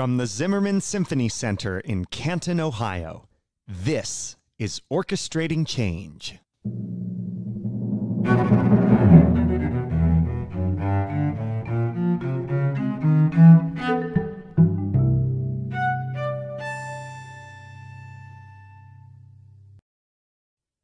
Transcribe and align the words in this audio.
From 0.00 0.16
the 0.16 0.26
Zimmerman 0.26 0.80
Symphony 0.80 1.28
Center 1.28 1.78
in 1.78 2.06
Canton, 2.06 2.58
Ohio, 2.58 3.28
this 3.68 4.34
is 4.58 4.80
Orchestrating 4.90 5.66
Change. 5.66 6.38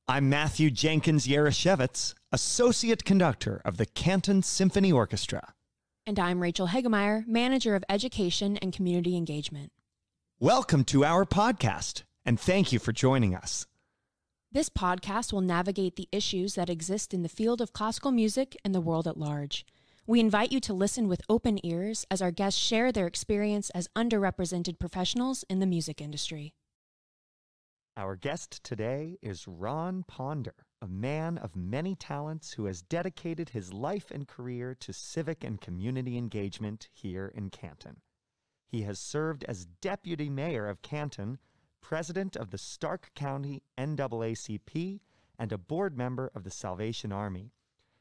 I'm 0.07 0.29
Matthew 0.29 0.71
Jenkins 0.71 1.27
Jaroszewicz, 1.27 2.13
Associate 2.33 3.03
Conductor 3.03 3.63
of 3.65 3.79
the 3.79 3.87
Canton 3.87 4.43
Symphony 4.43 4.93
Orchestra. 4.93 5.55
And 6.09 6.21
I'm 6.21 6.41
Rachel 6.41 6.69
Hegemeyer, 6.69 7.27
Manager 7.27 7.75
of 7.75 7.83
Education 7.89 8.57
and 8.59 8.73
Community 8.73 9.17
Engagement. 9.17 9.73
Welcome 10.39 10.85
to 10.85 11.05
our 11.05 11.25
podcast, 11.25 12.05
and 12.25 12.39
thank 12.39 12.71
you 12.71 12.79
for 12.79 12.93
joining 12.93 13.35
us. 13.35 13.67
This 14.53 14.69
podcast 14.69 15.33
will 15.33 15.41
navigate 15.41 15.97
the 15.97 16.07
issues 16.13 16.55
that 16.55 16.71
exist 16.71 17.13
in 17.13 17.25
the 17.25 17.29
field 17.29 17.61
of 17.61 17.73
classical 17.73 18.13
music 18.13 18.57
and 18.65 18.73
the 18.73 18.81
world 18.81 19.09
at 19.09 19.17
large. 19.17 19.67
We 20.07 20.21
invite 20.21 20.53
you 20.53 20.61
to 20.61 20.73
listen 20.73 21.09
with 21.09 21.23
open 21.29 21.59
ears 21.67 22.07
as 22.09 22.23
our 22.23 22.31
guests 22.31 22.61
share 22.61 22.93
their 22.93 23.09
experience 23.09 23.71
as 23.71 23.89
underrepresented 23.97 24.79
professionals 24.79 25.45
in 25.51 25.59
the 25.59 25.67
music 25.67 26.01
industry. 26.01 26.55
Our 27.97 28.15
guest 28.15 28.63
today 28.63 29.19
is 29.23 29.49
Ron 29.49 30.05
Ponder, 30.07 30.55
a 30.83 30.87
man 30.87 31.39
of 31.39 31.57
many 31.57 31.95
talents 31.95 32.53
who 32.53 32.67
has 32.67 32.83
dedicated 32.83 33.49
his 33.49 33.73
life 33.73 34.11
and 34.11 34.29
career 34.29 34.75
to 34.75 34.93
civic 34.93 35.43
and 35.43 35.61
community 35.61 36.19
engagement 36.19 36.89
here 36.93 37.33
in 37.35 37.49
Canton. 37.49 38.01
He 38.69 38.83
has 38.83 38.99
served 38.99 39.45
as 39.45 39.65
deputy 39.81 40.29
mayor 40.29 40.69
of 40.69 40.83
Canton, 40.83 41.39
president 41.81 42.37
of 42.37 42.51
the 42.51 42.59
Stark 42.59 43.11
County 43.15 43.63
NAACP, 43.79 45.01
and 45.39 45.53
a 45.53 45.59
board 45.59 45.97
member 45.97 46.31
of 46.35 46.45
the 46.45 46.51
Salvation 46.51 47.13
Army. 47.13 47.53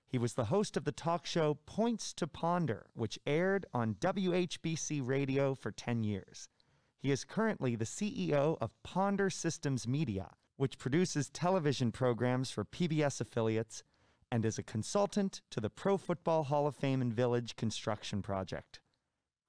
He 0.07 0.17
was 0.17 0.33
the 0.33 0.45
host 0.45 0.75
of 0.75 0.83
the 0.83 0.91
talk 0.91 1.25
show 1.25 1.55
Points 1.65 2.13
to 2.15 2.27
Ponder, 2.27 2.87
which 2.93 3.19
aired 3.25 3.65
on 3.73 3.95
WHBC 3.95 5.05
Radio 5.05 5.55
for 5.55 5.71
10 5.71 6.03
years. 6.03 6.49
He 6.97 7.11
is 7.11 7.23
currently 7.23 7.75
the 7.75 7.85
CEO 7.85 8.57
of 8.59 8.71
Ponder 8.83 9.29
Systems 9.29 9.87
Media, 9.87 10.31
which 10.57 10.77
produces 10.77 11.29
television 11.29 11.91
programs 11.91 12.51
for 12.51 12.63
PBS 12.63 13.19
affiliates 13.21 13.83
and 14.31 14.45
is 14.45 14.57
a 14.57 14.63
consultant 14.63 15.41
to 15.51 15.59
the 15.59 15.69
Pro 15.69 15.97
Football 15.97 16.43
Hall 16.43 16.67
of 16.67 16.75
Fame 16.75 17.01
and 17.01 17.13
Village 17.13 17.55
construction 17.55 18.21
project. 18.21 18.79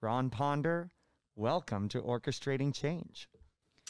Ron 0.03 0.31
Ponder, 0.31 0.91
welcome 1.35 1.89
to 1.89 2.01
Orchestrating 2.01 2.75
Change. 2.75 3.29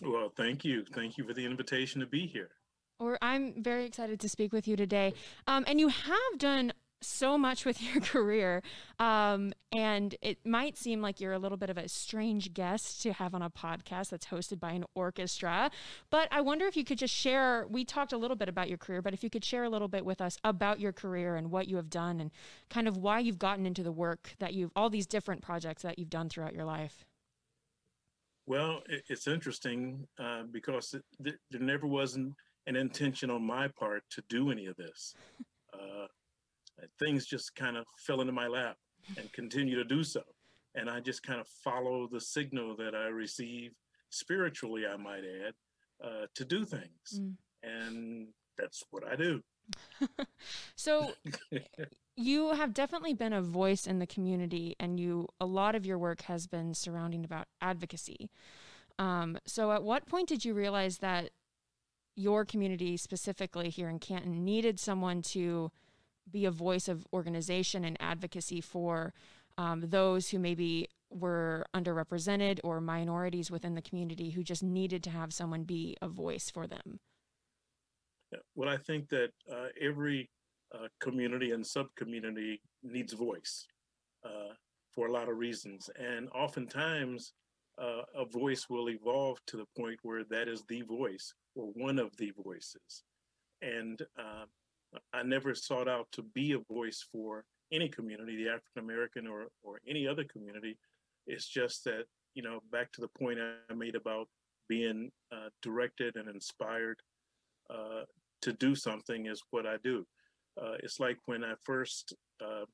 Well, 0.02 0.30
thank 0.36 0.64
you. 0.64 0.84
Thank 0.94 1.16
you 1.16 1.24
for 1.24 1.32
the 1.32 1.44
invitation 1.44 2.00
to 2.00 2.06
be 2.06 2.26
here. 2.26 2.50
Or 2.98 3.18
I'm 3.20 3.62
very 3.62 3.84
excited 3.84 4.20
to 4.20 4.28
speak 4.28 4.52
with 4.52 4.68
you 4.68 4.76
today. 4.76 5.14
Um, 5.46 5.64
and 5.66 5.80
you 5.80 5.88
have 5.88 6.38
done 6.38 6.72
so 7.02 7.36
much 7.36 7.64
with 7.64 7.82
your 7.94 8.00
career. 8.00 8.62
Um, 8.98 9.52
and 9.72 10.14
it 10.22 10.44
might 10.44 10.76
seem 10.76 11.00
like 11.00 11.20
you're 11.20 11.32
a 11.32 11.38
little 11.38 11.58
bit 11.58 11.70
of 11.70 11.78
a 11.78 11.88
strange 11.88 12.54
guest 12.54 13.02
to 13.02 13.12
have 13.12 13.34
on 13.34 13.42
a 13.42 13.50
podcast 13.50 14.10
that's 14.10 14.26
hosted 14.26 14.60
by 14.60 14.72
an 14.72 14.84
orchestra. 14.94 15.70
But 16.10 16.28
I 16.30 16.40
wonder 16.40 16.66
if 16.66 16.76
you 16.76 16.84
could 16.84 16.98
just 16.98 17.14
share. 17.14 17.66
We 17.68 17.84
talked 17.84 18.12
a 18.12 18.18
little 18.18 18.36
bit 18.36 18.48
about 18.48 18.68
your 18.68 18.78
career, 18.78 19.02
but 19.02 19.14
if 19.14 19.22
you 19.22 19.30
could 19.30 19.44
share 19.44 19.64
a 19.64 19.68
little 19.68 19.88
bit 19.88 20.04
with 20.04 20.20
us 20.20 20.38
about 20.44 20.80
your 20.80 20.92
career 20.92 21.36
and 21.36 21.50
what 21.50 21.68
you 21.68 21.76
have 21.76 21.90
done 21.90 22.20
and 22.20 22.30
kind 22.70 22.88
of 22.88 22.96
why 22.96 23.18
you've 23.20 23.38
gotten 23.38 23.66
into 23.66 23.82
the 23.82 23.92
work 23.92 24.34
that 24.38 24.54
you've, 24.54 24.70
all 24.74 24.90
these 24.90 25.06
different 25.06 25.42
projects 25.42 25.82
that 25.82 25.98
you've 25.98 26.10
done 26.10 26.28
throughout 26.28 26.54
your 26.54 26.64
life. 26.64 27.04
Well, 28.46 28.82
it's 29.08 29.26
interesting 29.26 30.06
uh, 30.20 30.44
because 30.52 30.94
it, 30.94 31.34
there 31.50 31.60
never 31.60 31.86
wasn't 31.86 32.34
an 32.68 32.76
intention 32.76 33.28
on 33.28 33.44
my 33.44 33.68
part 33.68 34.04
to 34.10 34.22
do 34.28 34.50
any 34.50 34.66
of 34.66 34.76
this. 34.76 35.14
Uh, 35.74 36.06
things 36.98 37.26
just 37.26 37.54
kind 37.54 37.76
of 37.76 37.84
fell 37.98 38.20
into 38.20 38.32
my 38.32 38.46
lap 38.46 38.76
and 39.16 39.32
continue 39.32 39.76
to 39.76 39.84
do 39.84 40.02
so. 40.02 40.22
And 40.74 40.90
I 40.90 41.00
just 41.00 41.22
kind 41.22 41.40
of 41.40 41.48
follow 41.64 42.06
the 42.06 42.20
signal 42.20 42.76
that 42.76 42.94
I 42.94 43.06
receive 43.06 43.72
spiritually, 44.10 44.84
I 44.86 44.96
might 44.96 45.22
add, 45.46 45.54
uh, 46.04 46.26
to 46.34 46.44
do 46.44 46.64
things. 46.64 47.20
Mm. 47.20 47.34
And 47.62 48.28
that's 48.58 48.84
what 48.90 49.06
I 49.06 49.16
do. 49.16 49.42
so 50.76 51.12
you 52.16 52.52
have 52.52 52.72
definitely 52.72 53.14
been 53.14 53.32
a 53.32 53.42
voice 53.42 53.86
in 53.86 53.98
the 53.98 54.06
community 54.06 54.76
and 54.78 55.00
you 55.00 55.28
a 55.40 55.46
lot 55.46 55.74
of 55.74 55.84
your 55.84 55.98
work 55.98 56.22
has 56.22 56.46
been 56.46 56.72
surrounding 56.72 57.24
about 57.24 57.48
advocacy 57.60 58.30
um, 58.98 59.38
so 59.44 59.72
at 59.72 59.82
what 59.82 60.06
point 60.06 60.28
did 60.28 60.44
you 60.44 60.54
realize 60.54 60.98
that 60.98 61.30
your 62.14 62.44
community 62.44 62.96
specifically 62.96 63.68
here 63.68 63.88
in 63.88 63.98
canton 63.98 64.44
needed 64.44 64.78
someone 64.78 65.20
to 65.20 65.70
be 66.30 66.44
a 66.44 66.50
voice 66.50 66.88
of 66.88 67.06
organization 67.12 67.84
and 67.84 67.96
advocacy 68.00 68.60
for 68.60 69.12
um, 69.58 69.82
those 69.88 70.30
who 70.30 70.38
maybe 70.38 70.88
were 71.10 71.64
underrepresented 71.74 72.60
or 72.64 72.80
minorities 72.80 73.50
within 73.50 73.74
the 73.74 73.82
community 73.82 74.30
who 74.30 74.42
just 74.42 74.62
needed 74.62 75.02
to 75.04 75.10
have 75.10 75.32
someone 75.32 75.62
be 75.62 75.96
a 76.02 76.08
voice 76.08 76.50
for 76.50 76.66
them? 76.66 76.98
Well, 78.54 78.68
I 78.68 78.76
think 78.76 79.08
that 79.10 79.30
uh, 79.50 79.68
every 79.80 80.28
uh, 80.74 80.88
community 81.00 81.52
and 81.52 81.64
sub-community 81.64 82.60
needs 82.82 83.12
voice 83.12 83.66
uh, 84.24 84.54
for 84.90 85.06
a 85.06 85.12
lot 85.12 85.28
of 85.28 85.36
reasons, 85.38 85.88
and 85.98 86.28
oftentimes 86.34 87.32
uh, 87.78 88.02
a 88.14 88.24
voice 88.24 88.68
will 88.68 88.90
evolve 88.90 89.38
to 89.46 89.56
the 89.56 89.66
point 89.78 90.00
where 90.02 90.24
that 90.24 90.48
is 90.48 90.64
the 90.64 90.82
voice 90.82 91.32
or 91.54 91.66
one 91.74 91.98
of 91.98 92.16
the 92.16 92.32
voices, 92.42 93.04
and 93.62 94.02
uh, 94.18 94.46
I 95.12 95.22
never 95.22 95.54
sought 95.54 95.88
out 95.88 96.06
to 96.12 96.22
be 96.22 96.52
a 96.52 96.72
voice 96.72 97.04
for 97.10 97.44
any 97.72 97.88
community, 97.88 98.36
the 98.36 98.50
African 98.50 98.82
American 98.82 99.26
or 99.26 99.48
or 99.62 99.80
any 99.88 100.06
other 100.06 100.24
community. 100.24 100.78
It's 101.26 101.48
just 101.48 101.84
that 101.84 102.04
you 102.36 102.42
know, 102.42 102.60
back 102.70 102.92
to 102.92 103.00
the 103.00 103.08
point 103.08 103.38
I 103.40 103.74
made 103.74 103.96
about 103.96 104.28
being 104.68 105.10
uh, 105.32 105.48
directed 105.62 106.16
and 106.16 106.28
inspired 106.28 106.98
uh, 107.70 108.02
to 108.42 108.52
do 108.52 108.74
something 108.74 109.26
is 109.26 109.42
what 109.50 109.66
I 109.66 109.76
do. 109.82 110.06
Uh, 110.60 110.74
it's 110.82 111.00
like 111.00 111.16
when 111.24 111.42
I 111.42 111.54
first, 111.64 112.14
uh, 112.44 112.66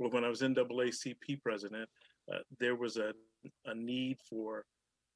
well, 0.00 0.10
when 0.10 0.24
I 0.24 0.28
was 0.28 0.40
NAACP 0.40 1.42
president, 1.42 1.88
uh, 2.32 2.38
there 2.58 2.74
was 2.74 2.96
a 2.96 3.12
a 3.66 3.74
need 3.74 4.18
for 4.28 4.64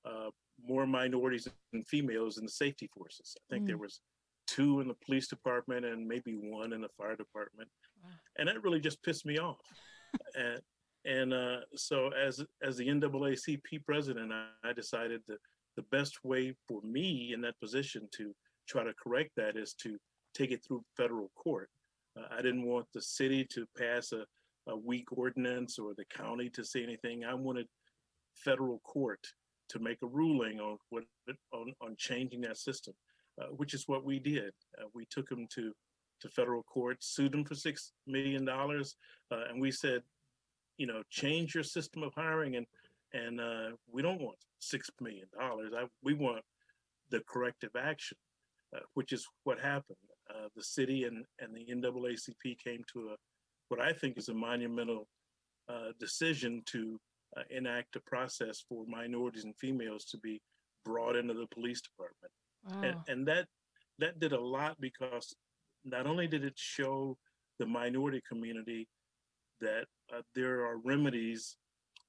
uh, 0.05 0.31
more 0.65 0.87
minorities 0.87 1.49
and 1.73 1.85
females 1.89 2.39
in 2.39 2.45
the 2.45 2.51
safety 2.51 2.89
forces. 2.95 3.35
I 3.37 3.55
think 3.55 3.65
mm. 3.65 3.69
there 3.69 3.79
was 3.79 4.01
two 4.51 4.81
in 4.81 4.89
the 4.89 4.97
police 5.05 5.29
department 5.29 5.85
and 5.85 6.07
maybe 6.07 6.33
one 6.35 6.73
in 6.73 6.81
the 6.81 6.89
fire 6.97 7.17
department. 7.17 7.69
Wow. 8.03 8.11
And 8.39 8.49
that 8.49 8.63
really 8.63 8.81
just 8.81 9.03
pissed 9.03 9.27
me 9.27 9.39
off. 9.39 9.61
and 10.35 10.61
and 11.07 11.33
uh, 11.33 11.61
so 11.77 12.11
as 12.11 12.45
as 12.63 12.77
the 12.77 12.89
NAACP 12.89 13.85
president, 13.87 14.33
I, 14.33 14.49
I 14.65 14.73
decided 14.73 15.23
that 15.29 15.39
the 15.77 15.83
best 15.91 16.25
way 16.25 16.55
for 16.69 16.83
me 16.83 17.33
in 17.33 17.41
that 17.43 17.59
position 17.61 18.09
to 18.17 18.35
try 18.69 18.85
to 18.85 18.93
correct 19.03 19.31
that 19.37 19.57
is 19.57 19.75
to 19.75 19.97
take 20.35 20.51
it 20.51 20.65
through 20.65 20.83
federal 20.97 21.31
court. 21.37 21.69
Uh, 22.19 22.27
I 22.31 22.43
didn't 22.43 22.67
want 22.67 22.87
the 22.93 23.03
city 23.03 23.47
to 23.53 23.67
pass 23.79 24.13
a, 24.13 24.25
a 24.69 24.77
weak 24.77 25.13
ordinance 25.13 25.79
or 25.79 25.95
the 25.97 26.05
county 26.07 26.51
to 26.51 26.65
say 26.65 26.83
anything. 26.83 27.25
I 27.25 27.35
wanted 27.35 27.67
federal 28.35 28.81
court 28.81 29.25
to 29.71 29.79
make 29.79 29.99
a 30.03 30.07
ruling 30.07 30.61
on 30.61 30.77
what 30.91 31.05
on, 31.53 31.73
on 31.81 31.95
changing 31.99 32.43
that 32.43 32.59
system. 32.59 32.95
Uh, 33.41 33.47
which 33.57 33.75
is 33.75 33.85
what 33.87 34.05
we 34.05 34.19
did. 34.19 34.53
Uh, 34.79 34.87
we 34.95 35.07
took 35.11 35.29
them 35.29 35.47
to 35.55 35.73
to 36.21 36.29
federal 36.29 36.63
court, 36.65 36.99
sued 37.01 37.33
them 37.33 37.45
for 37.45 37.55
six 37.55 37.93
million 38.07 38.45
dollars, 38.45 38.97
uh, 39.33 39.45
and 39.49 39.59
we 39.59 39.71
said, 39.71 40.03
you 40.77 40.87
know, 40.87 41.03
change 41.09 41.55
your 41.55 41.65
system 41.65 42.03
of 42.03 42.13
hiring, 42.15 42.57
and 42.57 42.67
and 43.15 43.41
we 43.91 44.03
don't 44.03 44.21
want 44.21 44.37
six 44.59 44.91
million 45.01 45.27
dollars. 45.39 45.73
We 46.03 46.15
want 46.15 46.45
the 47.11 47.21
corrective 47.27 47.71
action, 47.79 48.19
which 48.95 49.13
is 49.13 49.27
what 49.45 49.59
happened. 49.59 49.97
the 50.57 50.63
city 50.63 51.05
and 51.05 51.25
and 51.41 51.55
the 51.55 51.65
NAACP 51.73 52.59
came 52.63 52.83
to 52.93 53.11
a 53.11 53.17
what 53.69 53.81
I 53.81 53.93
think 53.93 54.19
is 54.19 54.29
a 54.29 54.35
monumental 54.35 55.09
uh, 55.69 55.93
decision 55.99 56.63
to 56.67 57.01
uh, 57.37 57.43
enact 57.51 57.97
a 57.97 58.01
process 58.01 58.65
for 58.69 58.85
minorities 58.87 59.45
and 59.45 59.57
females 59.57 60.05
to 60.07 60.19
be 60.19 60.43
brought 60.85 61.17
into 61.17 61.35
the 61.35 61.47
police 61.55 61.81
department. 61.81 62.33
Wow. 62.65 62.81
And, 62.83 62.97
and 63.09 63.29
that 63.29 63.47
that 63.99 64.19
did 64.19 64.33
a 64.33 64.41
lot 64.41 64.81
because 64.81 65.35
not 65.85 66.07
only 66.07 66.27
did 66.27 66.45
it 66.45 66.59
show 66.59 67.17
the 67.59 67.67
minority 67.67 68.23
community 68.27 68.89
that 69.61 69.85
uh, 70.15 70.23
there 70.35 70.65
are 70.65 70.79
remedies 70.79 71.57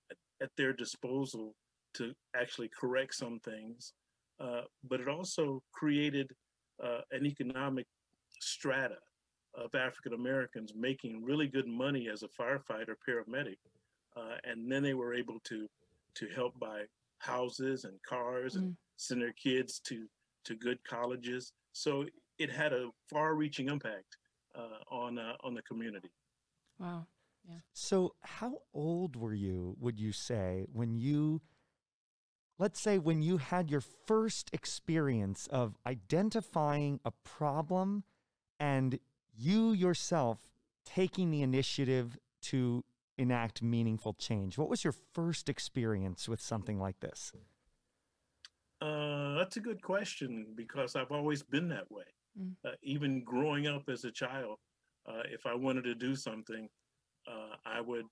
at, 0.10 0.18
at, 0.42 0.50
their 0.58 0.72
disposal 0.72 1.54
to 1.94 2.14
actually 2.34 2.70
correct 2.70 3.14
some 3.14 3.40
things, 3.44 3.94
uh, 4.40 4.62
but 4.88 5.02
it 5.02 5.10
also 5.10 5.62
created 5.74 6.32
uh, 6.82 7.02
an 7.12 7.26
economic 7.26 7.86
strata 8.40 8.98
of 9.54 9.76
African 9.76 10.14
Americans 10.14 10.74
making 10.76 11.24
really 11.24 11.48
good 11.48 11.68
money 11.68 12.08
as 12.12 12.24
a 12.24 12.42
firefighter, 12.42 12.96
paramedic, 13.08 13.58
uh, 14.16 14.38
and 14.46 14.72
then 14.72 14.82
they 14.84 14.94
were 14.94 15.14
able 15.14 15.40
to 15.44 15.68
to 16.14 16.28
help 16.36 16.58
buy 16.60 16.84
houses 17.20 17.86
and 17.86 18.02
cars 18.04 18.56
and 18.56 18.72
Mm. 18.72 18.78
send 18.98 19.22
their 19.22 19.34
kids 19.34 19.80
to 19.80 20.08
to 20.46 20.56
good 20.56 20.84
colleges. 20.84 21.54
So 21.74 22.06
it 22.38 22.52
had 22.52 22.74
a 22.74 22.90
far-reaching 23.10 23.70
impact 23.70 24.18
uh, 24.56 24.94
on 24.94 25.18
uh, 25.18 25.34
on 25.44 25.54
the 25.54 25.62
community. 25.62 26.12
Wow. 26.80 27.06
Yeah. 27.48 27.56
So, 27.74 28.14
how 28.22 28.62
old 28.74 29.16
were 29.16 29.34
you, 29.34 29.76
would 29.80 30.00
you 30.00 30.12
say, 30.12 30.66
when 30.72 30.96
you, 30.96 31.42
let's 32.60 32.80
say, 32.80 32.98
when 33.00 33.22
you 33.22 33.38
had 33.38 33.72
your 33.72 33.82
first 33.82 34.50
experience 34.54 35.48
of 35.48 35.76
identifying 35.86 37.00
a 37.04 37.12
problem 37.12 38.04
and 38.60 39.00
you 39.36 39.72
yourself 39.72 40.50
taking 40.86 41.32
the 41.32 41.42
initiative 41.42 42.18
to 42.44 42.84
enact 43.18 43.64
meaningful 43.64 44.14
change? 44.14 44.58
What 44.58 44.70
was 44.70 44.84
your 44.84 44.94
first 45.14 45.50
experience 45.50 46.30
with 46.30 46.42
something 46.42 46.80
like 46.80 47.00
this? 47.00 47.32
Uh, 48.82 49.36
that's 49.38 49.58
a 49.58 49.62
good 49.62 49.82
question 49.82 50.48
because 50.56 50.96
I've 50.96 51.12
always 51.12 51.44
been 51.44 51.70
that 51.70 51.92
way. 51.92 52.06
Mm. 52.40 52.54
Uh, 52.66 52.72
even 52.82 53.24
growing 53.24 53.68
up 53.68 53.84
as 53.90 54.06
a 54.06 54.12
child, 54.12 54.58
uh, 55.08 55.22
if 55.32 55.46
I 55.46 55.54
wanted 55.54 55.84
to 55.84 55.96
do 55.96 56.16
something, 56.16 56.68
uh, 57.28 57.56
I 57.66 57.82
would, 57.82 58.06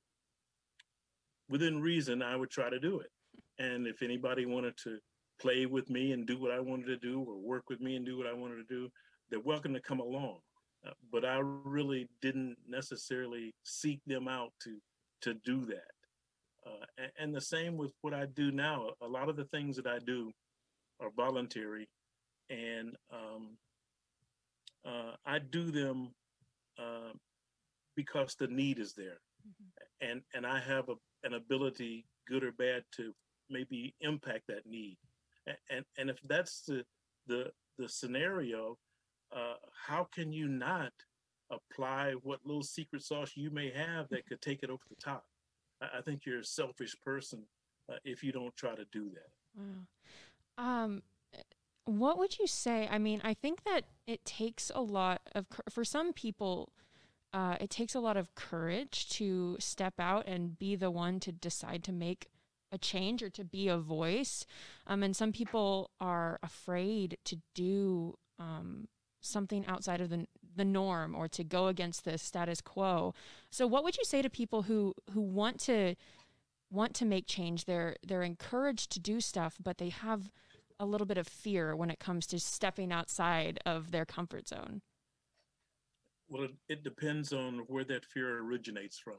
within 1.49 1.81
reason, 1.81 2.21
I 2.21 2.35
would 2.35 2.51
try 2.51 2.69
to 2.69 2.79
do 2.79 2.99
it. 2.99 3.09
And 3.57 3.87
if 3.87 4.03
anybody 4.03 4.45
wanted 4.45 4.77
to 4.83 4.99
play 5.41 5.65
with 5.65 5.89
me 5.89 6.11
and 6.11 6.27
do 6.27 6.39
what 6.39 6.51
I 6.51 6.59
wanted 6.59 6.87
to 6.87 6.97
do, 6.97 7.25
or 7.27 7.37
work 7.37 7.69
with 7.69 7.81
me 7.81 7.95
and 7.95 8.05
do 8.05 8.17
what 8.17 8.27
I 8.27 8.33
wanted 8.33 8.57
to 8.57 8.63
do, 8.75 8.89
they're 9.29 9.39
welcome 9.39 9.73
to 9.73 9.81
come 9.81 9.99
along. 9.99 10.39
Uh, 10.85 10.91
but 11.11 11.25
I 11.25 11.39
really 11.39 12.07
didn't 12.21 12.57
necessarily 12.67 13.53
seek 13.63 13.99
them 14.05 14.27
out 14.27 14.51
to 14.63 14.77
to 15.21 15.33
do 15.45 15.65
that. 15.65 15.91
Uh, 16.65 16.85
and, 16.97 17.11
and 17.19 17.35
the 17.35 17.41
same 17.41 17.75
with 17.75 17.91
what 18.01 18.13
I 18.13 18.25
do 18.27 18.51
now. 18.51 18.91
A 19.01 19.07
lot 19.07 19.27
of 19.27 19.35
the 19.35 19.43
things 19.45 19.75
that 19.75 19.87
I 19.87 19.99
do 19.99 20.31
are 20.99 21.09
voluntary, 21.15 21.87
and 22.49 22.95
um, 23.11 23.57
uh, 24.85 25.15
I 25.25 25.39
do 25.39 25.71
them 25.71 26.09
uh, 26.77 27.13
because 27.95 28.35
the 28.35 28.47
need 28.47 28.79
is 28.79 28.93
there, 28.93 29.19
and 30.01 30.21
and 30.33 30.45
I 30.45 30.59
have 30.59 30.89
a, 30.89 30.95
an 31.23 31.33
ability, 31.33 32.05
good 32.27 32.43
or 32.43 32.51
bad, 32.51 32.83
to 32.97 33.13
maybe 33.49 33.93
impact 34.01 34.47
that 34.47 34.65
need. 34.65 34.97
And 35.47 35.57
and, 35.69 35.85
and 35.97 36.09
if 36.09 36.19
that's 36.27 36.61
the 36.61 36.83
the 37.27 37.51
the 37.77 37.89
scenario, 37.89 38.77
uh, 39.35 39.55
how 39.87 40.07
can 40.13 40.31
you 40.31 40.47
not 40.47 40.91
apply 41.51 42.13
what 42.23 42.45
little 42.45 42.63
secret 42.63 43.03
sauce 43.03 43.31
you 43.35 43.49
may 43.49 43.71
have 43.71 44.07
that 44.09 44.27
could 44.27 44.41
take 44.41 44.63
it 44.63 44.69
over 44.69 44.83
the 44.89 44.95
top? 44.95 45.25
I, 45.81 45.99
I 45.99 46.01
think 46.01 46.25
you're 46.25 46.39
a 46.39 46.45
selfish 46.45 46.95
person 47.03 47.43
uh, 47.91 47.95
if 48.03 48.23
you 48.23 48.31
don't 48.31 48.55
try 48.55 48.75
to 48.75 48.85
do 48.91 49.09
that. 49.09 49.31
Wow. 49.57 49.63
Um, 50.59 51.03
what 51.85 52.19
would 52.19 52.37
you 52.37 52.45
say? 52.45 52.87
I 52.91 52.99
mean, 52.99 53.21
I 53.23 53.33
think 53.33 53.63
that 53.63 53.85
it 54.05 54.23
takes 54.25 54.71
a 54.75 54.81
lot 54.81 55.21
of 55.33 55.47
for 55.69 55.83
some 55.83 56.13
people. 56.13 56.69
Uh, 57.31 57.55
it 57.61 57.69
takes 57.69 57.93
a 57.93 57.99
lot 57.99 58.17
of 58.17 58.33
courage 58.33 59.07
to 59.09 59.55
step 59.59 59.93
out 59.99 60.27
and 60.27 60.57
be 60.57 60.75
the 60.75 60.89
one 60.89 61.19
to 61.19 61.31
decide 61.31 61.83
to 61.83 61.91
make 61.91 62.27
a 62.71 62.77
change 62.77 63.21
or 63.21 63.29
to 63.29 63.43
be 63.43 63.67
a 63.67 63.77
voice. 63.77 64.45
Um, 64.87 65.03
and 65.03 65.15
some 65.15 65.31
people 65.31 65.91
are 65.99 66.39
afraid 66.41 67.17
to 67.25 67.37
do 67.53 68.17
um, 68.39 68.87
something 69.21 69.65
outside 69.67 70.01
of 70.01 70.09
the 70.09 70.27
the 70.55 70.65
norm 70.65 71.15
or 71.15 71.27
to 71.27 71.43
go 71.43 71.67
against 71.67 72.03
the 72.03 72.17
status 72.17 72.61
quo. 72.61 73.13
So, 73.49 73.65
what 73.65 73.83
would 73.83 73.97
you 73.97 74.03
say 74.03 74.21
to 74.21 74.29
people 74.29 74.63
who 74.63 74.93
who 75.11 75.21
want 75.21 75.59
to 75.61 75.95
want 76.71 76.93
to 76.95 77.05
make 77.05 77.27
change? 77.27 77.65
They're 77.65 77.95
they're 78.05 78.23
encouraged 78.23 78.91
to 78.91 78.99
do 78.99 79.21
stuff, 79.21 79.57
but 79.61 79.77
they 79.77 79.89
have 79.89 80.31
a 80.79 80.85
little 80.85 81.07
bit 81.07 81.17
of 81.17 81.27
fear 81.27 81.75
when 81.75 81.89
it 81.89 81.99
comes 81.99 82.25
to 82.27 82.39
stepping 82.39 82.91
outside 82.91 83.59
of 83.65 83.91
their 83.91 84.05
comfort 84.05 84.47
zone. 84.47 84.81
Well, 86.29 86.43
it, 86.43 86.55
it 86.69 86.83
depends 86.83 87.33
on 87.33 87.59
where 87.67 87.83
that 87.85 88.05
fear 88.05 88.39
originates 88.39 88.97
from. 88.97 89.17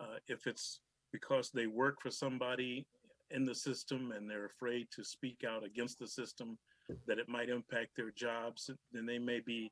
Uh, 0.00 0.18
if 0.26 0.46
it's 0.46 0.80
because 1.12 1.50
they 1.50 1.66
work 1.66 2.00
for 2.00 2.10
somebody 2.10 2.86
in 3.30 3.44
the 3.44 3.54
system 3.54 4.12
and 4.12 4.28
they're 4.28 4.46
afraid 4.46 4.88
to 4.92 5.04
speak 5.04 5.44
out 5.48 5.64
against 5.64 5.98
the 5.98 6.06
system, 6.06 6.58
that 7.06 7.18
it 7.18 7.28
might 7.28 7.48
impact 7.48 7.96
their 7.96 8.10
jobs, 8.10 8.70
then 8.92 9.06
they 9.06 9.18
may 9.18 9.40
be 9.40 9.70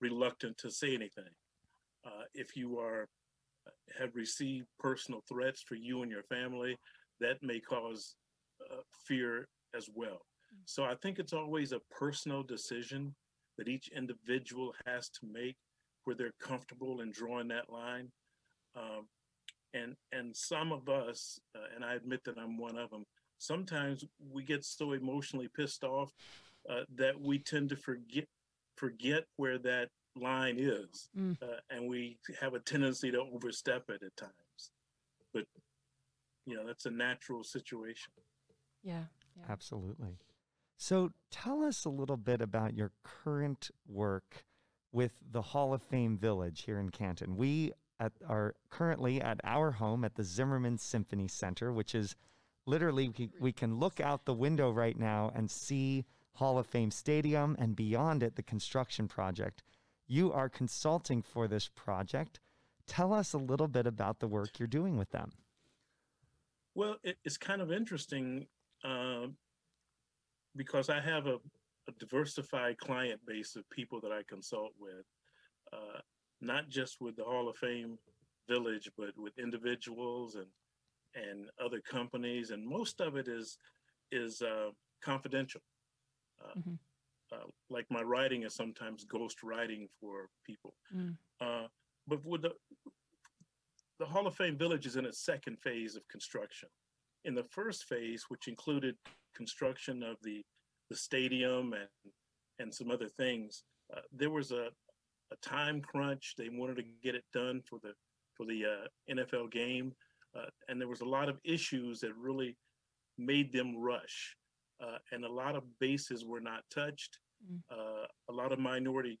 reluctant 0.00 0.56
to 0.58 0.70
say 0.70 0.94
anything. 0.94 1.24
Uh, 2.04 2.24
if 2.34 2.56
you 2.56 2.78
are 2.78 3.08
have 3.98 4.16
received 4.16 4.66
personal 4.78 5.22
threats 5.28 5.62
for 5.62 5.76
you 5.76 6.02
and 6.02 6.10
your 6.10 6.22
family, 6.24 6.76
that 7.20 7.42
may 7.42 7.60
cause 7.60 8.16
uh, 8.70 8.80
fear 9.06 9.46
as 9.76 9.88
well. 9.94 10.22
So 10.64 10.84
I 10.84 10.94
think 10.94 11.18
it's 11.18 11.32
always 11.32 11.72
a 11.72 11.80
personal 11.90 12.42
decision 12.42 13.14
that 13.58 13.68
each 13.68 13.88
individual 13.88 14.74
has 14.86 15.08
to 15.10 15.26
make 15.26 15.56
where 16.04 16.16
they're 16.16 16.32
comfortable 16.40 17.00
in 17.00 17.10
drawing 17.12 17.48
that 17.48 17.70
line. 17.70 18.10
Um, 18.74 19.06
and 19.74 19.94
and 20.12 20.36
some 20.36 20.72
of 20.72 20.88
us, 20.88 21.38
uh, 21.54 21.74
and 21.74 21.84
I 21.84 21.94
admit 21.94 22.24
that 22.24 22.38
I'm 22.38 22.58
one 22.58 22.76
of 22.76 22.90
them. 22.90 23.04
Sometimes 23.38 24.04
we 24.30 24.44
get 24.44 24.64
so 24.64 24.92
emotionally 24.92 25.48
pissed 25.56 25.84
off 25.84 26.12
uh, 26.68 26.82
that 26.96 27.18
we 27.20 27.38
tend 27.38 27.70
to 27.70 27.76
forget 27.76 28.26
forget 28.76 29.24
where 29.36 29.58
that 29.58 29.88
line 30.16 30.56
is, 30.58 31.08
Mm. 31.16 31.36
uh, 31.42 31.60
and 31.70 31.88
we 31.88 32.18
have 32.40 32.54
a 32.54 32.60
tendency 32.60 33.10
to 33.10 33.20
overstep 33.20 33.88
it 33.90 34.02
at 34.02 34.16
times. 34.16 34.70
But 35.32 35.44
you 36.46 36.56
know 36.56 36.66
that's 36.66 36.86
a 36.86 36.90
natural 36.90 37.42
situation. 37.44 38.12
Yeah. 38.82 39.04
Yeah. 39.36 39.44
Absolutely. 39.48 40.18
So 40.82 41.12
tell 41.30 41.62
us 41.62 41.84
a 41.84 41.90
little 41.90 42.16
bit 42.16 42.40
about 42.40 42.74
your 42.74 42.90
current 43.04 43.70
work 43.86 44.44
with 44.90 45.12
the 45.30 45.40
Hall 45.40 45.72
of 45.72 45.80
Fame 45.80 46.18
Village 46.18 46.64
here 46.64 46.80
in 46.80 46.88
Canton. 46.88 47.36
We 47.36 47.72
at, 48.00 48.10
are 48.28 48.56
currently 48.68 49.20
at 49.20 49.40
our 49.44 49.70
home 49.70 50.04
at 50.04 50.16
the 50.16 50.24
Zimmerman 50.24 50.78
Symphony 50.78 51.28
Center, 51.28 51.72
which 51.72 51.94
is 51.94 52.16
literally, 52.66 53.12
we, 53.16 53.30
we 53.38 53.52
can 53.52 53.78
look 53.78 54.00
out 54.00 54.24
the 54.24 54.34
window 54.34 54.72
right 54.72 54.98
now 54.98 55.30
and 55.36 55.48
see 55.48 56.04
Hall 56.32 56.58
of 56.58 56.66
Fame 56.66 56.90
Stadium 56.90 57.54
and 57.60 57.76
beyond 57.76 58.24
it, 58.24 58.34
the 58.34 58.42
construction 58.42 59.06
project. 59.06 59.62
You 60.08 60.32
are 60.32 60.48
consulting 60.48 61.22
for 61.22 61.46
this 61.46 61.68
project. 61.68 62.40
Tell 62.88 63.12
us 63.12 63.32
a 63.32 63.38
little 63.38 63.68
bit 63.68 63.86
about 63.86 64.18
the 64.18 64.26
work 64.26 64.58
you're 64.58 64.66
doing 64.66 64.96
with 64.96 65.12
them. 65.12 65.30
Well, 66.74 66.96
it, 67.04 67.18
it's 67.24 67.36
kind 67.36 67.62
of 67.62 67.70
interesting 67.70 68.48
um, 68.82 69.36
because 70.56 70.88
I 70.88 71.00
have 71.00 71.26
a, 71.26 71.36
a 71.88 71.92
diversified 71.98 72.78
client 72.78 73.20
base 73.26 73.56
of 73.56 73.68
people 73.70 74.00
that 74.00 74.12
I 74.12 74.22
consult 74.28 74.72
with, 74.78 75.04
uh, 75.72 76.00
not 76.40 76.68
just 76.68 77.00
with 77.00 77.16
the 77.16 77.24
Hall 77.24 77.48
of 77.48 77.56
Fame 77.56 77.98
Village, 78.48 78.90
but 78.96 79.16
with 79.16 79.38
individuals 79.38 80.34
and 80.36 80.46
and 81.14 81.50
other 81.62 81.78
companies, 81.80 82.52
and 82.52 82.66
most 82.66 83.00
of 83.02 83.16
it 83.16 83.28
is 83.28 83.58
is 84.12 84.40
uh, 84.42 84.70
confidential. 85.02 85.60
Uh, 86.42 86.54
Mhm. 86.58 86.78
uh, 87.32 87.46
like 87.68 87.86
my 87.90 88.02
writing 88.02 88.42
is 88.44 88.54
sometimes 88.54 89.04
ghost 89.04 89.42
writing 89.42 89.88
for 90.00 90.28
people, 90.44 90.74
Mm. 90.94 91.16
uh, 91.40 91.68
but 92.06 92.24
with 92.24 92.42
the 92.42 92.54
the 93.98 94.06
Hall 94.06 94.26
of 94.26 94.34
Fame 94.34 94.56
Village 94.56 94.86
is 94.86 94.96
in 94.96 95.04
its 95.06 95.18
second 95.24 95.56
phase 95.60 95.94
of 95.96 96.06
construction. 96.08 96.68
In 97.24 97.34
the 97.34 97.44
first 97.44 97.84
phase, 97.84 98.24
which 98.28 98.48
included 98.48 98.96
construction 99.34 100.02
of 100.02 100.16
the 100.22 100.42
the 100.90 100.96
stadium 100.96 101.72
and 101.72 101.88
and 102.58 102.72
some 102.72 102.90
other 102.90 103.08
things, 103.08 103.64
uh, 103.94 104.00
there 104.12 104.30
was 104.30 104.52
a 104.52 104.68
a 105.32 105.36
time 105.36 105.80
crunch. 105.80 106.34
They 106.36 106.48
wanted 106.50 106.76
to 106.76 106.84
get 107.02 107.14
it 107.14 107.24
done 107.32 107.62
for 107.64 107.78
the 107.82 107.92
for 108.34 108.46
the 108.46 108.64
uh, 108.64 109.14
NFL 109.14 109.50
game, 109.50 109.92
uh, 110.36 110.46
and 110.68 110.80
there 110.80 110.88
was 110.88 111.00
a 111.00 111.06
lot 111.06 111.28
of 111.28 111.38
issues 111.44 112.00
that 112.00 112.14
really 112.16 112.56
made 113.18 113.52
them 113.52 113.76
rush, 113.76 114.36
uh, 114.82 114.98
and 115.12 115.24
a 115.24 115.32
lot 115.32 115.54
of 115.54 115.64
bases 115.78 116.24
were 116.24 116.40
not 116.40 116.64
touched. 116.74 117.18
Mm. 117.44 117.60
Uh, 117.70 118.06
a 118.28 118.32
lot 118.32 118.52
of 118.52 118.58
minority 118.58 119.18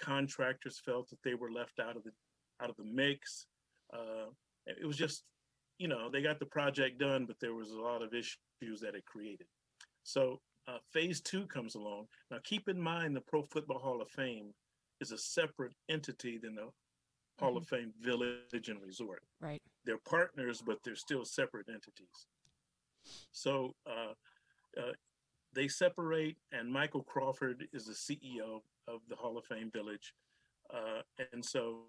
contractors 0.00 0.80
felt 0.84 1.08
that 1.10 1.22
they 1.22 1.34
were 1.34 1.50
left 1.50 1.80
out 1.80 1.96
of 1.96 2.04
the 2.04 2.12
out 2.60 2.70
of 2.70 2.76
the 2.76 2.84
mix. 2.84 3.46
Uh, 3.92 4.30
it 4.66 4.86
was 4.86 4.96
just, 4.96 5.22
you 5.78 5.88
know, 5.88 6.10
they 6.10 6.22
got 6.22 6.38
the 6.38 6.46
project 6.46 6.98
done, 6.98 7.26
but 7.26 7.38
there 7.40 7.54
was 7.54 7.70
a 7.70 7.80
lot 7.80 8.02
of 8.02 8.14
issues 8.14 8.80
that 8.80 8.94
it 8.94 9.04
created. 9.04 9.46
So 10.04 10.40
uh, 10.68 10.78
phase 10.92 11.20
two 11.20 11.46
comes 11.46 11.74
along. 11.74 12.06
Now, 12.30 12.38
keep 12.44 12.68
in 12.68 12.80
mind 12.80 13.14
the 13.14 13.20
Pro 13.20 13.42
Football 13.42 13.78
Hall 13.78 14.00
of 14.00 14.08
Fame 14.08 14.52
is 15.00 15.12
a 15.12 15.18
separate 15.18 15.74
entity 15.88 16.38
than 16.38 16.54
the 16.54 16.68
Hall 17.38 17.56
of 17.56 17.66
Fame 17.66 17.92
Village 18.00 18.68
and 18.68 18.80
Resort. 18.82 19.22
Right. 19.40 19.60
They're 19.84 19.98
partners, 19.98 20.62
but 20.64 20.78
they're 20.84 20.96
still 20.96 21.24
separate 21.24 21.68
entities. 21.68 22.26
So 23.30 23.74
uh, 23.86 24.14
uh, 24.80 24.92
they 25.54 25.68
separate, 25.68 26.36
and 26.52 26.72
Michael 26.72 27.02
Crawford 27.02 27.68
is 27.72 27.86
the 27.86 27.92
CEO 27.92 28.62
of 28.88 29.00
the 29.08 29.16
Hall 29.16 29.38
of 29.38 29.44
Fame 29.44 29.70
Village. 29.70 30.14
Uh, 30.72 31.02
and 31.32 31.44
so 31.44 31.80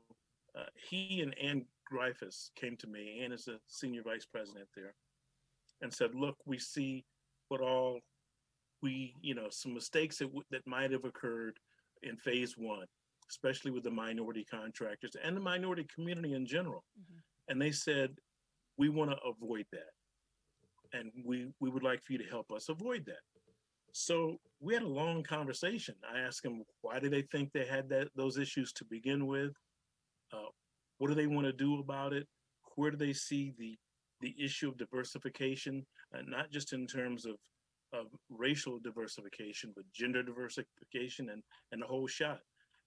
uh, 0.58 0.66
he 0.90 1.22
and 1.22 1.38
Ann 1.38 1.66
Graffice 1.92 2.52
came 2.56 2.76
to 2.78 2.88
me. 2.88 3.22
Ann 3.24 3.32
is 3.32 3.46
the 3.46 3.60
senior 3.68 4.02
vice 4.04 4.26
president 4.26 4.68
there. 4.76 4.94
and 5.82 5.94
said, 5.94 6.16
look, 6.16 6.36
we 6.46 6.58
see 6.58 7.06
what 7.50 7.62
all 7.62 8.00
we, 8.82 9.14
you 9.22 9.36
know, 9.36 9.48
some 9.50 9.74
mistakes 9.74 10.18
that, 10.18 10.26
w- 10.26 10.44
that 10.52 10.66
might 10.66 10.92
have 10.92 11.06
occurred 11.06 11.58
in 12.04 12.18
phase 12.18 12.56
one, 12.58 12.86
especially 13.30 13.72
with 13.72 13.84
the 13.84 13.92
minority 13.92 14.46
contractors 14.50 15.16
and 15.24 15.36
the 15.36 15.42
minority 15.42 15.86
community 15.94 16.34
in 16.34 16.46
general. 16.46 16.84
Mhm. 17.00 17.22
And 17.50 17.62
they 17.62 17.72
said, 17.72 18.16
we 18.78 18.90
want 18.90 19.12
to 19.12 19.18
avoid 19.24 19.66
that. 19.72 19.92
And 20.98 21.12
we, 21.26 21.48
we 21.60 21.70
would 21.70 21.84
like 21.84 22.04
for 22.04 22.14
you 22.14 22.20
to 22.20 22.26
help 22.30 22.52
us 22.52 22.70
avoid 22.70 23.06
that. 23.06 23.22
So 23.94 24.38
we 24.60 24.74
had 24.74 24.84
a 24.84 24.88
long 24.88 25.24
conversation. 25.24 25.96
I 26.12 26.20
asked 26.20 26.44
them, 26.44 26.64
why 26.82 27.00
do 27.00 27.10
they 27.10 27.24
think 27.24 27.52
they 27.52 27.66
had 27.66 27.90
that 27.90 28.10
those 28.16 28.38
issues 28.38 28.72
to 28.74 28.86
begin 28.86 29.26
with? 29.28 29.54
Uh, 30.34 30.50
what 30.98 31.08
do 31.08 31.16
they 31.16 31.28
want 31.28 31.46
to 31.48 31.54
do 31.54 31.80
about 31.80 32.14
it? 32.14 32.28
Where 32.76 32.92
do 32.92 32.98
they 32.98 33.14
see 33.14 33.54
the 33.58 33.78
the 34.20 34.36
issue 34.44 34.68
of 34.68 34.78
diversification, 34.78 35.86
uh, 36.14 36.22
not 36.26 36.50
just 36.52 36.74
in 36.74 36.88
terms 36.88 37.26
of 37.26 37.36
of 37.94 38.08
racial 38.30 38.80
diversification, 38.80 39.72
but 39.76 39.86
gender 39.94 40.24
diversification 40.24 41.30
and 41.30 41.44
and 41.72 41.82
the 41.82 41.88
whole 41.88 42.08
shot. 42.08 42.40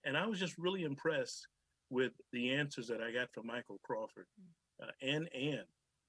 And 0.05 0.17
I 0.17 0.27
was 0.27 0.39
just 0.39 0.59
really 0.59 0.83
impressed 0.85 1.47
with 1.91 2.13
the 2.33 2.53
answers 2.55 2.87
that 2.89 3.03
I 3.03 3.13
got 3.13 3.33
from 3.33 3.47
Michael 3.47 3.79
Crawford 3.83 4.27
uh, 4.83 4.91
and 5.03 5.29
Ann. 5.35 5.65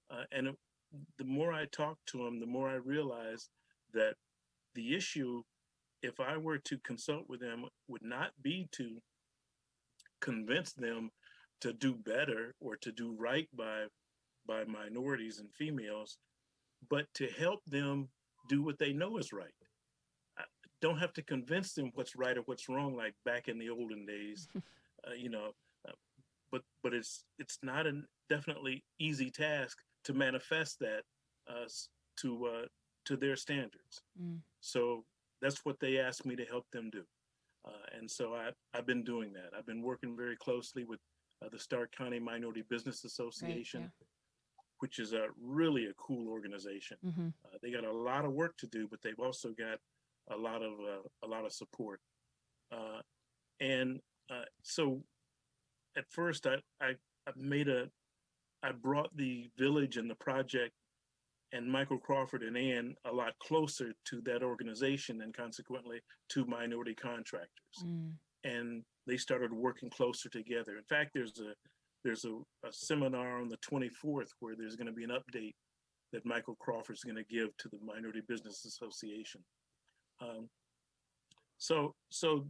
Uh, 0.09 0.23
and 0.31 0.47
it- 0.47 0.59
the 1.17 1.23
more 1.23 1.53
I 1.53 1.65
talked 1.67 2.05
to 2.07 2.27
him, 2.27 2.39
the 2.41 2.45
more 2.45 2.69
I 2.69 2.75
realized 2.75 3.49
that 3.93 4.15
the 4.75 4.93
issue, 4.93 5.41
if 6.01 6.19
I 6.19 6.35
were 6.35 6.57
to 6.59 6.77
consult 6.79 7.29
with 7.29 7.39
them, 7.39 7.65
would 7.87 8.03
not 8.03 8.31
be 8.41 8.67
to 8.73 9.01
convince 10.19 10.73
them 10.73 11.11
to 11.61 11.73
do 11.73 11.95
better 11.95 12.55
or 12.59 12.75
to 12.77 12.91
do 12.91 13.15
right 13.17 13.47
by 13.55 13.85
by 14.47 14.63
minorities 14.65 15.39
and 15.39 15.53
females, 15.53 16.17
but 16.89 17.05
to 17.13 17.27
help 17.27 17.63
them 17.65 18.09
do 18.49 18.63
what 18.63 18.79
they 18.79 18.91
know 18.91 19.17
is 19.17 19.31
right. 19.31 19.53
I 20.37 20.43
don't 20.81 20.97
have 20.97 21.13
to 21.13 21.23
convince 21.23 21.73
them 21.73 21.91
what's 21.93 22.15
right 22.15 22.37
or 22.37 22.41
what's 22.41 22.67
wrong, 22.67 22.95
like 22.95 23.13
back 23.23 23.47
in 23.47 23.59
the 23.59 23.69
olden 23.69 24.05
days, 24.05 24.47
uh, 25.07 25.13
you 25.13 25.29
know. 25.29 25.51
Uh, 25.87 25.93
but 26.51 26.63
but 26.83 26.93
it's 26.93 27.23
it's 27.37 27.59
not 27.63 27.87
a 27.87 28.01
definitely 28.29 28.83
easy 28.99 29.29
task 29.29 29.77
to 30.05 30.13
manifest 30.13 30.79
that 30.79 31.03
uh, 31.47 31.67
to 32.17 32.45
uh, 32.47 32.65
to 33.05 33.15
their 33.15 33.35
standards. 33.35 34.01
Mm. 34.21 34.39
So 34.59 35.05
that's 35.41 35.65
what 35.65 35.79
they 35.79 35.99
asked 35.99 36.25
me 36.25 36.35
to 36.35 36.45
help 36.45 36.65
them 36.71 36.89
do. 36.91 37.03
Uh, 37.65 37.97
and 37.97 38.09
so 38.09 38.33
I, 38.33 38.49
I've 38.73 38.87
been 38.87 39.03
doing 39.03 39.33
that. 39.33 39.51
I've 39.57 39.65
been 39.65 39.81
working 39.81 40.15
very 40.15 40.35
closely 40.35 40.83
with 40.83 40.99
uh, 41.41 41.49
the 41.51 41.59
Stark 41.59 41.91
County 41.95 42.19
Minority 42.19 42.63
Business. 42.69 43.03
Association, 43.03 43.91
which 44.79 44.99
is 44.99 45.13
a 45.13 45.27
really 45.39 45.85
a 45.85 45.93
cool 45.93 46.27
organization. 46.29 46.97
Yeah. 47.01 47.11
hmm 47.11 47.27
Uh, 47.45 47.57
they 47.61 47.71
got 47.71 47.83
a 47.83 47.91
lot 47.91 48.25
of 48.25 48.31
work 48.33 48.57
to 48.57 48.67
do, 48.67 48.87
but 48.87 49.01
they've 49.01 49.19
also 49.19 49.49
got 49.51 49.79
a 50.29 50.37
lot 50.37 50.61
of 50.63 50.73
uh, 50.79 51.07
a 51.23 51.27
lot 51.27 51.45
of 51.45 51.51
support. 51.53 51.99
Uh, 52.71 53.01
and 53.59 53.99
uh, 54.29 54.45
so, 54.63 55.03
at 55.97 56.05
first, 56.09 56.47
I, 56.47 56.55
I 56.79 56.95
I 57.27 57.31
made 57.35 57.67
a 57.67 57.89
I 58.63 58.71
brought 58.71 59.15
the 59.15 59.49
village 59.57 59.97
and 59.97 60.09
the 60.09 60.15
project 60.15 60.73
and 61.53 61.69
Michael 61.69 61.97
Crawford 61.97 62.43
and 62.43 62.55
Ann 62.57 62.95
a 63.05 63.11
lot 63.11 63.33
closer 63.39 63.91
to 64.05 64.21
that 64.21 64.41
organization 64.41 65.21
and 65.21 65.33
consequently 65.33 65.99
to 66.29 66.45
minority 66.45 66.95
contractors 66.95 67.77
Mm. 67.83 68.13
And 68.43 68.83
they 69.07 69.17
started 69.17 69.51
working 69.53 69.89
closer 69.89 70.29
together. 70.29 70.77
In 70.77 70.83
fact, 70.83 71.11
there's 71.13 71.39
a 71.39 71.53
there's 72.03 72.25
a, 72.25 72.29
a 72.67 72.71
seminar 72.71 73.39
on 73.39 73.47
the 73.47 73.57
24th 73.57 74.29
where 74.39 74.55
there's 74.57 74.75
going 74.75 74.87
to 74.87 74.93
be 74.93 75.03
an 75.03 75.11
update 75.11 75.53
that 76.11 76.25
Michael 76.25 76.55
Crawford 76.59 76.95
is 76.95 77.03
going 77.03 77.15
to 77.15 77.23
give 77.23 77.55
to 77.57 77.69
the 77.69 77.77
Minority 77.85 78.21
Business 78.27 78.65
Association. 78.65 79.41
Um, 80.19 80.49
so 81.57 81.93
so 82.09 82.47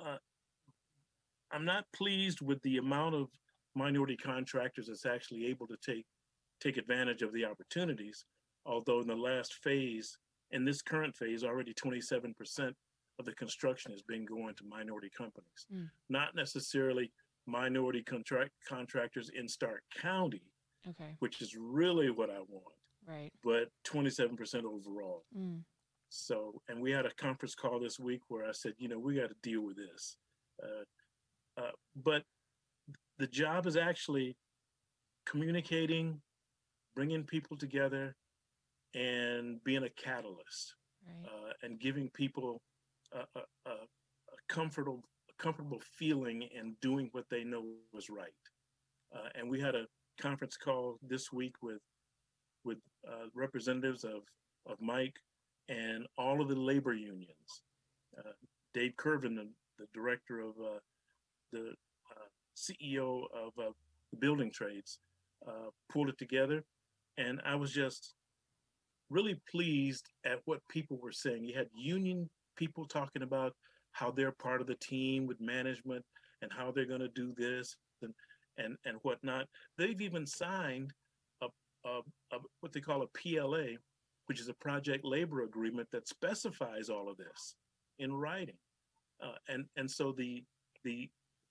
uh, 0.00 0.16
I'm 1.52 1.64
not 1.64 1.84
pleased 1.94 2.40
with 2.40 2.62
the 2.62 2.78
amount 2.78 3.14
of 3.14 3.28
minority 3.74 4.16
contractors 4.16 4.86
that's 4.86 5.06
actually 5.06 5.46
able 5.46 5.66
to 5.66 5.76
take 5.84 6.06
take 6.60 6.76
advantage 6.76 7.22
of 7.22 7.32
the 7.32 7.44
opportunities. 7.44 8.24
Although 8.64 9.00
in 9.00 9.06
the 9.06 9.14
last 9.14 9.54
phase, 9.62 10.16
in 10.50 10.64
this 10.64 10.82
current 10.82 11.14
phase, 11.14 11.44
already 11.44 11.74
27 11.74 12.34
percent 12.34 12.74
of 13.18 13.24
the 13.24 13.32
construction 13.34 13.92
has 13.92 14.02
been 14.02 14.24
going 14.24 14.54
to 14.54 14.64
minority 14.64 15.08
companies, 15.10 15.66
Mm. 15.72 15.90
not 16.08 16.34
necessarily 16.34 17.12
minority 17.46 18.02
contract 18.02 18.52
contractors 18.64 19.28
in 19.30 19.48
Stark 19.48 19.82
County, 19.90 20.52
Okay. 20.86 21.16
which 21.20 21.40
is 21.40 21.56
really 21.56 22.10
what 22.10 22.30
I 22.30 22.40
want, 22.40 22.76
Right. 23.06 23.32
but 23.42 23.70
27% 23.84 24.64
overall. 24.64 25.26
Mm. 25.34 25.64
So, 26.08 26.62
and 26.68 26.80
we 26.80 26.90
had 26.92 27.06
a 27.06 27.14
conference 27.14 27.54
call 27.54 27.78
this 27.80 27.98
week 27.98 28.22
where 28.28 28.44
I 28.46 28.52
said, 28.52 28.74
you 28.78 28.88
know, 28.88 28.98
we 28.98 29.16
got 29.16 29.28
to 29.30 29.34
deal 29.42 29.62
with 29.62 29.76
this. 29.76 30.16
Uh, 30.62 30.84
uh, 31.56 31.72
but 31.96 32.24
the 33.18 33.26
job 33.26 33.66
is 33.66 33.76
actually 33.76 34.36
communicating, 35.24 36.22
bringing 36.94 37.24
people 37.24 37.56
together, 37.56 38.16
and 38.94 39.62
being 39.64 39.82
a 39.84 39.90
catalyst 39.90 40.76
Right. 41.06 41.26
uh, 41.26 41.52
and 41.62 41.78
giving 41.78 42.10
people 42.10 42.62
a, 43.16 43.38
a, 43.38 43.70
a, 43.70 43.76
comfortable 44.48 45.02
comfortable 45.38 45.80
feeling 45.98 46.42
in 46.42 46.74
doing 46.80 47.08
what 47.12 47.24
they 47.30 47.44
know 47.44 47.64
was 47.92 48.08
right. 48.08 48.30
Uh, 49.14 49.28
and 49.34 49.50
we 49.50 49.60
had 49.60 49.74
a 49.74 49.86
conference 50.20 50.56
call 50.56 50.98
this 51.02 51.32
week 51.32 51.54
with 51.62 51.80
with 52.64 52.78
uh, 53.06 53.26
representatives 53.34 54.04
of 54.04 54.22
of 54.66 54.80
Mike 54.80 55.16
and 55.68 56.06
all 56.16 56.40
of 56.40 56.48
the 56.48 56.54
labor 56.54 56.94
unions. 56.94 57.62
Uh, 58.18 58.32
Dave 58.72 58.92
Curvin, 58.96 59.34
the, 59.34 59.48
the 59.78 59.86
director 59.92 60.40
of 60.40 60.50
uh, 60.60 60.78
the 61.52 61.72
uh, 62.10 62.28
CEO 62.56 63.24
of 63.34 63.52
uh, 63.58 63.72
the 64.10 64.16
building 64.18 64.50
trades, 64.50 64.98
pulled 65.92 66.08
it 66.08 66.18
together, 66.18 66.64
and 67.18 67.40
I 67.44 67.54
was 67.54 67.72
just 67.72 68.14
really 69.10 69.38
pleased 69.50 70.08
at 70.24 70.40
what 70.44 70.60
people 70.68 70.98
were 71.00 71.12
saying. 71.12 71.44
You 71.44 71.56
had 71.56 71.68
union 71.72 72.28
people 72.56 72.84
talking 72.84 73.22
about 73.22 73.52
how 73.92 74.10
they're 74.10 74.32
part 74.32 74.60
of 74.60 74.66
the 74.66 74.76
team 74.76 75.26
with 75.26 75.40
management 75.40 76.04
and 76.42 76.50
how 76.52 76.70
they're 76.70 76.86
going 76.86 77.00
to 77.00 77.08
do 77.08 77.32
this 77.36 77.76
and 78.02 78.12
and 78.58 78.76
and 78.84 78.98
whatnot. 79.02 79.46
They've 79.78 80.00
even 80.00 80.26
signed 80.26 80.92
a, 81.42 81.46
a, 81.84 82.00
a 82.32 82.38
what 82.60 82.72
they 82.72 82.80
call 82.80 83.02
a 83.02 83.18
PLA, 83.18 83.76
which 84.26 84.40
is 84.40 84.48
a 84.48 84.54
project 84.54 85.04
labor 85.04 85.42
agreement 85.42 85.88
that 85.92 86.08
specifies 86.08 86.88
all 86.88 87.08
of 87.08 87.16
this 87.16 87.54
in 87.98 88.12
writing. 88.12 88.58
Uh, 89.22 89.36
and 89.48 89.64
and 89.76 89.90
so 89.90 90.12
the 90.12 90.44
the 90.84 91.08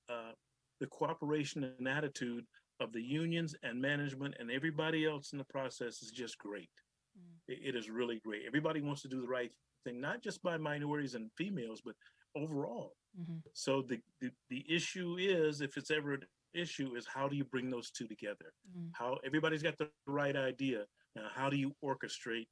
uh, 0.10 0.34
the 0.80 0.88
cooperation 0.88 1.64
and 1.64 1.88
attitude 1.88 2.46
of 2.82 2.92
the 2.92 3.02
unions 3.02 3.56
and 3.64 3.82
management 3.82 4.36
and 4.40 4.52
everybody 4.52 5.06
else 5.06 5.32
in 5.32 5.38
the 5.38 5.46
process 5.46 6.02
is 6.02 6.12
just 6.12 6.38
great 6.38 6.70
Mm. 7.18 7.38
it, 7.48 7.76
it 7.76 7.76
is 7.76 7.90
really 7.90 8.20
great. 8.24 8.44
Everybody 8.46 8.82
wants 8.82 9.02
to 9.04 9.08
do 9.08 9.22
the 9.22 9.28
right 9.28 9.52
thing, 9.86 10.01
not 10.01 10.22
just 10.22 10.42
by 10.44 10.58
minorities 10.58 11.15
and 11.15 11.30
females, 11.38 11.82
but 11.86 11.96
overall. 12.36 12.94
hmm 13.15 13.38
So 13.54 13.82
the, 13.82 14.00
the, 14.22 14.30
the 14.50 14.65
issue 14.68 15.15
is, 15.20 15.62
if 15.62 15.77
it's 15.77 15.92
ever 15.92 16.13
an 16.15 16.24
issue, 16.54 16.96
is 16.96 17.06
how 17.08 17.27
do 17.30 17.36
you 17.38 17.46
bring 17.46 17.70
those 17.70 17.92
two 17.92 18.08
together? 18.08 18.51
Mm. 18.77 18.89
How 18.94 19.18
everybody's 19.25 19.63
got 19.63 19.77
the 19.77 19.89
right 20.08 20.36
idea. 20.36 20.86
Now, 21.15 21.27
how 21.34 21.50
do 21.50 21.56
you 21.58 21.74
orchestrate, 21.84 22.48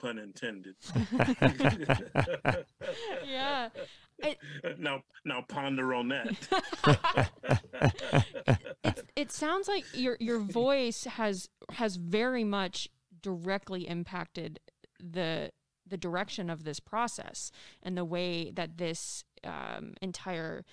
pun 0.00 0.18
intended? 0.18 0.74
Yeah. 3.24 3.68
I- 4.22 4.36
now, 4.78 5.02
now 5.24 5.44
ponder 5.48 5.92
on 5.94 6.08
that. 6.08 6.26
it, 8.84 9.02
it 9.16 9.32
sounds 9.32 9.66
like 9.68 9.84
your 9.92 10.16
your 10.20 10.38
voice 10.38 11.04
has 11.04 11.48
has 11.72 11.96
very 11.96 12.44
much 12.44 12.88
directly 13.22 13.88
impacted 13.88 14.60
the 15.00 15.50
the 15.86 15.96
direction 15.96 16.50
of 16.50 16.64
this 16.64 16.80
process 16.80 17.50
and 17.82 17.96
the 17.96 18.04
way 18.04 18.50
that 18.50 18.78
this 18.78 19.24
um, 19.44 19.94
entire 20.00 20.64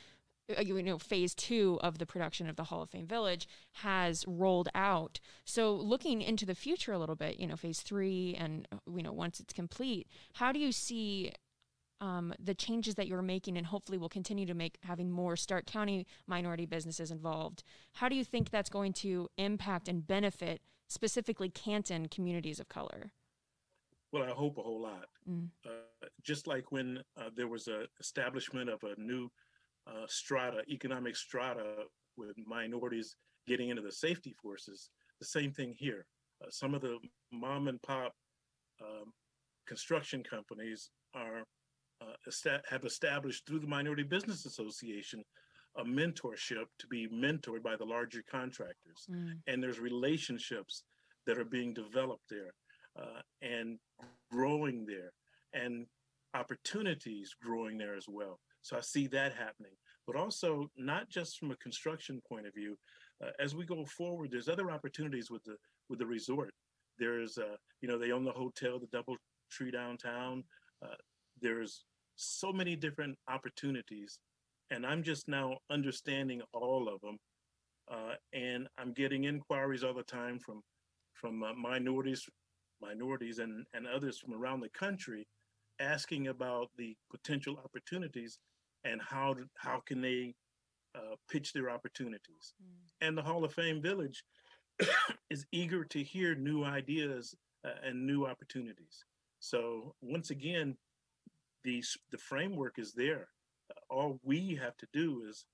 uh, 0.57 0.61
you 0.61 0.81
know 0.81 0.97
phase 0.97 1.35
two 1.35 1.79
of 1.81 1.97
the 1.97 2.05
production 2.05 2.49
of 2.49 2.55
the 2.55 2.65
Hall 2.65 2.81
of 2.81 2.89
Fame 2.89 3.07
Village 3.07 3.47
has 3.73 4.25
rolled 4.27 4.69
out. 4.73 5.19
So 5.45 5.73
looking 5.75 6.21
into 6.21 6.45
the 6.45 6.55
future 6.55 6.93
a 6.93 6.99
little 6.99 7.15
bit, 7.15 7.39
you 7.39 7.47
know, 7.47 7.55
phase 7.55 7.81
three 7.81 8.35
and 8.39 8.67
uh, 8.71 8.77
you 8.95 9.03
know 9.03 9.13
once 9.13 9.39
it's 9.39 9.53
complete, 9.53 10.07
how 10.33 10.51
do 10.51 10.59
you 10.59 10.71
see 10.71 11.33
um, 12.01 12.33
the 12.43 12.55
changes 12.55 12.95
that 12.95 13.07
you're 13.07 13.21
making 13.21 13.57
and 13.57 13.67
hopefully 13.67 13.97
will 13.97 14.09
continue 14.09 14.45
to 14.47 14.55
make 14.55 14.79
having 14.83 15.11
more 15.11 15.35
Stark 15.35 15.67
County 15.67 16.07
minority 16.25 16.65
businesses 16.65 17.11
involved. 17.11 17.63
How 17.93 18.09
do 18.09 18.15
you 18.15 18.23
think 18.23 18.49
that's 18.49 18.71
going 18.71 18.93
to 18.93 19.29
impact 19.37 19.87
and 19.87 20.05
benefit 20.05 20.61
specifically 20.87 21.49
Canton 21.49 22.07
communities 22.07 22.59
of 22.59 22.67
color? 22.67 23.11
Well, 24.11 24.23
I 24.23 24.29
hope 24.31 24.57
a 24.57 24.61
whole 24.61 24.81
lot. 24.81 25.05
Mm. 25.29 25.47
Uh, 25.65 26.07
just 26.23 26.47
like 26.47 26.71
when 26.71 26.99
uh, 27.17 27.29
there 27.35 27.47
was 27.47 27.67
a 27.67 27.85
establishment 27.99 28.69
of 28.69 28.83
a 28.83 28.99
new 28.99 29.29
uh, 29.87 30.05
strata, 30.07 30.63
economic 30.69 31.15
strata, 31.15 31.85
with 32.17 32.35
minorities 32.45 33.15
getting 33.47 33.69
into 33.69 33.81
the 33.81 33.91
safety 33.91 34.33
forces, 34.41 34.89
the 35.19 35.25
same 35.25 35.51
thing 35.53 35.73
here. 35.77 36.05
Uh, 36.43 36.47
some 36.49 36.73
of 36.75 36.81
the 36.81 36.97
mom 37.31 37.67
and 37.69 37.81
pop 37.81 38.13
um, 38.81 39.13
construction 39.65 40.21
companies 40.23 40.89
are 41.15 41.43
uh, 42.01 42.13
esta- 42.27 42.61
have 42.69 42.83
established 42.83 43.45
through 43.45 43.59
the 43.59 43.67
Minority 43.67 44.03
Business 44.03 44.45
Association 44.45 45.23
a 45.77 45.83
mentorship 45.85 46.65
to 46.79 46.87
be 46.87 47.07
mentored 47.07 47.63
by 47.63 47.77
the 47.77 47.85
larger 47.85 48.21
contractors, 48.29 49.07
Mm. 49.09 49.39
and 49.47 49.63
there's 49.63 49.79
relationships 49.79 50.83
that 51.25 51.37
are 51.37 51.45
being 51.45 51.73
developed 51.73 52.27
there 52.29 52.51
uh, 52.99 53.21
and 53.41 53.77
growing 54.31 54.85
there, 54.85 55.11
and 55.53 55.85
opportunities 56.33 57.35
growing 57.41 57.77
there 57.77 57.95
as 57.95 58.05
well. 58.07 58.39
So 58.61 58.77
I 58.77 58.81
see 58.81 59.07
that 59.07 59.33
happening, 59.33 59.73
but 60.05 60.15
also 60.15 60.69
not 60.77 61.09
just 61.09 61.37
from 61.37 61.51
a 61.51 61.57
construction 61.57 62.21
point 62.27 62.47
of 62.47 62.53
view. 62.53 62.77
Uh, 63.23 63.31
as 63.39 63.55
we 63.55 63.65
go 63.65 63.85
forward, 63.85 64.29
there's 64.31 64.49
other 64.49 64.71
opportunities 64.71 65.29
with 65.29 65.43
the 65.43 65.55
with 65.89 65.99
the 65.99 66.05
resort. 66.05 66.51
There's, 66.97 67.37
uh, 67.37 67.55
you 67.81 67.87
know, 67.87 67.97
they 67.97 68.11
own 68.11 68.23
the 68.23 68.31
hotel, 68.31 68.79
the 68.79 68.87
Double 68.87 69.17
Tree 69.51 69.71
downtown. 69.71 70.43
Uh, 70.83 70.95
there's 71.41 71.83
so 72.15 72.53
many 72.53 72.75
different 72.75 73.17
opportunities, 73.27 74.19
and 74.69 74.85
I'm 74.85 75.03
just 75.03 75.27
now 75.27 75.57
understanding 75.69 76.41
all 76.53 76.87
of 76.87 77.01
them. 77.01 77.17
Uh, 77.91 78.13
and 78.33 78.67
I'm 78.77 78.93
getting 78.93 79.25
inquiries 79.25 79.83
all 79.83 79.93
the 79.93 80.03
time 80.03 80.39
from 80.39 80.61
from 81.13 81.43
uh, 81.43 81.53
minorities, 81.53 82.27
minorities, 82.81 83.39
and 83.39 83.65
and 83.73 83.87
others 83.87 84.17
from 84.19 84.33
around 84.33 84.61
the 84.61 84.69
country, 84.69 85.27
asking 85.79 86.27
about 86.27 86.69
the 86.77 86.95
potential 87.09 87.59
opportunities 87.63 88.39
and 88.83 89.01
how 89.01 89.35
how 89.55 89.81
can 89.85 90.01
they 90.01 90.33
uh, 90.95 91.15
pitch 91.29 91.53
their 91.53 91.69
opportunities. 91.69 92.53
Mm. 92.61 93.07
And 93.07 93.17
the 93.17 93.21
Hall 93.23 93.43
of 93.43 93.53
Fame 93.53 93.81
Village 93.81 94.23
is 95.29 95.45
eager 95.51 95.85
to 95.85 96.03
hear 96.03 96.35
new 96.35 96.63
ideas 96.63 97.35
uh, 97.65 97.71
and 97.83 98.05
new 98.05 98.25
opportunities. 98.25 99.05
So 99.39 99.95
once 100.01 100.29
again, 100.31 100.77
the 101.63 101.83
the 102.11 102.17
framework 102.17 102.77
is 102.77 102.93
there. 102.93 103.29
Uh, 103.69 103.93
all 103.93 104.19
we 104.23 104.55
have 104.55 104.75
to 104.77 104.87
do 104.93 105.23
is 105.29 105.45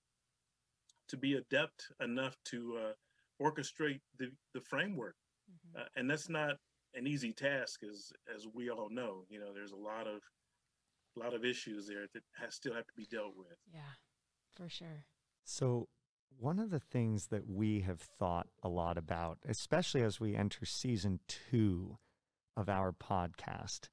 to 1.10 1.18
be 1.18 1.36
adept 1.36 1.86
enough 2.02 2.36
to 2.46 2.78
uh, 2.78 3.44
orchestrate 3.44 4.02
the, 4.18 4.32
the 4.54 4.62
framework, 4.62 5.16
Mhm. 5.50 5.82
uh, 5.82 5.88
and 5.96 6.10
that's 6.10 6.28
not 6.28 6.58
an 6.98 7.08
easy 7.08 7.32
task, 7.32 7.82
as 7.84 8.12
as 8.34 8.48
we 8.54 8.70
all 8.70 8.90
know. 8.90 9.24
You 9.30 9.40
know, 9.40 9.54
there's 9.54 9.72
a 9.72 9.76
lot 9.76 10.08
of 10.08 10.22
a 11.16 11.20
lot 11.20 11.34
of 11.34 11.46
issues 11.46 11.88
there 11.88 12.06
that 12.14 12.24
has, 12.40 12.56
still 12.56 12.74
have 12.74 12.88
to 12.88 12.94
be 12.96 13.06
dealt 13.10 13.36
with. 13.38 13.58
Yeah, 13.74 13.96
for 14.56 14.70
sure. 14.70 15.06
So, 15.44 15.88
one 16.40 16.60
of 16.60 16.70
the 16.70 16.80
things 16.80 17.28
that 17.28 17.50
we 17.50 17.82
have 17.82 18.02
thought 18.02 18.48
a 18.62 18.70
lot 18.70 18.98
about, 18.98 19.40
especially 19.48 20.04
as 20.04 20.20
we 20.20 20.36
enter 20.36 20.66
season 20.66 21.20
two 21.28 21.98
of 22.56 22.70
our 22.70 22.92
podcast, 22.92 23.90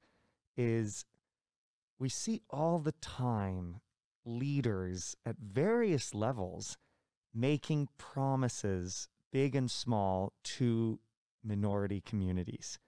is 0.57 1.05
we 1.97 2.09
see 2.09 2.41
all 2.49 2.79
the 2.79 2.93
time 2.93 3.81
leaders 4.25 5.15
at 5.25 5.37
various 5.37 6.13
levels 6.13 6.77
making 7.33 7.89
promises, 7.97 9.07
big 9.31 9.55
and 9.55 9.69
small, 9.69 10.33
to 10.43 10.99
minority 11.43 12.01
communities. 12.01 12.79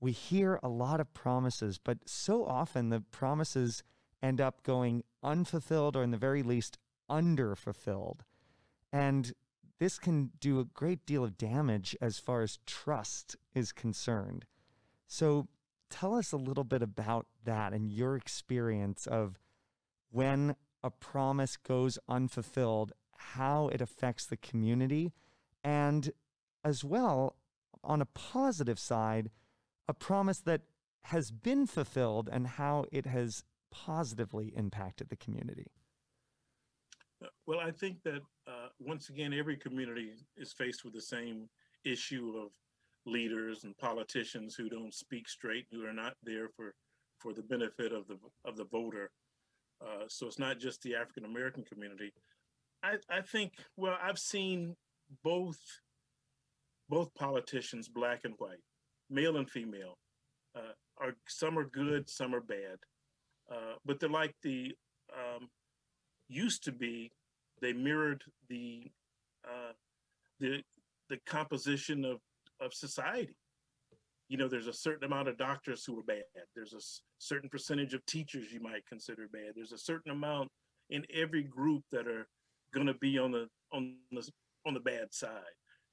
We 0.00 0.12
hear 0.12 0.60
a 0.62 0.68
lot 0.68 1.00
of 1.00 1.12
promises, 1.12 1.78
but 1.78 2.08
so 2.08 2.44
often 2.44 2.88
the 2.88 3.00
promises 3.00 3.82
end 4.22 4.40
up 4.40 4.62
going 4.62 5.02
unfulfilled 5.22 5.96
or, 5.96 6.02
in 6.02 6.10
the 6.10 6.16
very 6.16 6.42
least, 6.42 6.78
underfulfilled. 7.10 8.20
And 8.92 9.32
this 9.78 9.98
can 9.98 10.30
do 10.40 10.60
a 10.60 10.64
great 10.64 11.04
deal 11.06 11.24
of 11.24 11.38
damage 11.38 11.96
as 12.00 12.18
far 12.18 12.42
as 12.42 12.58
trust 12.66 13.36
is 13.54 13.72
concerned. 13.72 14.44
So, 15.06 15.48
tell 15.90 16.14
us 16.14 16.32
a 16.32 16.36
little 16.36 16.64
bit 16.64 16.82
about 16.82 17.26
that 17.44 17.72
and 17.72 17.90
your 17.90 18.16
experience 18.16 19.06
of 19.06 19.38
when 20.10 20.56
a 20.82 20.90
promise 20.90 21.56
goes 21.56 21.98
unfulfilled, 22.08 22.92
how 23.16 23.68
it 23.68 23.80
affects 23.80 24.26
the 24.26 24.36
community, 24.36 25.12
and 25.64 26.12
as 26.64 26.84
well, 26.84 27.36
on 27.82 28.00
a 28.00 28.06
positive 28.06 28.78
side, 28.78 29.30
a 29.88 29.94
promise 29.94 30.40
that 30.40 30.62
has 31.04 31.30
been 31.30 31.66
fulfilled 31.66 32.28
and 32.30 32.46
how 32.46 32.84
it 32.92 33.06
has 33.06 33.44
positively 33.70 34.52
impacted 34.56 35.08
the 35.08 35.16
community. 35.16 35.70
Well, 37.46 37.60
I 37.60 37.70
think 37.70 38.02
that 38.04 38.20
uh, 38.46 38.68
once 38.78 39.08
again, 39.08 39.32
every 39.32 39.56
community 39.56 40.12
is 40.36 40.52
faced 40.52 40.84
with 40.84 40.94
the 40.94 41.00
same 41.00 41.48
issue 41.84 42.34
of 42.36 42.50
leaders 43.06 43.64
and 43.64 43.76
politicians 43.78 44.54
who 44.54 44.68
don't 44.68 44.94
speak 44.94 45.28
straight, 45.28 45.66
who 45.72 45.84
are 45.84 45.92
not 45.92 46.14
there 46.22 46.48
for 46.48 46.74
for 47.18 47.32
the 47.32 47.42
benefit 47.42 47.92
of 47.92 48.06
the 48.06 48.18
of 48.44 48.56
the 48.56 48.64
voter. 48.64 49.10
Uh, 49.80 50.04
so 50.08 50.26
it's 50.26 50.38
not 50.38 50.58
just 50.58 50.82
the 50.82 50.94
African 50.94 51.24
American 51.24 51.64
community. 51.64 52.12
I, 52.82 52.96
I 53.10 53.22
think 53.22 53.54
well, 53.76 53.96
I've 54.00 54.18
seen 54.18 54.76
both 55.24 55.58
both 56.88 57.12
politicians, 57.14 57.88
black 57.88 58.20
and 58.24 58.34
white, 58.38 58.62
male 59.10 59.36
and 59.36 59.48
female, 59.48 59.98
uh, 60.56 60.72
are 61.00 61.14
some 61.26 61.58
are 61.58 61.64
good, 61.66 62.08
some 62.08 62.34
are 62.34 62.40
bad, 62.40 62.78
uh, 63.50 63.74
but 63.84 64.00
they're 64.00 64.08
like 64.08 64.34
the 64.42 64.74
um, 65.12 65.48
used 66.28 66.64
to 66.64 66.72
be. 66.72 67.10
They 67.60 67.72
mirrored 67.72 68.22
the 68.48 68.90
uh, 69.44 69.72
the 70.40 70.62
the 71.08 71.18
composition 71.26 72.04
of 72.04 72.18
of 72.60 72.72
society. 72.74 73.36
You 74.28 74.36
know, 74.36 74.48
there's 74.48 74.66
a 74.66 74.72
certain 74.72 75.04
amount 75.04 75.28
of 75.28 75.38
doctors 75.38 75.84
who 75.84 75.98
are 75.98 76.02
bad. 76.02 76.24
There's 76.54 76.74
a 76.74 76.84
certain 77.18 77.48
percentage 77.48 77.94
of 77.94 78.04
teachers 78.04 78.52
you 78.52 78.60
might 78.60 78.86
consider 78.86 79.26
bad. 79.32 79.52
There's 79.56 79.72
a 79.72 79.78
certain 79.78 80.12
amount 80.12 80.50
in 80.90 81.04
every 81.12 81.42
group 81.42 81.82
that 81.92 82.06
are 82.06 82.28
going 82.74 82.86
to 82.86 82.94
be 82.94 83.18
on 83.18 83.32
the 83.32 83.48
on 83.72 83.96
the 84.12 84.28
on 84.66 84.74
the 84.74 84.80
bad 84.80 85.12
side. 85.12 85.30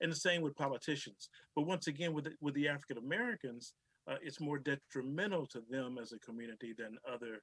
And 0.01 0.11
the 0.11 0.15
same 0.15 0.41
with 0.41 0.55
politicians. 0.55 1.29
But 1.55 1.63
once 1.65 1.87
again, 1.87 2.13
with 2.13 2.25
the, 2.25 2.33
with 2.41 2.53
the 2.53 2.67
African 2.67 2.97
Americans, 2.97 3.73
uh, 4.07 4.15
it's 4.21 4.39
more 4.41 4.59
detrimental 4.59 5.47
to 5.47 5.61
them 5.69 5.97
as 6.01 6.11
a 6.11 6.19
community 6.19 6.73
than 6.77 6.97
other 7.11 7.41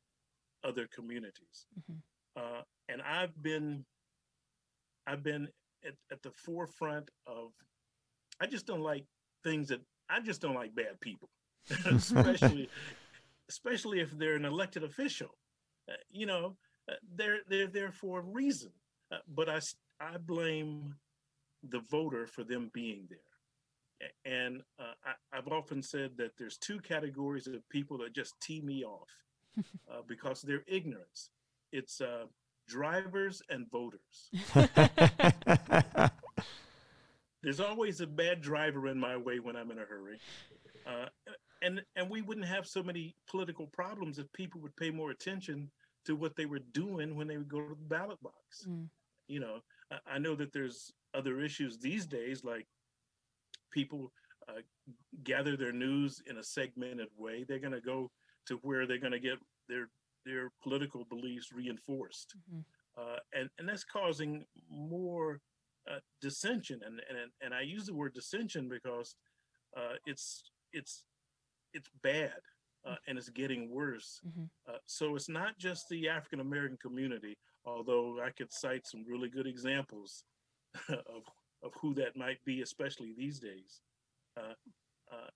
other 0.65 0.87
communities. 0.95 1.67
Mhm. 1.81 1.97
Uh, 2.37 2.63
and 2.89 3.03
I've 3.03 3.41
been 3.43 3.85
I've 5.07 5.23
been 5.23 5.49
at, 5.85 5.95
at 6.11 6.23
the 6.23 6.31
forefront 6.31 7.11
of 7.27 7.53
I 8.41 8.47
just 8.47 8.67
don't 8.67 8.83
like 8.83 9.05
things 9.43 9.69
that 9.69 9.81
I 10.09 10.21
just 10.21 10.41
don't 10.41 10.55
like 10.55 10.75
bad 10.75 11.01
people, 11.01 11.31
especially 11.87 12.69
especially 13.49 14.01
if 14.01 14.11
they're 14.13 14.37
an 14.37 14.45
elected 14.45 14.85
official. 14.85 15.37
Uh, 15.89 15.95
you 16.11 16.27
know, 16.27 16.57
uh, 16.89 16.95
they're 17.17 17.39
they're 17.49 17.67
there 17.67 17.93
for 17.93 18.21
a 18.21 18.23
reason. 18.23 18.71
Uh, 19.11 19.19
but 19.35 19.49
I 19.49 20.17
blame 20.19 20.95
the 21.69 21.81
voter 21.91 22.27
for 22.27 22.45
them 22.45 22.71
being 22.73 23.09
there. 23.09 23.19
And 24.25 24.63
uh, 24.81 24.95
I, 25.05 25.13
I've 25.37 25.49
often 25.49 25.83
said 25.83 26.13
that 26.17 26.37
there's 26.37 26.57
two 26.57 26.81
categories 26.81 27.47
of 27.47 27.69
people 27.69 27.99
that 27.99 28.13
just 28.13 28.35
tee 28.41 28.61
me 28.61 28.85
off 28.85 29.09
uh, 29.59 30.03
because 30.07 30.43
of 30.43 30.49
their 30.49 30.65
ignorance. 30.67 31.31
It's 31.73 32.01
uh, 32.01 32.25
drivers 32.67 33.43
and 33.49 33.71
voters. 33.71 34.31
There's 37.43 37.61
always 37.61 38.01
a 38.01 38.07
bad 38.07 38.41
driver 38.41 38.87
in 38.89 38.99
my 38.99 39.17
way 39.17 39.41
when 39.41 39.57
I'm 39.57 39.71
in 39.71 39.79
a 39.79 39.85
hurry. 39.85 40.21
Uh, 40.87 41.07
and 41.61 41.83
and 41.97 42.09
we 42.09 42.23
wouldn't 42.23 42.47
have 42.47 42.67
so 42.67 42.83
many 42.83 43.15
political 43.29 43.67
problems 43.67 44.19
if 44.19 44.33
people 44.33 44.61
would 44.61 44.77
pay 44.77 44.91
more 44.91 45.11
attention 45.11 45.71
to 46.05 46.17
what 46.17 46.37
they 46.37 46.47
were 46.47 46.61
doing 46.73 47.17
when 47.17 47.27
they 47.27 47.37
would 47.37 47.49
go 47.49 47.61
to 47.61 47.69
the 47.69 47.89
ballot 47.89 48.21
box. 48.23 48.67
Mm. 48.69 48.89
You 49.29 49.41
know, 49.41 49.61
I, 49.91 50.15
I 50.15 50.19
know 50.19 50.35
that 50.37 50.53
there's 50.53 50.93
other 51.15 51.41
issues 51.41 51.79
these 51.79 52.07
days, 52.07 52.45
like 52.45 52.67
people 53.71 54.13
uh, 54.49 54.61
gather 55.25 55.57
their 55.57 55.73
news 55.73 56.21
in 56.27 56.39
a 56.39 56.43
segmented 56.43 57.09
way. 57.17 57.45
They're 57.45 57.59
going 57.59 57.73
to 57.73 57.81
go 57.81 58.11
to 58.47 58.57
where 58.63 58.87
they're 58.87 58.99
going 58.99 59.13
to 59.13 59.21
get 59.21 59.39
their 59.69 59.89
their 60.25 60.53
political 60.63 61.05
beliefs 61.05 61.51
reinforced, 61.53 62.37
Mhm. 62.49 62.65
uh, 62.97 63.19
and 63.33 63.51
and 63.59 63.69
that's 63.69 63.85
causing 63.85 64.47
more 64.69 65.41
uh, 65.91 65.99
dissension. 66.21 66.81
And 66.85 67.01
and 67.09 67.33
and 67.41 67.53
I 67.55 67.63
use 67.63 67.87
the 67.87 67.95
word 67.95 68.15
dissension 68.15 68.69
because 68.69 69.17
uh, 69.77 69.95
it's 70.07 70.51
it's 70.73 71.05
it's 71.73 71.89
bad 72.03 72.39
uh, 72.85 72.97
and 73.07 73.19
it's 73.19 73.31
getting 73.31 73.69
worse. 73.71 74.21
Mhm. 74.25 74.49
Uh, 74.67 74.79
so 74.87 75.17
it's 75.17 75.29
not 75.29 75.59
just 75.59 75.89
the 75.89 76.09
African 76.09 76.41
American 76.41 76.77
community, 76.79 77.37
although 77.65 78.21
I 78.21 78.31
could 78.31 78.53
cite 78.53 78.87
some 78.87 79.05
really 79.05 79.29
good 79.29 79.47
examples 79.47 80.25
of 80.89 81.23
of 81.63 81.73
who 81.81 81.95
that 81.95 82.17
might 82.17 82.45
be, 82.45 82.61
especially 82.63 83.13
these 83.17 83.39
days. 83.39 83.81
Uh, 84.37 84.55
uh, 85.13 85.31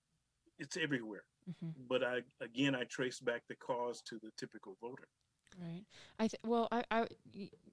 it's 0.58 0.76
everywhere. 0.76 1.24
Mhm. 1.48 1.72
But 1.88 2.02
I 2.02 2.22
again 2.40 2.74
I 2.74 2.84
trace 2.84 3.20
back 3.20 3.42
the 3.48 3.56
cause 3.56 4.02
to 4.02 4.18
the 4.22 4.30
typical 4.36 4.76
voter. 4.80 5.08
Right. 5.58 5.84
I 6.18 6.28
th- 6.28 6.40
well, 6.44 6.68
I 6.70 7.06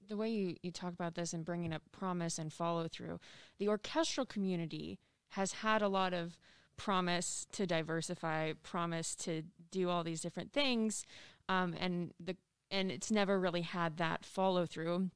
the 0.08 0.16
way 0.16 0.30
you, 0.30 0.56
you 0.62 0.70
talk 0.70 0.92
about 0.92 1.14
this 1.14 1.32
and 1.32 1.44
bringing 1.44 1.72
up 1.72 1.82
promise 1.92 2.38
and 2.38 2.52
follow 2.52 2.88
through, 2.88 3.20
the 3.58 3.68
orchestral 3.68 4.26
community 4.26 4.98
has 5.30 5.52
had 5.52 5.82
a 5.82 5.88
lot 5.88 6.14
of 6.14 6.38
promise 6.76 7.46
to 7.52 7.66
diversify, 7.66 8.52
promise 8.62 9.14
to 9.16 9.42
do 9.70 9.88
all 9.88 10.04
these 10.04 10.20
different 10.20 10.52
things, 10.52 11.04
um, 11.48 11.74
and 11.78 12.12
the 12.18 12.36
and 12.70 12.90
it's 12.90 13.10
never 13.10 13.38
really 13.38 13.62
had 13.62 13.96
that 13.98 14.24
follow 14.24 14.66
through. 14.66 15.10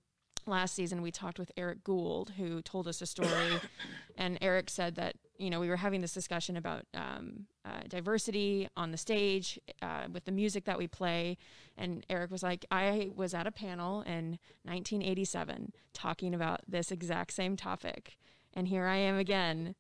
Last 0.49 0.75
season, 0.75 1.03
we 1.03 1.11
talked 1.11 1.39
with 1.39 1.53
Eric 1.59 1.85
Gould, 1.85 2.33
who 2.39 2.63
told 2.63 2.89
us 2.89 3.03
a 3.03 3.07
story, 3.07 3.61
and 4.17 4.39
Eric 4.41 4.71
said 4.71 4.95
that 4.95 5.15
you 5.37 5.51
know 5.51 5.61
we 5.61 5.69
were 5.69 5.77
having 5.77 6.01
this 6.01 6.15
discussion 6.15 6.57
about 6.57 6.87
um, 6.95 7.47
uh, 7.67 7.81
diversity 7.87 8.67
on 8.75 8.91
the 8.91 8.97
stage 8.97 9.61
uh, 9.83 10.05
with 10.11 10.25
the 10.25 10.33
music 10.33 10.65
that 10.65 10.79
we 10.79 10.87
play, 10.87 11.37
and 11.77 12.05
Eric 12.09 12.31
was 12.31 12.43
like, 12.43 12.65
I 12.71 13.11
was 13.15 13.35
at 13.35 13.47
a 13.47 13.53
panel 13.53 14.01
in 14.03 14.39
1987 14.63 15.73
talking 15.93 16.35
about 16.35 16.63
this 16.67 16.91
exact 16.91 17.35
same 17.35 17.55
topic, 17.55 18.17
and 18.55 18.69
here 18.69 18.87
I 18.87 18.97
am 18.97 19.19
again 19.19 19.75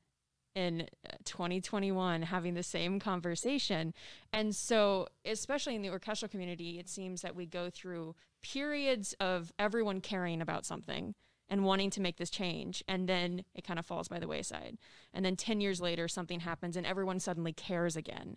in 0.54 0.88
uh, 1.06 1.16
2021 1.24 2.22
having 2.22 2.54
the 2.54 2.62
same 2.62 2.98
conversation. 2.98 3.94
And 4.32 4.54
so, 4.54 5.06
especially 5.24 5.76
in 5.76 5.82
the 5.82 5.90
orchestral 5.90 6.28
community, 6.28 6.78
it 6.78 6.88
seems 6.88 7.22
that 7.22 7.36
we 7.36 7.46
go 7.46 7.70
through 7.70 8.16
periods 8.42 9.14
of 9.20 9.52
everyone 9.58 10.00
caring 10.00 10.40
about 10.40 10.64
something 10.64 11.14
and 11.48 11.64
wanting 11.64 11.90
to 11.90 12.00
make 12.00 12.16
this 12.16 12.30
change 12.30 12.84
and 12.86 13.08
then 13.08 13.44
it 13.54 13.64
kind 13.64 13.78
of 13.78 13.86
falls 13.86 14.08
by 14.08 14.18
the 14.18 14.28
wayside. 14.28 14.76
And 15.14 15.24
then 15.24 15.36
10 15.36 15.60
years 15.60 15.80
later 15.80 16.08
something 16.08 16.40
happens 16.40 16.76
and 16.76 16.86
everyone 16.86 17.20
suddenly 17.20 17.52
cares 17.52 17.96
again. 17.96 18.36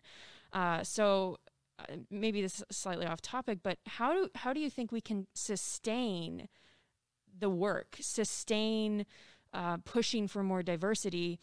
Uh, 0.54 0.84
so 0.84 1.38
uh, 1.80 1.96
maybe 2.10 2.42
this 2.42 2.60
is 2.70 2.78
slightly 2.78 3.06
off 3.06 3.22
topic 3.22 3.60
but 3.64 3.80
how 3.86 4.14
do 4.14 4.30
how 4.36 4.54
do 4.54 4.60
you 4.60 4.70
think 4.70 4.92
we 4.92 5.02
can 5.02 5.28
sustain 5.34 6.48
the 7.38 7.50
work 7.50 7.98
sustain 8.00 9.06
uh, 9.54 9.78
pushing 9.78 10.28
for 10.28 10.44
more 10.44 10.62
diversity 10.64 11.40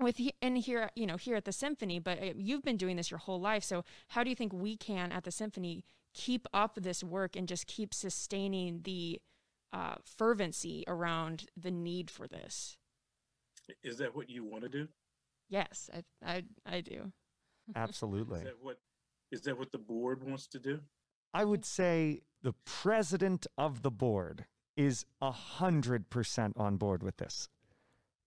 with 0.00 0.20
and 0.42 0.58
here 0.58 0.90
you 0.94 1.06
know 1.06 1.16
here 1.16 1.36
at 1.36 1.44
the 1.44 1.52
symphony? 1.52 1.98
But 1.98 2.22
uh, 2.22 2.32
you've 2.36 2.62
been 2.62 2.76
doing 2.76 2.96
this 2.96 3.10
your 3.10 3.18
whole 3.18 3.40
life 3.40 3.64
so 3.64 3.84
how 4.08 4.22
do 4.22 4.30
you 4.30 4.36
think 4.36 4.52
we 4.52 4.76
can 4.76 5.12
at 5.12 5.24
the 5.24 5.30
symphony 5.30 5.84
keep 6.14 6.46
up 6.52 6.76
this 6.76 7.02
work 7.04 7.36
and 7.36 7.48
just 7.48 7.66
keep 7.66 7.94
sustaining 7.94 8.80
the 8.82 9.20
uh, 9.72 9.96
fervency 10.04 10.84
around 10.86 11.46
the 11.56 11.70
need 11.70 12.10
for 12.10 12.26
this. 12.26 12.76
Is 13.82 13.98
that 13.98 14.16
what 14.16 14.30
you 14.30 14.44
want 14.44 14.62
to 14.64 14.68
do? 14.68 14.88
Yes 15.50 15.88
i 15.94 16.02
i, 16.24 16.42
I 16.66 16.80
do. 16.80 17.12
Absolutely. 17.74 18.40
Is 18.40 18.44
that 18.44 18.62
what 18.62 18.78
is 19.30 19.40
that 19.42 19.58
what 19.58 19.72
the 19.72 19.78
board 19.78 20.24
wants 20.24 20.46
to 20.48 20.58
do? 20.58 20.80
I 21.34 21.44
would 21.44 21.64
say 21.64 22.22
the 22.42 22.54
president 22.64 23.46
of 23.58 23.82
the 23.82 23.90
board 23.90 24.46
is 24.76 25.04
a 25.20 25.30
hundred 25.30 26.08
percent 26.08 26.54
on 26.56 26.76
board 26.76 27.02
with 27.02 27.18
this. 27.18 27.48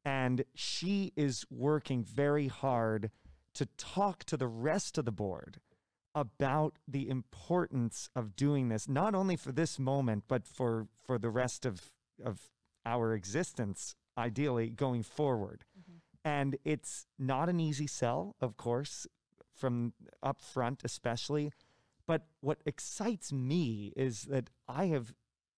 And 0.04 0.46
she 0.56 1.14
is 1.16 1.46
working 1.50 2.04
very 2.04 2.48
hard 2.48 3.12
to 3.54 3.68
talk 3.78 4.24
to 4.26 4.38
the 4.38 4.48
rest 4.48 4.98
of 4.98 5.06
the 5.06 5.12
board 5.12 5.60
about 6.14 6.78
the 6.88 7.10
importance 7.10 8.10
of 8.16 8.36
doing 8.36 8.70
this, 8.70 8.88
not 8.88 9.16
only 9.16 9.36
for 9.36 9.52
this 9.52 9.80
moment, 9.80 10.26
but 10.28 10.46
for, 10.46 10.88
for 11.06 11.18
the 11.18 11.30
rest 11.30 11.66
of, 11.66 11.92
of 12.24 12.50
our 12.86 13.14
existence, 13.14 13.96
ideally 14.18 14.70
going 14.70 15.04
forward. 15.04 15.64
Mm-hmm. 15.80 15.98
And 16.24 16.58
it's 16.64 17.06
not 17.18 17.50
an 17.50 17.60
easy 17.60 17.88
sell, 17.88 18.36
of 18.42 18.58
course, 18.58 19.08
from 19.56 19.94
up 20.22 20.42
front, 20.42 20.82
especially. 20.84 21.52
But 22.06 22.28
what 22.42 22.60
excites 22.66 23.32
me 23.32 23.94
is 23.96 24.24
that 24.24 24.50
I 24.68 24.88
have 24.88 25.14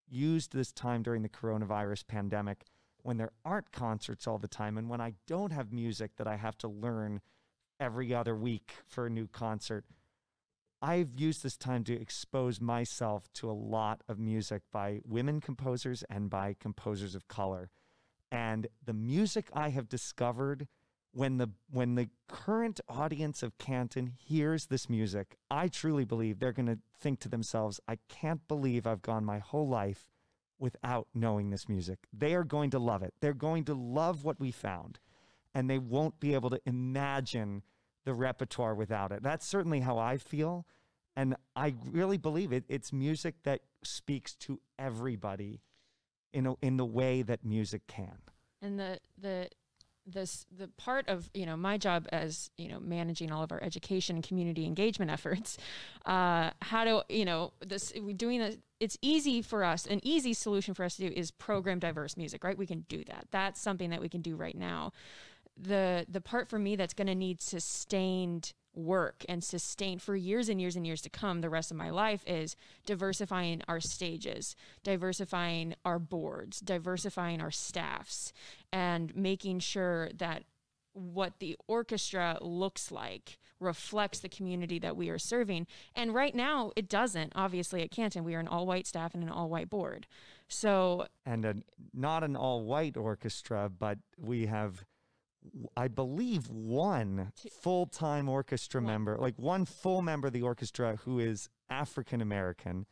used 0.08 0.54
this 0.54 0.72
time 0.72 1.02
during 1.02 1.24
the 1.24 1.30
coronavirus 1.30 2.08
pandemic 2.08 2.66
when 3.02 3.18
there 3.18 3.32
aren't 3.44 3.72
concerts 3.72 4.28
all 4.28 4.38
the 4.38 4.48
time 4.48 4.78
and 4.78 4.90
when 4.90 5.02
I 5.02 5.14
don't 5.28 5.52
have 5.52 5.74
music 5.74 6.12
that 6.18 6.28
I 6.28 6.38
have 6.38 6.58
to 6.60 6.68
learn 6.68 7.22
every 7.80 8.14
other 8.14 8.36
week 8.36 8.72
for 8.88 9.06
a 9.08 9.10
new 9.10 9.28
concert, 9.28 9.84
I've 10.84 11.14
used 11.16 11.44
this 11.44 11.56
time 11.56 11.86
to 11.86 11.94
expose 11.94 12.60
myself 12.60 13.30
to 13.36 13.50
a 13.50 13.54
lot 13.54 14.02
of 14.10 14.20
music 14.20 14.64
by 14.70 15.00
women 15.06 15.40
composers 15.40 16.04
and 16.10 16.30
by 16.30 16.58
composers 16.60 17.16
of 17.16 17.30
color. 17.30 17.70
And 18.30 18.68
the 18.86 18.92
music 18.92 19.48
I 19.54 19.70
have 19.70 19.88
discovered 19.88 20.68
when 21.14 21.38
the 21.38 21.52
when 21.72 21.96
the 21.96 22.10
current 22.28 22.82
audience 22.90 23.42
of 23.44 23.58
Canton 23.58 24.08
hears 24.08 24.66
this 24.66 24.90
music, 24.90 25.38
I 25.50 25.70
truly 25.70 26.04
believe 26.04 26.40
they're 26.40 26.52
going 26.52 26.66
to 26.66 26.80
think 27.00 27.22
to 27.22 27.30
themselves, 27.30 27.80
I 27.88 28.00
can't 28.10 28.46
believe 28.50 28.86
I've 28.86 29.02
gone 29.02 29.24
my 29.24 29.40
whole 29.40 29.70
life 29.70 30.10
without 30.60 31.08
knowing 31.14 31.50
this 31.50 31.70
music. 31.70 32.00
They 32.12 32.36
are 32.36 32.44
going 32.44 32.72
to 32.72 32.80
love 32.80 33.04
it. 33.04 33.14
They're 33.22 33.34
going 33.34 33.64
to 33.66 33.74
love 33.74 34.26
what 34.26 34.38
we 34.38 34.52
found, 34.52 35.00
and 35.56 35.70
they 35.70 35.80
won't 35.80 36.20
be 36.20 36.34
able 36.34 36.50
to 36.50 36.60
imagine 36.66 37.64
the 38.06 38.14
repertoire 38.14 38.76
without 38.76 39.12
it. 39.12 39.24
That's 39.24 39.46
certainly 39.46 39.82
how 39.82 39.98
I 39.98 40.18
feel. 40.18 40.66
And 41.16 41.36
I 41.56 41.76
really 41.92 42.18
believe 42.18 42.52
it. 42.52 42.64
It's 42.68 42.92
music 42.92 43.36
that 43.44 43.62
speaks 43.84 44.34
to 44.36 44.60
everybody 44.80 45.62
in 46.34 46.48
a, 46.48 46.56
in 46.62 46.78
the 46.78 46.86
way 46.86 47.22
that 47.22 47.46
music 47.46 47.88
can. 47.88 48.18
And 48.62 48.80
the 48.80 49.00
the 49.22 49.50
this 50.06 50.46
the 50.56 50.68
part 50.68 51.08
of 51.08 51.30
you 51.34 51.46
know 51.46 51.56
my 51.56 51.78
job 51.78 52.08
as 52.12 52.50
you 52.58 52.68
know 52.68 52.80
managing 52.80 53.32
all 53.32 53.44
of 53.44 53.52
our 53.52 53.64
education 53.64 54.18
and 54.18 54.28
community 54.28 54.66
engagement 54.66 55.10
efforts 55.10 55.58
uh 56.06 56.50
how 56.62 56.84
do 56.84 57.02
you 57.10 57.24
know 57.24 57.54
this 57.66 57.94
we 58.02 58.14
doing 58.14 58.40
this 58.40 58.58
it's 58.80 58.98
easy 59.02 59.42
for 59.42 59.64
us 59.64 59.86
an 59.86 60.02
easy 60.04 60.34
solution 60.34 60.74
for 60.74 60.84
us 60.84 60.98
to 60.98 61.08
do 61.08 61.14
is 61.16 61.32
program 61.32 61.80
diverse 61.80 62.18
music 62.18 62.44
right 62.44 62.58
we 62.58 62.66
can 62.66 62.82
do 62.90 63.04
that 63.06 63.28
that's 63.32 63.62
something 63.62 63.92
that 63.92 64.02
we 64.02 64.10
can 64.10 64.22
do 64.22 64.36
right 64.36 64.58
now 64.58 64.92
the 65.58 66.06
the 66.10 66.22
part 66.22 66.50
for 66.50 66.60
me 66.60 66.76
that's 66.76 66.94
going 66.94 67.08
to 67.08 67.16
need 67.16 67.42
sustained 67.42 68.54
work 68.76 69.24
and 69.30 69.44
sustain 69.44 70.00
for 70.00 70.16
years 70.16 70.50
and 70.50 70.60
years 70.60 70.76
and 70.76 70.88
years 70.88 71.02
to 71.02 71.10
come 71.10 71.42
the 71.42 71.50
rest 71.50 71.70
of 71.70 71.78
my 71.78 71.92
life 71.92 72.24
is 72.26 72.56
diversifying 72.88 73.62
our 73.68 73.80
stages 73.80 74.56
diversifying 74.84 75.76
our 75.86 76.00
boards 76.00 76.60
diversifying 76.60 77.40
our 77.40 77.52
staffs 77.52 78.34
and 78.72 79.16
making 79.16 79.60
sure 79.60 80.10
that 80.16 80.44
what 80.94 81.40
the 81.40 81.58
orchestra 81.68 82.38
looks 82.42 82.92
like 82.92 83.40
reflects 83.60 84.20
the 84.20 84.30
community 84.30 84.78
that 84.80 84.96
we 84.96 85.10
are 85.10 85.18
serving. 85.18 85.66
And 85.96 86.14
right 86.14 86.36
now 86.36 86.72
it 86.76 86.90
doesn't. 86.90 87.34
Obviously 87.36 87.82
at 87.82 87.92
canton 87.92 88.24
we 88.24 88.36
are 88.36 88.40
an 88.40 88.48
all 88.48 88.66
white 88.66 88.88
staff 88.88 89.14
and 89.14 89.24
an 89.24 89.30
all 89.30 89.50
white 89.50 89.70
board. 89.70 90.08
So 90.48 91.08
and 91.26 91.46
a, 91.46 91.56
not 91.94 92.24
an 92.24 92.36
all 92.36 92.64
white 92.64 92.98
orchestra 92.98 93.70
but 93.70 93.98
we 94.18 94.46
have 94.46 94.84
I 95.76 95.88
believe 95.88 96.50
one 96.50 97.32
full 97.62 97.86
time 97.86 98.30
orchestra 98.30 98.82
one. 98.82 98.88
member, 98.88 99.18
like 99.18 99.38
one 99.38 99.66
full 99.66 100.02
member 100.02 100.28
of 100.28 100.34
the 100.34 100.42
orchestra 100.42 100.98
who 101.04 101.20
is 101.20 101.50
African 101.70 102.22
American. 102.22 102.86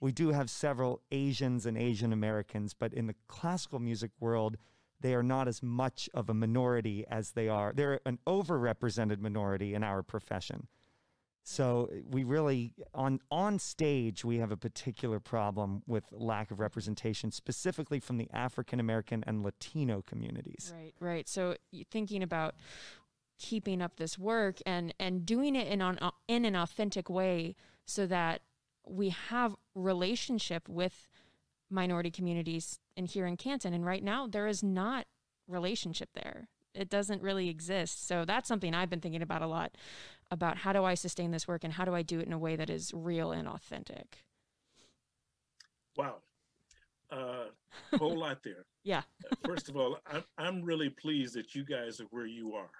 We 0.00 0.12
do 0.12 0.30
have 0.30 0.50
several 0.50 1.00
Asians 1.10 1.64
and 1.64 1.78
Asian 1.78 2.12
Americans, 2.12 2.74
but 2.74 2.92
in 2.92 3.06
the 3.06 3.14
classical 3.26 3.78
music 3.78 4.10
world, 4.20 4.56
they 5.00 5.14
are 5.14 5.22
not 5.22 5.48
as 5.48 5.62
much 5.62 6.08
of 6.14 6.28
a 6.28 6.34
minority 6.34 7.04
as 7.08 7.32
they 7.32 7.48
are. 7.48 7.72
They're 7.74 8.00
an 8.04 8.18
overrepresented 8.26 9.20
minority 9.20 9.74
in 9.74 9.82
our 9.82 10.02
profession. 10.02 10.68
So 11.44 11.90
eh, 11.92 12.00
we 12.10 12.24
really 12.24 12.72
on 12.94 13.20
on 13.30 13.58
stage 13.58 14.24
we 14.24 14.38
have 14.38 14.50
a 14.50 14.56
particular 14.56 15.20
problem 15.20 15.82
with 15.86 16.04
lack 16.10 16.50
of 16.50 16.58
representation 16.58 17.30
specifically 17.30 18.00
from 18.00 18.16
the 18.16 18.28
African 18.32 18.80
American 18.80 19.22
and 19.26 19.44
Latino 19.44 20.02
communities. 20.02 20.72
Right, 20.74 20.94
right. 20.98 21.28
So 21.28 21.56
thinking 21.90 22.22
about 22.22 22.54
keeping 23.38 23.82
up 23.82 23.96
this 23.96 24.18
work 24.18 24.58
and 24.64 24.94
and 24.98 25.26
doing 25.26 25.54
it 25.54 25.68
in 25.68 25.82
on 25.82 25.98
in 26.28 26.44
an 26.44 26.56
authentic 26.56 27.10
way 27.10 27.54
so 27.84 28.06
that 28.06 28.40
we 28.86 29.10
have 29.10 29.54
relationship 29.74 30.68
with 30.68 31.08
minority 31.68 32.10
communities 32.10 32.78
in 32.96 33.04
here 33.06 33.26
in 33.26 33.36
Canton 33.36 33.74
and 33.74 33.84
right 33.84 34.02
now 34.02 34.26
there 34.26 34.46
is 34.46 34.62
not 34.62 35.06
relationship 35.46 36.10
there 36.14 36.48
it 36.74 36.88
doesn't 36.88 37.22
really 37.22 37.48
exist 37.48 38.06
so 38.06 38.24
that's 38.24 38.48
something 38.48 38.74
i've 38.74 38.90
been 38.90 39.00
thinking 39.00 39.22
about 39.22 39.42
a 39.42 39.46
lot 39.46 39.76
about 40.34 40.58
how 40.58 40.72
do 40.72 40.84
I 40.84 40.94
sustain 40.94 41.30
this 41.30 41.46
work 41.46 41.62
and 41.64 41.72
how 41.72 41.84
do 41.84 41.94
I 41.94 42.02
do 42.02 42.18
it 42.18 42.26
in 42.26 42.32
a 42.32 42.38
way 42.38 42.56
that 42.56 42.68
is 42.68 42.92
real 42.92 43.30
and 43.30 43.48
authentic. 43.48 44.24
Wow. 45.96 46.16
Uh, 47.10 47.44
whole 47.98 48.18
lot 48.18 48.42
there. 48.42 48.66
Yeah. 48.82 49.02
first 49.46 49.68
of 49.68 49.76
all, 49.76 49.98
I'm, 50.10 50.24
I'm 50.36 50.62
really 50.62 50.90
pleased 50.90 51.34
that 51.36 51.54
you 51.54 51.64
guys 51.64 52.00
are 52.00 52.06
where 52.10 52.26
you 52.26 52.54
are. 52.54 52.70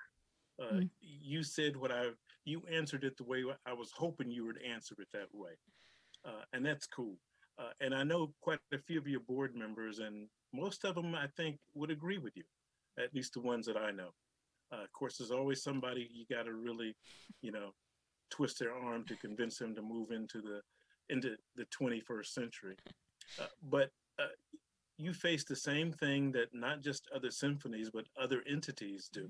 Uh, 0.61 0.75
mm. 0.75 0.91
You 1.01 1.45
said 1.45 1.77
what 1.77 1.93
I, 1.93 2.09
you 2.45 2.63
answered 2.71 3.05
it 3.05 3.17
the 3.17 3.25
way 3.25 3.45
I 3.65 3.73
was 3.73 3.93
hoping 3.97 4.31
you 4.31 4.45
would 4.47 4.61
answer 4.63 4.97
it 4.99 5.09
that 5.13 5.29
way. 5.33 5.53
Uh, 6.25 6.43
and 6.53 6.67
that's 6.67 6.87
cool. 6.87 7.17
Uh, 7.57 7.71
and 7.81 7.95
I 7.95 8.03
know 8.03 8.35
quite 8.41 8.59
a 8.73 8.79
few 8.79 8.99
of 8.99 9.07
your 9.07 9.21
board 9.21 9.55
members, 9.55 10.01
and 10.01 10.27
most 10.53 10.85
of 10.85 10.97
them 10.97 11.15
I 11.15 11.29
think 11.37 11.59
would 11.75 11.93
agree 11.93 12.19
with 12.19 12.37
you, 12.37 12.43
at 12.99 13.15
least 13.15 13.35
the 13.35 13.41
ones 13.41 13.67
that 13.67 13.77
I 13.77 13.93
know. 13.93 14.11
Uh, 14.75 14.83
of 14.83 14.93
course, 14.93 15.19
there's 15.19 15.31
always 15.31 15.63
somebody 15.63 16.09
you 16.13 16.25
got 16.35 16.45
to 16.45 16.55
really, 16.55 16.95
you 17.43 17.53
know, 17.53 17.71
twist 18.31 18.59
their 18.59 18.75
arm 18.75 19.05
to 19.05 19.17
convince 19.17 19.59
them 19.59 19.75
to 19.75 19.83
move 19.83 20.11
into 20.11 20.41
the 20.41 20.61
into 21.11 21.37
the 21.57 21.67
21st 21.67 22.27
century. 22.27 22.77
Uh, 23.39 23.47
but 23.71 23.91
uh, 24.19 24.29
you 24.97 25.13
face 25.13 25.45
the 25.45 25.57
same 25.57 25.93
thing 25.93 26.33
that 26.33 26.49
not 26.55 26.81
just 26.81 27.07
other 27.15 27.31
symphonies 27.31 27.91
but 27.93 28.05
other 28.21 28.43
entities 28.49 29.11
do. 29.13 29.29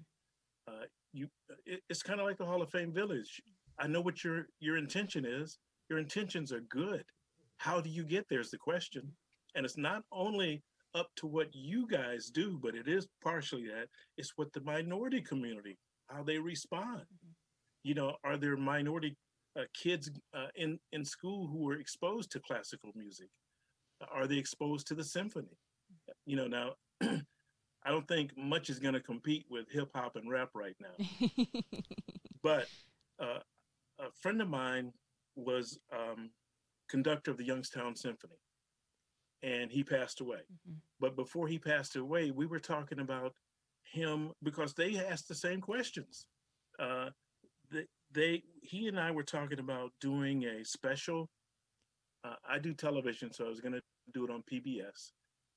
Uh, 0.68 0.84
you, 1.12 1.26
it, 1.66 1.80
it's 1.90 2.02
kind 2.02 2.20
of 2.20 2.26
like 2.26 2.38
the 2.38 2.46
Hall 2.46 2.62
of 2.62 2.70
Fame 2.70 2.92
Village. 2.92 3.42
I 3.78 3.86
know 3.86 4.00
what 4.00 4.22
your 4.24 4.46
your 4.60 4.76
intention 4.76 5.24
is. 5.24 5.58
Your 5.90 5.98
intentions 5.98 6.52
are 6.52 6.62
good. 6.70 7.04
How 7.58 7.80
do 7.80 7.90
you 7.90 8.04
get 8.04 8.26
there 8.28 8.40
is 8.40 8.50
the 8.50 8.58
question. 8.58 9.12
And 9.54 9.64
it's 9.64 9.76
not 9.76 10.02
only 10.10 10.62
up 10.94 11.08
to 11.16 11.26
what 11.26 11.48
you 11.52 11.86
guys 11.86 12.26
do, 12.26 12.58
but 12.62 12.74
it 12.74 12.88
is 12.88 13.08
partially 13.22 13.66
that. 13.66 13.88
It's 14.16 14.32
what 14.36 14.52
the 14.52 14.60
minority 14.60 15.20
community, 15.20 15.78
how 16.08 16.22
they 16.22 16.38
respond. 16.38 17.00
Mm-hmm. 17.00 17.32
You 17.82 17.94
know, 17.94 18.16
are 18.24 18.36
there 18.36 18.56
minority 18.56 19.16
uh, 19.58 19.64
kids 19.74 20.10
uh, 20.34 20.46
in 20.56 20.78
in 20.92 21.04
school 21.04 21.46
who 21.46 21.58
were 21.58 21.78
exposed 21.78 22.30
to 22.32 22.40
classical 22.40 22.90
music? 22.94 23.28
Are 24.12 24.26
they 24.26 24.36
exposed 24.36 24.86
to 24.88 24.94
the 24.94 25.04
symphony? 25.04 25.56
You 26.26 26.36
know, 26.36 26.46
now 26.46 26.70
I 27.02 27.90
don't 27.90 28.08
think 28.08 28.36
much 28.36 28.70
is 28.70 28.78
going 28.78 28.94
to 28.94 29.00
compete 29.00 29.44
with 29.50 29.70
hip 29.70 29.90
hop 29.94 30.16
and 30.16 30.30
rap 30.30 30.50
right 30.54 30.76
now. 30.80 31.28
but 32.42 32.66
uh, 33.20 33.40
a 34.00 34.10
friend 34.20 34.40
of 34.40 34.48
mine 34.48 34.92
was 35.36 35.78
um, 35.92 36.30
conductor 36.88 37.30
of 37.30 37.36
the 37.36 37.44
Youngstown 37.44 37.94
Symphony, 37.94 38.38
and 39.42 39.70
he 39.70 39.82
passed 39.84 40.20
away. 40.20 40.38
Mm-hmm. 40.38 40.78
But 41.00 41.16
before 41.16 41.48
he 41.48 41.58
passed 41.58 41.96
away, 41.96 42.30
we 42.30 42.46
were 42.46 42.60
talking 42.60 43.00
about 43.00 43.34
him 43.84 44.32
because 44.42 44.74
they 44.74 44.96
asked 44.96 45.28
the 45.28 45.34
same 45.34 45.60
questions. 45.60 46.26
Uh, 46.78 47.10
they, 47.70 47.84
they, 48.12 48.42
he 48.62 48.88
and 48.88 48.98
I 48.98 49.10
were 49.10 49.22
talking 49.22 49.58
about 49.58 49.92
doing 50.00 50.44
a 50.44 50.64
special. 50.64 51.28
Uh, 52.24 52.34
I 52.48 52.58
do 52.58 52.72
television, 52.72 53.32
so 53.32 53.44
I 53.44 53.48
was 53.48 53.60
going 53.60 53.74
to 53.74 53.82
do 54.12 54.24
it 54.24 54.30
on 54.30 54.42
PBS 54.50 55.12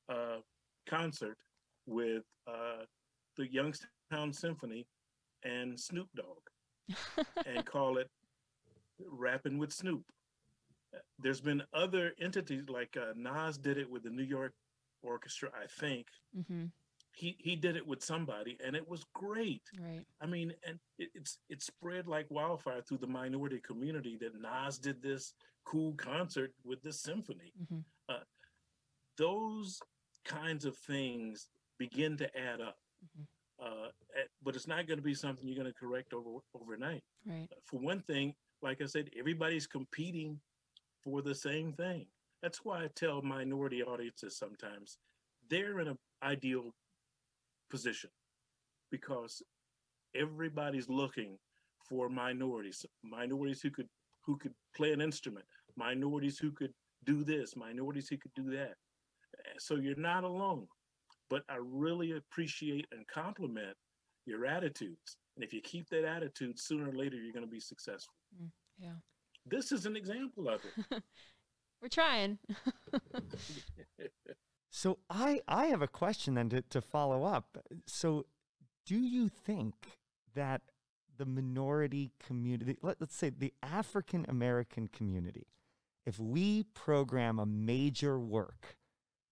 uh, 0.09 0.41
concert 0.87 1.37
with 1.85 2.23
uh, 2.47 2.83
the 3.37 3.51
Youngstown 3.51 4.33
Symphony 4.33 4.85
and 5.43 5.79
Snoop 5.79 6.07
Dogg 6.15 6.97
and 7.45 7.65
call 7.65 7.97
it 7.97 8.09
Rapping 8.99 9.57
with 9.57 9.71
Snoop. 9.71 10.03
There's 11.19 11.41
been 11.41 11.63
other 11.73 12.13
entities 12.21 12.69
like 12.69 12.97
uh, 12.97 13.13
Nas 13.15 13.57
did 13.57 13.77
it 13.77 13.89
with 13.89 14.03
the 14.03 14.09
New 14.09 14.23
York 14.23 14.53
Orchestra, 15.03 15.49
I 15.55 15.67
think. 15.79 16.07
Mm-hmm. 16.37 16.65
He 17.13 17.35
he 17.39 17.55
did 17.55 17.75
it 17.75 17.87
with 17.87 18.03
somebody, 18.03 18.57
and 18.63 18.75
it 18.75 18.87
was 18.87 19.03
great. 19.15 19.63
Right. 19.79 20.05
I 20.21 20.27
mean, 20.27 20.53
and 20.67 20.79
it, 20.99 21.09
it's 21.15 21.39
it 21.49 21.63
spread 21.63 22.07
like 22.07 22.27
wildfire 22.29 22.81
through 22.81 22.99
the 22.99 23.07
minority 23.07 23.59
community 23.65 24.17
that 24.21 24.39
Nas 24.39 24.77
did 24.77 25.01
this 25.01 25.33
cool 25.65 25.93
concert 25.93 26.53
with 26.63 26.81
the 26.83 26.93
symphony. 26.93 27.53
Mm-hmm. 27.61 27.79
Uh, 28.07 28.19
those 29.17 29.79
kinds 30.25 30.65
of 30.65 30.77
things 30.77 31.47
begin 31.79 32.17
to 32.17 32.37
add 32.37 32.61
up. 32.61 32.77
Mm-hmm. 33.03 33.23
Uh, 33.59 33.87
but 34.43 34.55
it's 34.55 34.67
not 34.67 34.85
going 34.85 34.99
to 34.99 35.03
be 35.03 35.15
something 35.15 35.47
you're 35.47 35.57
going 35.57 35.73
to 35.73 35.79
correct 35.79 36.13
over 36.13 36.39
overnight. 36.53 37.03
Right. 37.25 37.47
For 37.65 37.79
one 37.79 38.01
thing, 38.01 38.35
like 38.61 38.81
I 38.81 38.85
said, 38.85 39.09
everybody's 39.17 39.65
competing 39.65 40.39
for 41.07 41.21
the 41.21 41.35
same 41.35 41.71
thing. 41.71 42.05
That's 42.41 42.65
why 42.65 42.83
I 42.83 42.89
tell 42.95 43.21
minority 43.21 43.81
audiences 43.81 44.37
sometimes 44.37 44.97
they're 45.49 45.79
in 45.79 45.87
an 45.87 45.97
ideal 46.21 46.73
position 47.69 48.09
because 48.91 49.41
everybody's 50.15 50.89
looking 50.89 51.37
for 51.87 52.09
minorities, 52.09 52.85
minorities 53.03 53.61
who 53.61 53.71
could 53.71 53.87
who 54.25 54.37
could 54.37 54.53
play 54.75 54.91
an 54.91 54.99
instrument, 54.99 55.45
minorities 55.77 56.37
who 56.37 56.51
could 56.51 56.73
do 57.05 57.23
this, 57.23 57.55
minorities 57.55 58.09
who 58.09 58.17
could 58.17 58.33
do 58.35 58.51
that. 58.51 58.73
So 59.59 59.75
you're 59.75 59.95
not 59.95 60.25
alone 60.25 60.67
but 61.29 61.43
I 61.49 61.57
really 61.59 62.13
appreciate 62.13 62.87
and 62.91 63.07
compliment 63.07 63.75
your 64.25 64.45
attitudes. 64.45 65.17
And 65.35 65.43
if 65.43 65.53
you 65.53 65.61
keep 65.61 65.89
that 65.89 66.05
attitude, 66.05 66.59
sooner 66.59 66.89
or 66.89 66.93
later, 66.93 67.17
you're 67.17 67.33
going 67.33 67.45
to 67.45 67.51
be 67.51 67.59
successful. 67.59 68.13
Mm, 68.41 68.49
yeah. 68.79 68.95
This 69.49 69.71
is 69.71 69.85
an 69.85 69.95
example 69.95 70.49
of 70.49 70.61
it. 70.63 71.03
We're 71.81 71.89
trying. 71.89 72.39
so 74.71 74.99
I, 75.09 75.41
I 75.47 75.67
have 75.67 75.81
a 75.81 75.87
question 75.87 76.33
then 76.33 76.49
to, 76.49 76.61
to 76.63 76.81
follow 76.81 77.23
up. 77.23 77.57
So 77.85 78.25
do 78.85 78.97
you 78.97 79.29
think 79.29 79.75
that 80.33 80.61
the 81.17 81.25
minority 81.25 82.11
community, 82.25 82.77
let, 82.81 82.99
let's 82.99 83.15
say 83.15 83.29
the 83.29 83.53
African 83.61 84.25
American 84.27 84.87
community, 84.87 85.47
if 86.05 86.19
we 86.19 86.63
program 86.63 87.37
a 87.37 87.45
major 87.45 88.19
work 88.19 88.77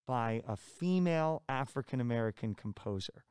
by 0.06 0.41
a 0.47 0.56
female 0.56 1.43
African 1.49 1.99
American 1.99 2.54
composer. 2.54 3.25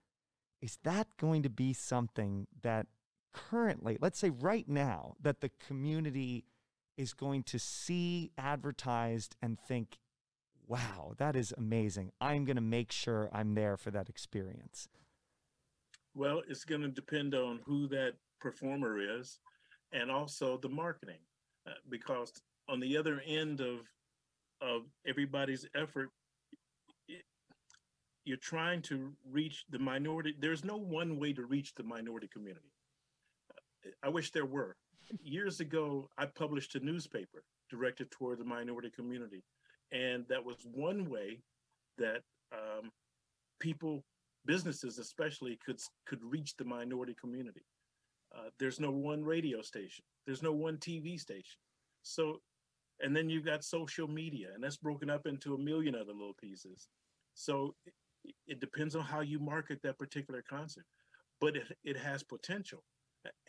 Is 0.61 0.79
that 0.85 1.09
going 1.19 1.43
to 1.43 1.51
be 1.51 1.73
something 1.73 2.47
that 2.63 2.87
currently, 3.33 3.99
let's 4.01 4.19
say 4.19 4.31
right 4.31 4.69
now, 4.69 5.15
that 5.21 5.41
the 5.41 5.51
community 5.67 6.45
is 6.97 7.13
going 7.13 7.43
to 7.45 7.59
see 7.59 8.31
advertised 8.39 9.37
and 9.43 9.59
think, 9.59 9.99
wow, 10.67 11.15
that 11.19 11.37
is 11.37 11.53
amazing. 11.57 12.13
I'm 12.21 12.45
going 12.45 12.57
to 12.57 12.63
make 12.63 12.93
sure 12.93 13.29
I'm 13.33 13.55
there 13.55 13.77
for 13.77 13.91
that 13.91 14.09
experience? 14.09 14.89
Well, 16.15 16.43
it's 16.49 16.65
going 16.65 16.83
to 16.83 16.89
depend 16.89 17.35
on 17.35 17.61
who 17.65 17.89
that 17.89 18.15
performer 18.41 18.99
is 19.19 19.39
and 19.93 20.11
also 20.11 20.59
the 20.59 20.69
marketing. 20.69 21.19
Uh, 21.67 21.73
because 21.89 22.31
on 22.69 22.79
the 22.79 22.97
other 22.97 23.23
end 23.27 23.61
of 23.61 23.81
of 24.61 24.83
everybody's 25.07 25.67
effort 25.75 26.11
you're 28.25 28.37
trying 28.39 28.81
to 28.83 29.13
reach 29.31 29.65
the 29.71 29.79
minority. 29.79 30.35
There's 30.39 30.65
no 30.65 30.77
one 30.77 31.19
way 31.19 31.33
to 31.35 31.45
reach 31.45 31.75
the 31.75 31.83
minority 31.83 32.27
community. 32.27 32.73
I 34.03 34.09
wish 34.09 34.31
there 34.31 34.47
were. 34.47 34.77
Years 35.23 35.61
ago, 35.61 36.09
I 36.19 36.27
published 36.27 36.75
a 36.75 36.81
newspaper 36.81 37.45
directed 37.71 38.11
toward 38.11 38.39
the 38.39 38.45
minority 38.45 38.91
community, 38.91 39.43
and 39.93 40.25
that 40.29 40.45
was 40.45 40.67
one 40.73 41.09
way 41.09 41.41
that 41.99 42.23
um, 42.53 42.91
people, 43.61 44.05
businesses 44.47 44.99
especially, 44.99 45.59
could 45.65 45.81
could 46.07 46.23
reach 46.23 46.57
the 46.57 46.65
minority 46.65 47.15
community. 47.21 47.65
Uh, 48.35 48.49
there's 48.59 48.81
no 48.81 48.91
one 48.91 49.25
radio 49.25 49.63
station. 49.63 50.05
There's 50.27 50.43
no 50.43 50.53
one 50.53 50.77
TV 50.79 51.19
station. 51.19 51.59
So, 52.03 52.41
and 53.01 53.17
then 53.17 53.31
you've 53.31 53.45
got 53.45 53.65
social 53.65 54.09
media, 54.09 54.49
and 54.55 54.63
that's 54.63 54.77
broken 54.77 55.11
up 55.11 55.27
into 55.27 55.55
a 55.55 55.59
million 55.59 55.95
other 55.95 56.13
little 56.13 56.35
pieces. 56.41 56.89
So 57.35 57.75
it 58.47 58.61
depends 58.61 58.97
on 58.97 59.03
how 59.03 59.21
you 59.21 59.39
market 59.39 59.81
that 59.83 59.99
particular 59.99 60.43
concert 60.49 60.85
but 61.41 61.57
it, 61.57 61.77
it 61.85 61.97
has 61.97 62.23
potential 62.23 62.83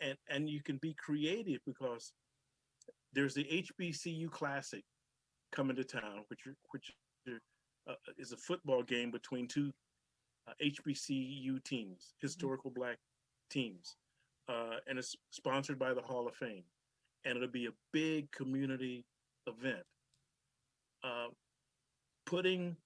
and 0.00 0.16
and 0.28 0.48
you 0.48 0.62
can 0.62 0.78
be 0.78 0.94
creative 0.94 1.60
because 1.66 2.12
there's 3.12 3.34
the 3.34 3.64
hbcu 3.80 4.30
classic 4.30 4.84
coming 5.52 5.76
to 5.76 5.84
town 5.84 6.24
which 6.28 6.40
which 6.70 6.90
uh, 7.88 7.94
is 8.18 8.32
a 8.32 8.36
football 8.36 8.82
game 8.82 9.10
between 9.10 9.46
two 9.46 9.72
uh, 10.48 10.52
hbcu 10.62 11.62
teams 11.64 12.14
historical 12.20 12.70
mm-hmm. 12.70 12.80
black 12.80 12.98
teams 13.50 13.96
uh, 14.48 14.76
and 14.86 14.98
it's 14.98 15.14
sponsored 15.30 15.78
by 15.78 15.92
the 15.92 16.02
hall 16.02 16.26
of 16.26 16.34
fame 16.34 16.64
and 17.24 17.36
it'll 17.36 17.48
be 17.48 17.66
a 17.66 17.70
big 17.92 18.30
community 18.32 19.04
event 19.46 19.84
uh, 21.04 21.28
putting 22.26 22.76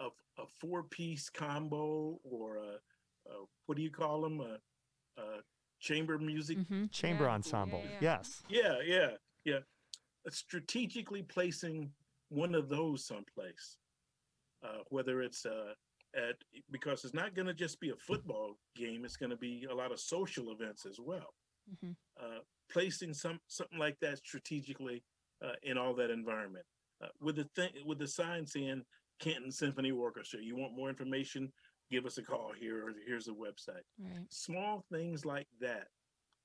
a, 0.00 0.06
a 0.40 0.46
four 0.60 0.82
piece 0.84 1.28
combo 1.28 2.18
or 2.24 2.56
a, 2.56 3.30
a, 3.30 3.44
what 3.66 3.76
do 3.76 3.82
you 3.82 3.90
call 3.90 4.20
them? 4.20 4.40
A, 4.40 5.20
a 5.20 5.24
chamber 5.80 6.18
music, 6.18 6.58
mm-hmm. 6.58 6.86
chamber 6.90 7.24
yeah. 7.24 7.30
ensemble. 7.30 7.82
Yeah, 7.84 7.90
yeah. 7.90 7.98
Yes. 8.00 8.42
Yeah, 8.48 8.74
yeah, 8.84 9.10
yeah. 9.44 9.58
Strategically 10.28 11.22
placing 11.22 11.90
one 12.28 12.54
of 12.54 12.68
those 12.68 13.06
someplace, 13.06 13.78
uh, 14.64 14.82
whether 14.90 15.22
it's 15.22 15.46
uh, 15.46 15.72
at 16.14 16.36
because 16.70 17.04
it's 17.04 17.14
not 17.14 17.34
going 17.34 17.46
to 17.46 17.54
just 17.54 17.80
be 17.80 17.90
a 17.90 17.96
football 17.96 18.56
game; 18.76 19.04
it's 19.04 19.16
going 19.16 19.30
to 19.30 19.36
be 19.36 19.66
a 19.70 19.74
lot 19.74 19.92
of 19.92 20.00
social 20.00 20.52
events 20.52 20.86
as 20.86 20.98
well. 21.00 21.34
Mm-hmm. 21.72 21.92
Uh, 22.20 22.40
placing 22.70 23.14
some 23.14 23.40
something 23.48 23.78
like 23.78 23.96
that 24.00 24.18
strategically 24.18 25.02
uh, 25.44 25.52
in 25.62 25.78
all 25.78 25.94
that 25.94 26.10
environment, 26.10 26.64
uh, 27.02 27.08
with 27.20 27.36
the 27.36 27.48
thing 27.56 27.70
with 27.86 27.98
the 27.98 28.06
sign 28.08 28.46
saying 28.46 28.82
Canton 29.20 29.52
Symphony 29.52 29.90
Orchestra. 29.90 30.40
You 30.42 30.56
want 30.56 30.76
more 30.76 30.88
information? 30.88 31.52
Give 31.90 32.06
us 32.06 32.18
a 32.18 32.22
call 32.22 32.52
here, 32.58 32.88
or 32.88 32.92
here's 33.06 33.28
a 33.28 33.32
website. 33.32 33.82
Right. 33.98 34.24
Small 34.28 34.84
things 34.92 35.24
like 35.24 35.48
that, 35.60 35.88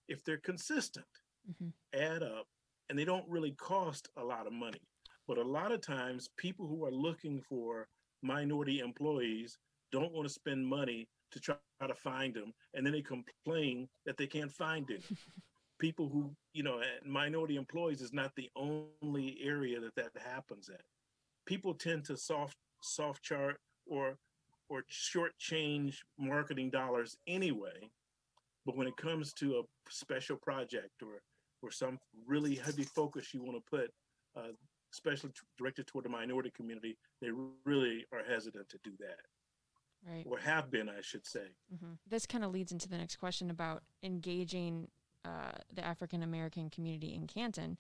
if 0.08 0.23
they're 0.23 0.38
consistent, 0.38 1.05
mm-hmm. 1.49 1.69
add 1.99 2.23
up, 2.23 2.47
and 2.89 2.97
they 2.97 3.05
don't 3.05 3.27
really 3.29 3.51
cost 3.51 4.10
a 4.17 4.23
lot 4.23 4.47
of 4.47 4.53
money. 4.53 4.81
But 5.27 5.38
a 5.38 5.43
lot 5.43 5.71
of 5.71 5.81
times, 5.81 6.29
people 6.38 6.67
who 6.67 6.86
are 6.86 6.91
looking 6.91 7.41
for 7.41 7.88
minority 8.21 8.79
employees 8.79 9.58
don't 9.91 10.13
want 10.13 10.27
to 10.27 10.34
spend 10.34 10.65
money 10.65 11.08
to 11.31 11.39
try 11.39 11.55
to 11.86 11.95
find 11.95 12.34
them, 12.34 12.53
and 12.73 12.86
then 12.86 12.93
they 12.93 13.01
complain 13.01 13.88
that 14.05 14.17
they 14.17 14.27
can't 14.27 14.51
find 14.51 14.89
any. 14.89 15.01
people 15.79 16.10
who, 16.10 16.31
you 16.53 16.63
know, 16.63 16.81
minority 17.05 17.58
employees 17.58 18.01
is 18.01 18.13
not 18.13 18.31
the 18.36 18.49
only 18.55 19.38
area 19.43 19.79
that 19.79 19.95
that 19.95 20.12
happens 20.23 20.69
at. 20.69 20.81
People 21.45 21.73
tend 21.73 22.05
to 22.05 22.17
soft 22.17 22.58
soft 22.81 23.23
chart 23.23 23.58
or 23.86 24.17
or 24.69 24.84
short 24.88 25.38
change 25.38 26.04
marketing 26.17 26.69
dollars 26.69 27.17
anyway 27.28 27.89
But 28.65 28.75
when 28.78 28.88
it 28.88 28.97
comes 28.97 29.34
to 29.34 29.60
a 29.60 29.63
special 29.89 30.38
project 30.38 31.01
or 31.04 31.21
or 31.62 31.71
some 31.71 31.99
really 32.28 32.56
heavy 32.56 32.84
focus 32.84 33.34
you 33.34 33.41
want 33.41 33.58
to 33.58 33.78
put, 33.78 33.91
uh, 34.38 34.51
especially 34.93 35.32
t- 35.32 35.41
directed 35.58 35.88
toward 35.88 36.06
the 36.06 36.10
minority 36.10 36.51
community, 36.56 36.97
they 37.21 37.30
really 37.65 38.06
are 38.12 38.23
hesitant 38.28 38.69
to 38.69 38.78
do 38.84 38.91
that. 38.99 39.21
Right. 40.08 40.25
Or 40.28 40.38
have 40.38 40.69
been, 40.69 40.89
I 40.89 41.01
should 41.01 41.25
say. 41.25 41.47
Mm-hmm. 41.73 41.93
This 42.08 42.28
kind 42.28 42.43
of 42.43 42.51
leads 42.51 42.71
into 42.71 42.88
the 42.88 42.97
next 42.97 43.15
question 43.15 43.49
about 43.49 43.82
engaging 44.04 44.89
uh, 45.23 45.54
the 45.73 45.84
African 45.84 46.21
American 46.21 46.69
community 46.69 47.15
in 47.15 47.25
Canton. 47.25 47.78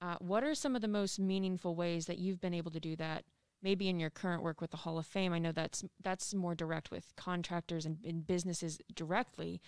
Uh, 0.00 0.16
what 0.20 0.44
are 0.44 0.54
some 0.54 0.76
of 0.76 0.82
the 0.82 0.88
most 0.88 1.18
meaningful 1.18 1.74
ways 1.74 2.06
that 2.06 2.18
you've 2.18 2.40
been 2.40 2.54
able 2.54 2.70
to 2.70 2.80
do 2.80 2.94
that? 2.96 3.24
Maybe 3.62 3.88
in 3.88 3.98
your 3.98 4.10
current 4.10 4.42
work 4.42 4.60
with 4.60 4.70
the 4.70 4.76
Hall 4.78 4.98
of 4.98 5.06
Fame, 5.06 5.32
I 5.32 5.38
know 5.38 5.50
that's 5.50 5.84
that's 6.02 6.34
more 6.34 6.54
direct 6.54 6.90
with 6.90 7.14
contractors 7.16 7.86
and, 7.86 7.98
and 8.04 8.26
businesses 8.26 8.78
directly, 8.94 9.60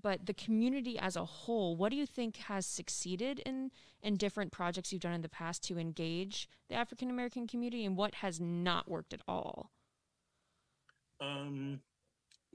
but 0.00 0.26
the 0.26 0.34
community 0.34 0.98
as 0.98 1.16
a 1.16 1.24
whole, 1.24 1.76
what 1.76 1.90
do 1.90 1.96
you 1.96 2.06
think 2.06 2.36
has 2.36 2.66
succeeded 2.66 3.38
in 3.40 3.70
in 4.02 4.16
different 4.16 4.52
projects 4.52 4.92
you've 4.92 5.02
done 5.02 5.14
in 5.14 5.22
the 5.22 5.28
past 5.28 5.62
to 5.64 5.78
engage 5.78 6.48
the 6.68 6.74
African 6.74 7.08
American 7.08 7.46
community, 7.46 7.84
and 7.84 7.96
what 7.96 8.16
has 8.16 8.40
not 8.40 8.90
worked 8.90 9.14
at 9.14 9.22
all? 9.26 9.70
Um, 11.20 11.80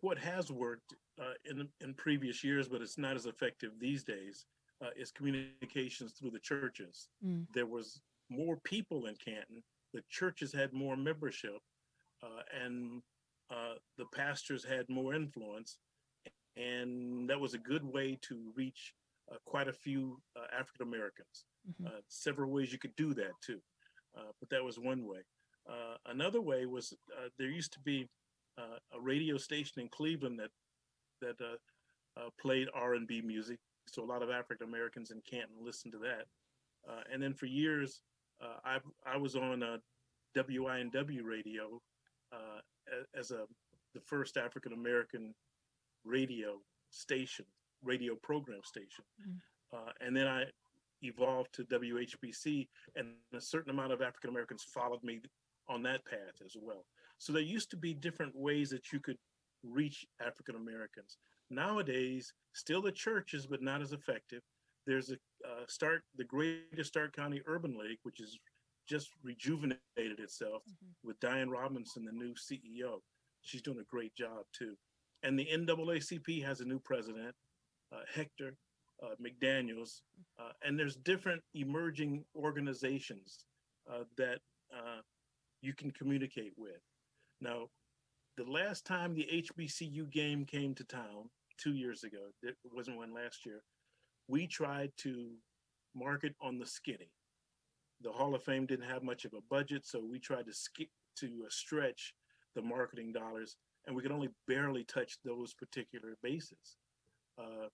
what 0.02 0.18
has 0.20 0.52
worked 0.52 0.94
uh, 1.20 1.34
in 1.50 1.68
in 1.80 1.94
previous 1.94 2.44
years, 2.44 2.68
but 2.68 2.82
it's 2.82 2.98
not 2.98 3.16
as 3.16 3.26
effective 3.26 3.72
these 3.80 4.04
days, 4.04 4.46
uh, 4.84 4.90
is 4.96 5.12
communications 5.12 6.14
through 6.14 6.32
the 6.32 6.40
churches. 6.40 7.08
Mm. 7.26 7.48
There 7.54 7.66
was 7.66 8.02
more 8.30 8.58
people 8.58 9.06
in 9.06 9.16
Canton. 9.16 9.64
The 9.94 10.04
churches 10.10 10.54
had 10.54 10.74
more 10.74 10.96
membership, 10.96 11.60
uh, 12.24 12.44
and 12.64 13.02
uh, 13.50 13.76
the 13.98 14.06
pastors 14.14 14.64
had 14.64 14.88
more 14.90 15.14
influence, 15.14 15.80
and 16.56 17.30
that 17.30 17.40
was 17.40 17.54
a 17.54 17.58
good 17.58 17.84
way 17.84 18.18
to 18.22 18.52
reach 18.56 18.94
uh, 19.32 19.36
quite 19.46 19.68
a 19.68 19.74
few 19.74 20.22
uh, 20.36 20.48
African 20.58 20.88
Americans. 20.88 21.46
Mhm. 21.70 21.88
Uh, 21.88 22.02
several 22.08 22.52
ways 22.52 22.72
you 22.72 22.80
could 22.80 22.96
do 22.96 23.14
that 23.14 23.34
too, 23.42 23.62
uh, 24.18 24.32
but 24.40 24.50
that 24.50 24.64
was 24.64 24.80
one 24.80 25.06
way. 25.06 25.22
Uh, 25.70 25.98
another 26.08 26.42
way 26.42 26.66
was 26.66 26.94
uh, 27.18 27.30
there 27.38 27.50
used 27.50 27.72
to 27.74 27.80
be 27.82 28.10
uh, 28.58 28.80
a 28.94 29.00
radio 29.00 29.38
station 29.38 29.82
in 29.82 29.90
Cleveland 29.90 30.40
that 30.40 30.52
that 31.22 31.40
uh, 31.40 31.58
uh, 32.20 32.30
played 32.40 32.68
R&B 32.74 33.22
music, 33.22 33.60
so 33.88 34.04
a 34.04 34.06
lot 34.06 34.24
of 34.24 34.30
African 34.30 34.68
Americans 34.68 35.12
in 35.12 35.22
Canton 35.22 35.64
listened 35.64 35.94
to 35.94 36.00
that. 36.00 36.26
Uh, 36.90 37.04
and 37.12 37.22
then 37.22 37.34
for 37.34 37.46
years, 37.46 38.02
uh, 38.42 38.60
I 38.64 38.80
I 39.06 39.18
was 39.18 39.36
on 39.36 39.64
uh, 39.64 39.78
WINW 40.36 41.24
radio 41.24 41.82
uh, 42.32 42.60
as 43.18 43.32
a 43.32 43.46
the 43.94 44.02
first 44.02 44.38
African 44.38 44.74
American 44.74 45.34
radio 46.06 46.62
station, 46.90 47.46
radio 47.84 48.16
program 48.16 48.62
station. 48.64 49.04
Mhm. 49.22 49.42
Uh, 49.74 49.92
and 50.02 50.16
then 50.16 50.28
I 50.28 50.46
evolved 51.04 51.54
to 51.54 51.64
WHBC, 51.66 52.68
and 52.96 53.16
a 53.34 53.42
certain 53.42 53.72
amount 53.72 53.92
of 53.92 54.02
African 54.02 54.30
Americans 54.30 54.64
followed 54.64 55.04
me 55.04 55.22
on 55.68 55.82
that 55.84 56.06
path 56.06 56.42
as 56.44 56.56
well. 56.60 56.86
So 57.18 57.34
there 57.34 57.42
used 57.42 57.70
to 57.72 57.78
be 57.78 57.94
different 57.94 58.36
ways 58.36 58.70
that 58.72 58.92
you 58.92 59.00
could 59.00 59.18
reach 59.64 60.06
African 60.20 60.56
Americans. 60.56 61.18
Nowadays, 61.50 62.34
still 62.54 62.82
the 62.82 62.92
churches, 62.92 63.46
but 63.48 63.62
not 63.62 63.82
as 63.82 63.94
effective. 63.94 64.42
There's 64.86 65.12
a 65.12 65.18
uh, 65.46 65.66
start 65.68 66.04
the 66.16 66.24
Greater 66.24 66.84
Stark 66.84 67.16
County 67.16 67.42
Urban 67.46 67.78
League, 67.78 68.00
which 68.04 68.20
is 68.20 68.40
just 68.88 69.12
rejuvenated 69.24 70.20
itself 70.20 70.64
Mhm. 70.66 70.96
with 71.04 71.20
Diane 71.20 71.50
Robinson, 71.50 72.04
the 72.06 72.12
new 72.12 72.36
CEO. 72.36 73.04
She's 73.42 73.62
doing 73.62 73.80
a 73.80 73.84
great 73.86 74.14
job 74.16 74.46
too. 74.52 74.78
And 75.24 75.38
the 75.38 75.48
NAACP 75.52 76.42
has 76.42 76.62
a 76.62 76.66
new 76.66 76.80
president, 76.80 77.36
uh, 77.92 78.06
Hector 78.08 78.58
uh, 79.02 79.16
McDaniels, 79.16 80.02
uh, 80.38 80.54
and 80.62 80.78
there's 80.78 80.96
different 80.96 81.44
emerging 81.54 82.24
organizations 82.36 83.46
uh, 83.88 84.04
that 84.16 84.42
uh, 84.72 85.02
you 85.62 85.74
can 85.74 85.92
communicate 85.92 86.56
with. 86.58 86.82
Now, 87.40 87.72
the 88.38 88.44
last 88.46 88.86
time 88.86 89.14
the 89.14 89.28
HBCU 89.32 90.06
game 90.12 90.46
came 90.46 90.76
to 90.76 90.84
town, 90.84 91.30
two 91.58 91.74
years 91.74 92.04
ago, 92.04 92.32
it 92.44 92.56
wasn't 92.72 92.98
one 92.98 93.12
last 93.14 93.46
year, 93.46 93.64
we 94.32 94.48
tried 94.48 94.92
to 94.98 95.14
market 95.94 96.34
on 96.42 96.58
the 96.58 96.66
skinny. 96.66 97.12
The 98.02 98.12
Hall 98.12 98.34
of 98.34 98.44
Fame 98.44 98.66
didn't 98.66 98.90
have 98.90 99.04
much 99.04 99.26
of 99.26 99.34
a 99.34 99.42
budget, 99.50 99.86
so 99.86 100.02
we 100.10 100.20
tried 100.20 100.46
to 100.48 100.54
skip 100.54 100.88
to 101.20 101.28
uh, 101.46 101.50
stretch 101.50 102.14
the 102.56 102.62
marketing 102.62 103.12
dollars, 103.12 103.58
and 103.86 103.96
we 103.96 104.02
could 104.02 104.12
only 104.12 104.30
barely 104.48 104.84
touch 104.86 105.18
those 105.24 105.54
particular 105.54 106.18
bases. 106.24 106.78
Uh, 107.38 107.68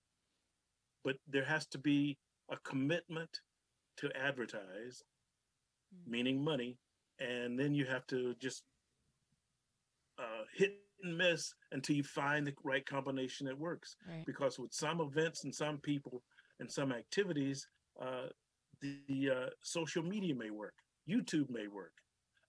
but 1.05 1.15
there 1.27 1.45
has 1.45 1.67
to 1.67 1.77
be 1.77 2.17
a 2.51 2.57
commitment 2.63 3.29
to 3.97 4.09
advertise, 4.15 5.03
Mm. 5.95 6.11
meaning 6.11 6.43
money, 6.43 6.77
and 7.19 7.57
then 7.57 7.73
you 7.73 7.85
have 7.85 8.05
to 8.07 8.35
just 8.41 8.63
uh, 10.19 10.43
hit 10.53 10.73
and 11.01 11.17
miss 11.17 11.53
until 11.71 11.95
you 11.95 12.03
find 12.03 12.45
the 12.45 12.53
right 12.63 12.85
combination 12.85 13.45
that 13.47 13.57
works. 13.57 13.95
Right. 14.05 14.25
Because 14.25 14.59
with 14.59 14.73
some 14.73 14.99
events 14.99 15.45
and 15.45 15.55
some 15.55 15.77
people 15.77 16.23
and 16.59 16.71
some 16.71 16.91
activities, 16.91 17.67
uh, 18.01 18.27
the, 18.81 18.97
the 19.07 19.29
uh, 19.29 19.49
social 19.61 20.03
media 20.03 20.35
may 20.35 20.49
work, 20.49 20.73
YouTube 21.09 21.49
may 21.49 21.67
work, 21.67 21.93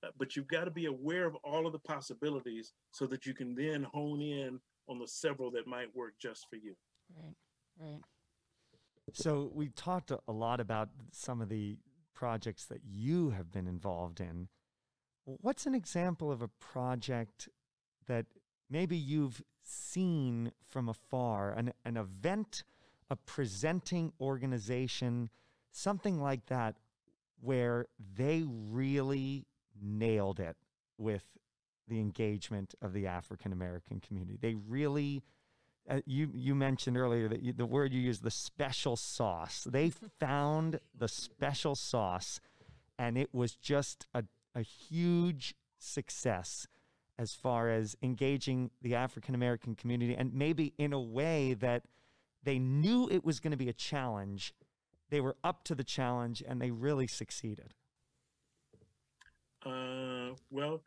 uh, 0.02 0.08
but 0.18 0.36
you've 0.36 0.48
got 0.48 0.64
to 0.64 0.70
be 0.70 0.86
aware 0.86 1.26
of 1.26 1.34
all 1.44 1.66
of 1.66 1.72
the 1.72 1.78
possibilities 1.78 2.72
so 2.92 3.06
that 3.06 3.26
you 3.26 3.34
can 3.34 3.54
then 3.54 3.82
hone 3.82 4.20
in 4.20 4.60
on 4.88 4.98
the 4.98 5.06
several 5.06 5.50
that 5.50 5.66
might 5.66 5.94
work 5.94 6.14
just 6.20 6.46
for 6.48 6.56
you. 6.56 6.74
Right. 7.16 7.34
Right. 7.78 8.00
So 9.12 9.50
we 9.54 9.68
talked 9.68 10.10
a 10.10 10.20
a 10.28 10.32
lot 10.32 10.60
about 10.60 10.90
some 11.12 11.40
of 11.40 11.48
the 11.48 11.78
projects 12.14 12.66
that 12.66 12.80
you 12.84 13.30
have 13.30 13.50
been 13.50 13.66
involved 13.66 14.20
in. 14.20 14.48
What's 15.24 15.66
an 15.66 15.74
example 15.74 16.32
of 16.32 16.42
a 16.42 16.48
project 16.48 17.48
that 18.06 18.26
maybe 18.68 18.96
you've 18.96 19.42
seen 19.62 20.52
from 20.66 20.88
afar, 20.88 21.52
an, 21.52 21.72
an 21.84 21.96
event, 21.96 22.64
a 23.10 23.16
presenting 23.16 24.12
organization, 24.20 25.30
something 25.70 26.20
like 26.20 26.46
that, 26.46 26.76
where 27.40 27.86
they 28.16 28.44
really 28.46 29.46
nailed 29.80 30.40
it 30.40 30.56
with 30.96 31.24
the 31.86 32.00
engagement 32.00 32.74
of 32.82 32.92
the 32.92 33.06
African 33.06 33.52
American 33.52 34.00
community? 34.00 34.38
They 34.40 34.54
really 34.54 35.22
uh, 35.88 36.00
you 36.04 36.30
you 36.34 36.54
mentioned 36.54 36.96
earlier 36.98 37.28
that 37.28 37.42
you, 37.42 37.52
the 37.52 37.66
word 37.66 37.92
you 37.92 38.00
used 38.00 38.22
the 38.22 38.30
special 38.30 38.96
sauce. 38.96 39.66
They 39.70 39.90
found 40.20 40.80
the 40.96 41.08
special 41.08 41.74
sauce, 41.74 42.40
and 42.98 43.16
it 43.16 43.32
was 43.32 43.54
just 43.56 44.06
a 44.14 44.24
a 44.54 44.62
huge 44.62 45.54
success 45.78 46.66
as 47.18 47.34
far 47.34 47.70
as 47.70 47.96
engaging 48.02 48.70
the 48.82 48.94
African 48.94 49.34
American 49.34 49.74
community, 49.74 50.14
and 50.14 50.34
maybe 50.34 50.74
in 50.78 50.92
a 50.92 51.00
way 51.00 51.54
that 51.54 51.84
they 52.42 52.58
knew 52.58 53.08
it 53.10 53.24
was 53.24 53.40
going 53.40 53.50
to 53.50 53.56
be 53.56 53.68
a 53.68 53.74
challenge. 53.74 54.54
They 55.10 55.20
were 55.20 55.36
up 55.42 55.64
to 55.64 55.74
the 55.74 55.84
challenge, 55.84 56.42
and 56.46 56.60
they 56.60 56.70
really 56.70 57.06
succeeded. 57.06 57.74
Uh, 59.64 60.34
well, 60.50 60.82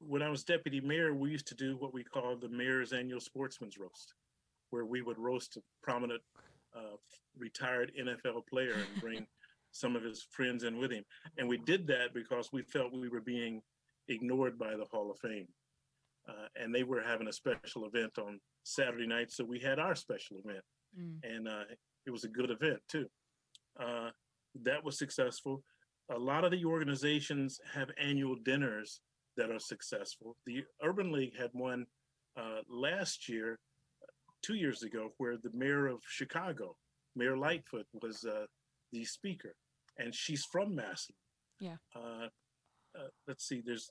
when 0.00 0.22
I 0.22 0.28
was 0.28 0.44
deputy 0.44 0.80
mayor, 0.80 1.14
we 1.14 1.30
used 1.30 1.46
to 1.48 1.54
do 1.54 1.76
what 1.76 1.92
we 1.92 2.04
call 2.04 2.36
the 2.36 2.48
mayor's 2.48 2.92
annual 2.92 3.20
sportsman's 3.20 3.78
roast, 3.78 4.14
where 4.70 4.84
we 4.84 5.02
would 5.02 5.18
roast 5.18 5.56
a 5.56 5.60
prominent 5.82 6.22
uh, 6.74 6.96
retired 7.36 7.92
NFL 8.00 8.46
player 8.46 8.74
and 8.74 9.00
bring 9.00 9.26
some 9.70 9.96
of 9.96 10.02
his 10.02 10.26
friends 10.30 10.64
in 10.64 10.78
with 10.78 10.90
him. 10.90 11.04
And 11.36 11.48
we 11.48 11.58
did 11.58 11.86
that 11.88 12.14
because 12.14 12.50
we 12.52 12.62
felt 12.62 12.92
we 12.92 13.08
were 13.08 13.20
being 13.20 13.60
ignored 14.08 14.58
by 14.58 14.76
the 14.76 14.86
Hall 14.90 15.10
of 15.10 15.18
Fame. 15.18 15.48
Uh, 16.28 16.46
and 16.56 16.74
they 16.74 16.84
were 16.84 17.02
having 17.02 17.28
a 17.28 17.32
special 17.32 17.86
event 17.86 18.18
on 18.18 18.40
Saturday 18.62 19.06
night, 19.06 19.30
so 19.30 19.44
we 19.44 19.58
had 19.58 19.78
our 19.78 19.94
special 19.94 20.36
event, 20.38 20.62
Mm. 20.98 21.18
and 21.22 21.48
uh, 21.48 21.64
it 22.06 22.10
was 22.10 22.24
a 22.24 22.28
good 22.28 22.50
event 22.50 22.80
too. 22.88 23.06
Uh, 23.78 24.10
that 24.62 24.82
was 24.82 24.98
successful. 24.98 25.62
A 26.10 26.18
lot 26.18 26.44
of 26.44 26.50
the 26.50 26.64
organizations 26.64 27.60
have 27.72 27.90
annual 28.00 28.36
dinners 28.44 29.00
that 29.36 29.50
are 29.50 29.58
successful. 29.58 30.36
The 30.46 30.64
Urban 30.82 31.12
League 31.12 31.36
had 31.38 31.50
one 31.52 31.86
uh, 32.36 32.60
last 32.68 33.28
year, 33.28 33.58
two 34.42 34.54
years 34.54 34.82
ago, 34.82 35.12
where 35.18 35.36
the 35.36 35.50
mayor 35.52 35.86
of 35.86 36.00
Chicago, 36.08 36.76
Mayor 37.14 37.36
Lightfoot, 37.36 37.86
was 38.02 38.24
uh, 38.24 38.46
the 38.92 39.04
speaker, 39.04 39.54
and 39.98 40.14
she's 40.14 40.44
from 40.44 40.74
Massillon. 40.74 41.16
Yeah. 41.60 41.76
Uh, 41.94 42.28
uh, 42.98 43.08
let's 43.26 43.46
see. 43.46 43.62
There's 43.64 43.90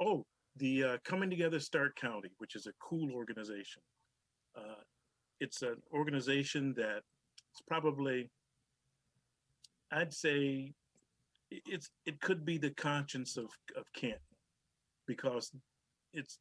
oh 0.00 0.24
the 0.56 0.84
uh, 0.84 0.96
Coming 1.04 1.30
Together 1.30 1.60
Stark 1.60 1.96
County, 1.96 2.30
which 2.38 2.54
is 2.54 2.66
a 2.66 2.72
cool 2.80 3.12
organization. 3.12 3.82
Uh, 4.56 4.82
it's 5.40 5.62
an 5.62 5.76
organization 5.92 6.74
that 6.74 7.02
it's 7.52 7.62
probably, 7.66 8.30
I'd 9.92 10.12
say, 10.12 10.72
it's 11.50 11.88
it 12.04 12.20
could 12.20 12.44
be 12.44 12.58
the 12.58 12.70
conscience 12.70 13.36
of 13.36 13.46
of 13.76 13.84
Canton, 13.94 14.18
because 15.06 15.52
it's 16.12 16.38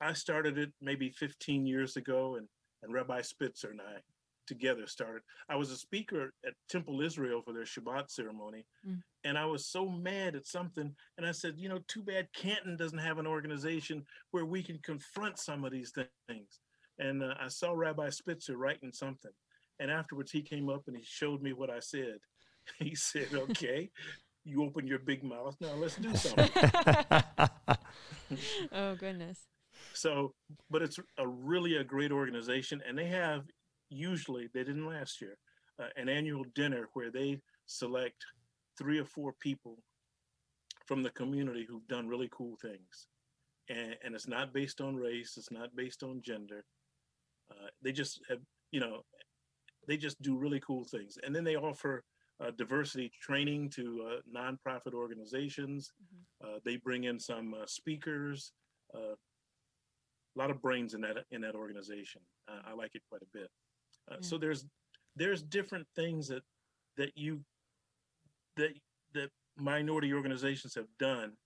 I 0.00 0.14
started 0.14 0.56
it 0.56 0.72
maybe 0.80 1.10
15 1.10 1.66
years 1.66 1.96
ago, 1.96 2.36
and 2.36 2.48
and 2.82 2.92
Rabbi 2.92 3.20
Spitzer 3.20 3.70
and 3.70 3.80
I 3.80 4.00
together 4.46 4.86
started. 4.86 5.22
I 5.48 5.54
was 5.56 5.70
a 5.70 5.76
speaker 5.76 6.32
at 6.44 6.54
Temple 6.68 7.02
Israel 7.02 7.42
for 7.44 7.52
their 7.52 7.64
Shabbat 7.64 8.10
ceremony, 8.10 8.64
Mm. 8.84 9.02
and 9.24 9.38
I 9.38 9.44
was 9.44 9.66
so 9.66 9.88
mad 9.88 10.34
at 10.34 10.46
something. 10.46 10.96
And 11.18 11.26
I 11.26 11.32
said, 11.32 11.54
you 11.58 11.68
know, 11.68 11.78
too 11.86 12.02
bad 12.02 12.32
Canton 12.32 12.76
doesn't 12.76 12.98
have 12.98 13.18
an 13.18 13.26
organization 13.26 14.04
where 14.30 14.46
we 14.46 14.62
can 14.62 14.78
confront 14.78 15.38
some 15.38 15.64
of 15.64 15.70
these 15.70 15.92
things. 16.26 16.60
And 17.00 17.22
uh, 17.22 17.34
I 17.40 17.48
saw 17.48 17.72
Rabbi 17.72 18.10
Spitzer 18.10 18.58
writing 18.58 18.92
something, 18.92 19.30
and 19.80 19.90
afterwards 19.90 20.30
he 20.30 20.42
came 20.42 20.68
up 20.68 20.82
and 20.86 20.94
he 20.94 21.02
showed 21.02 21.42
me 21.42 21.52
what 21.52 21.70
I 21.70 21.80
said. 21.80 22.18
He 22.78 22.94
said, 22.94 23.34
"Okay, 23.34 23.90
you 24.44 24.62
open 24.62 24.86
your 24.86 25.00
big 25.00 25.24
mouth 25.24 25.56
now. 25.60 25.74
Let's 25.74 25.96
do 25.96 26.14
something." 26.14 26.48
oh 28.72 28.94
goodness. 28.94 29.40
So, 29.94 30.34
but 30.70 30.82
it's 30.82 30.98
a 31.18 31.26
really 31.26 31.76
a 31.76 31.84
great 31.84 32.12
organization, 32.12 32.80
and 32.86 32.96
they 32.96 33.06
have 33.06 33.44
usually 33.88 34.48
they 34.54 34.62
didn't 34.62 34.86
last 34.86 35.20
year 35.20 35.36
uh, 35.80 35.88
an 35.96 36.08
annual 36.08 36.44
dinner 36.54 36.88
where 36.92 37.10
they 37.10 37.40
select 37.66 38.24
three 38.78 38.98
or 38.98 39.06
four 39.06 39.32
people 39.40 39.78
from 40.86 41.02
the 41.02 41.10
community 41.10 41.66
who've 41.68 41.88
done 41.88 42.06
really 42.06 42.28
cool 42.30 42.56
things, 42.60 43.08
and 43.68 43.96
and 44.04 44.14
it's 44.14 44.28
not 44.28 44.52
based 44.52 44.80
on 44.80 44.94
race, 44.94 45.34
it's 45.38 45.50
not 45.50 45.74
based 45.74 46.02
on 46.02 46.20
gender. 46.22 46.64
Uh, 47.50 47.68
they 47.82 47.92
just 47.92 48.20
have 48.28 48.38
you 48.70 48.80
know 48.80 49.02
they 49.86 49.96
just 49.96 50.20
do 50.22 50.36
really 50.36 50.60
cool 50.60 50.84
things, 50.84 51.18
and 51.22 51.34
then 51.34 51.44
they 51.44 51.56
offer. 51.56 52.04
Uh, 52.42 52.50
diversity 52.56 53.12
training 53.20 53.68
to 53.68 54.02
uh, 54.08 54.20
nonprofit 54.34 54.94
organizations. 54.94 55.92
Uh, 56.42 56.58
they 56.64 56.76
bring 56.78 57.04
in 57.04 57.20
some 57.20 57.52
uh, 57.52 57.66
speakers, 57.66 58.52
uh, 58.94 59.12
a 60.34 60.38
lot 60.38 60.50
of 60.50 60.62
brains 60.62 60.94
in 60.94 61.02
that 61.02 61.26
in 61.32 61.42
that 61.42 61.54
organization. 61.54 62.22
Uh, 62.48 62.62
I 62.64 62.72
like 62.72 62.94
it 62.94 63.02
quite 63.10 63.20
a 63.20 63.26
bit. 63.34 63.50
Uh, 64.10 64.14
Yeah. 64.14 64.20
So 64.22 64.38
there's 64.38 64.64
there's 65.16 65.42
different 65.42 65.86
things 65.94 66.28
that 66.28 66.42
that 66.96 67.12
you 67.14 67.44
that 68.56 68.70
that 69.12 69.30
minority 69.58 70.14
organizations 70.14 70.74
have 70.74 70.88
done, 70.98 71.36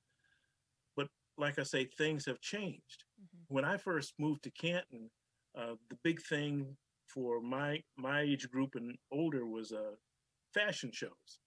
but 0.94 1.08
like 1.38 1.58
I 1.58 1.64
say, 1.64 1.86
things 1.86 2.24
have 2.26 2.40
changed. 2.40 3.04
Mhm. 3.20 3.44
When 3.48 3.64
I 3.64 3.78
first 3.78 4.14
moved 4.20 4.44
to 4.44 4.50
Canton, 4.52 5.10
uh, 5.58 5.74
the 5.90 5.96
big 6.02 6.20
thing 6.22 6.76
for 7.06 7.40
my 7.40 7.80
my 7.96 8.22
age 8.22 8.50
group 8.50 8.74
and 8.74 8.96
older 9.12 9.46
was 9.46 9.72
uh, 9.72 9.94
fashion 10.52 10.90
shows. 10.92 11.38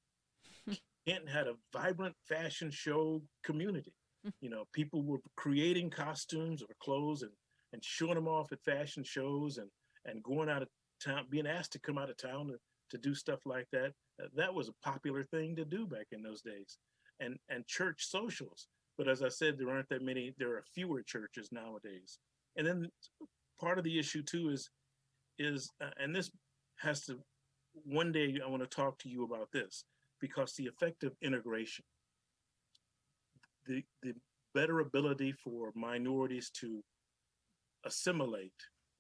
Canton 1.07 1.27
had 1.27 1.47
a 1.47 1.55
vibrant 1.73 2.15
fashion 2.27 2.71
show 2.71 3.21
community. 3.43 3.93
You 4.41 4.49
know 4.49 4.65
people 4.73 5.03
were 5.03 5.19
creating 5.37 5.89
costumes 5.89 6.61
or 6.61 6.67
clothes 6.81 7.21
and 7.21 7.31
and 7.71 7.83
showing 7.83 8.15
them 8.15 8.27
off 8.27 8.51
at 8.51 8.63
fashion 8.63 9.03
shows 9.03 9.57
and 9.57 9.69
and 10.05 10.23
going 10.23 10.49
out 10.49 10.63
of 10.63 10.67
town 11.03 11.25
being 11.29 11.47
asked 11.47 11.71
to 11.73 11.79
come 11.79 11.97
out 11.97 12.09
of 12.09 12.17
town 12.17 12.47
to, 12.47 12.57
to 12.89 12.97
do 12.97 13.13
stuff 13.13 13.39
like 13.45 13.67
that. 13.71 13.91
Uh, 14.21 14.27
that 14.35 14.53
was 14.53 14.67
a 14.67 14.73
popular 14.83 15.23
thing 15.23 15.55
to 15.55 15.63
do 15.63 15.85
back 15.85 16.07
in 16.11 16.21
those 16.21 16.41
days. 16.41 16.77
And 17.19 17.37
and 17.49 17.65
church 17.67 18.05
socials. 18.05 18.67
But 18.97 19.07
as 19.07 19.21
i 19.21 19.29
said 19.29 19.57
there 19.57 19.69
aren't 19.69 19.89
that 19.89 20.01
many 20.01 20.33
there 20.37 20.53
are 20.55 20.63
fewer 20.73 21.03
churches 21.03 21.49
nowadays. 21.51 22.19
And 22.57 22.65
then 22.67 22.89
part 23.59 23.77
of 23.77 23.83
the 23.83 23.97
issue 23.99 24.23
too 24.23 24.49
is 24.49 24.69
is 25.39 25.69
uh, 25.81 25.89
and 25.99 26.15
this 26.15 26.31
has 26.77 27.01
to 27.05 27.19
one 27.85 28.11
day 28.11 28.39
i 28.43 28.49
want 28.49 28.61
to 28.61 28.67
talk 28.67 28.97
to 28.99 29.09
you 29.09 29.23
about 29.23 29.51
this 29.51 29.83
because 30.19 30.53
the 30.53 30.67
effect 30.67 31.03
of 31.03 31.15
integration 31.21 31.85
the 33.67 33.83
the 34.01 34.13
better 34.53 34.79
ability 34.79 35.31
for 35.31 35.71
minorities 35.75 36.49
to 36.49 36.81
assimilate 37.85 38.53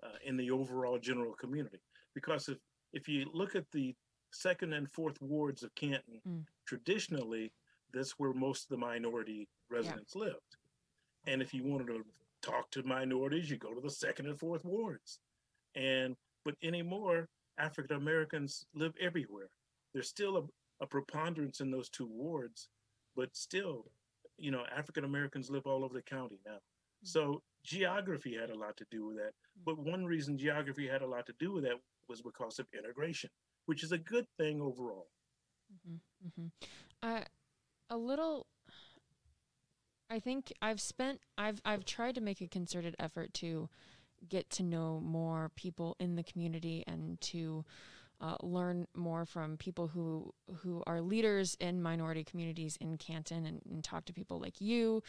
uh, 0.03 0.09
in 0.25 0.37
the 0.37 0.51
overall 0.51 0.99
general 0.99 1.33
community. 1.33 1.79
Because 2.13 2.47
if 2.49 2.57
if 2.93 3.07
you 3.07 3.25
look 3.33 3.55
at 3.55 3.65
the 3.71 3.95
second 4.31 4.73
and 4.73 4.89
fourth 4.91 5.19
wards 5.21 5.63
of 5.63 5.73
Canton, 5.75 6.21
Mm. 6.27 6.45
traditionally 6.65 7.51
that's 7.93 8.11
where 8.19 8.33
most 8.33 8.63
of 8.65 8.69
the 8.69 8.77
minority 8.77 9.47
residents 9.69 10.15
lived. 10.15 10.57
And 11.25 11.41
if 11.41 11.53
you 11.53 11.63
wanted 11.63 11.87
to 11.87 12.03
talk 12.41 12.69
to 12.71 12.83
minorities, 12.83 13.49
you 13.49 13.57
go 13.57 13.73
to 13.73 13.81
the 13.81 13.89
second 13.89 14.27
and 14.27 14.39
fourth 14.39 14.65
wards. 14.65 15.19
And 15.75 16.15
but 16.45 16.55
anymore, 16.63 17.27
African 17.59 17.97
Americans 17.97 18.65
live 18.73 18.93
everywhere. 19.01 19.49
There's 19.93 20.09
still 20.09 20.37
a, 20.37 20.83
a 20.83 20.87
preponderance 20.87 21.59
in 21.59 21.71
those 21.71 21.89
two 21.89 22.07
wards, 22.09 22.69
but 23.15 23.35
still 23.35 23.85
you 24.37 24.51
know, 24.51 24.63
African 24.75 25.03
Americans 25.03 25.49
live 25.49 25.65
all 25.65 25.83
over 25.83 25.93
the 25.93 26.01
county 26.01 26.39
now. 26.45 26.57
So 27.03 27.41
geography 27.63 28.35
had 28.39 28.49
a 28.49 28.57
lot 28.57 28.77
to 28.77 28.85
do 28.91 29.05
with 29.05 29.17
that. 29.17 29.31
But 29.65 29.79
one 29.79 30.05
reason 30.05 30.37
geography 30.37 30.87
had 30.87 31.01
a 31.01 31.07
lot 31.07 31.25
to 31.27 31.33
do 31.39 31.53
with 31.53 31.63
that 31.63 31.75
was 32.07 32.21
because 32.21 32.59
of 32.59 32.67
integration, 32.77 33.29
which 33.65 33.83
is 33.83 33.91
a 33.91 33.97
good 33.97 34.25
thing 34.37 34.61
overall. 34.61 35.07
Mm-hmm. 35.73 36.27
Mm-hmm. 36.27 36.47
Uh, 37.03 37.23
a 37.89 37.97
little. 37.97 38.45
I 40.09 40.19
think 40.19 40.53
I've 40.61 40.79
spent. 40.79 41.19
I've 41.37 41.61
I've 41.65 41.85
tried 41.85 42.15
to 42.15 42.21
make 42.21 42.41
a 42.41 42.47
concerted 42.47 42.95
effort 42.99 43.33
to 43.35 43.69
get 44.29 44.49
to 44.49 44.63
know 44.63 44.99
more 45.03 45.51
people 45.55 45.95
in 45.99 46.15
the 46.15 46.23
community 46.23 46.83
and 46.87 47.19
to 47.21 47.65
uh, 48.19 48.35
learn 48.41 48.87
more 48.95 49.25
from 49.25 49.57
people 49.57 49.87
who 49.87 50.33
who 50.61 50.83
are 50.87 51.01
leaders 51.01 51.55
in 51.59 51.81
minority 51.81 52.23
communities 52.23 52.77
in 52.79 52.97
Canton 52.97 53.45
and, 53.45 53.61
and 53.69 53.83
talk 53.83 54.05
to 54.05 54.13
people 54.13 54.39
like 54.39 54.59
you. 54.61 55.03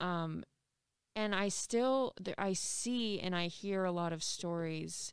Um, 0.00 0.44
and 1.16 1.34
I 1.34 1.48
still 1.48 2.14
I 2.36 2.52
see 2.52 3.20
and 3.20 3.34
I 3.34 3.46
hear 3.46 3.84
a 3.84 3.92
lot 3.92 4.12
of 4.12 4.22
stories 4.22 5.12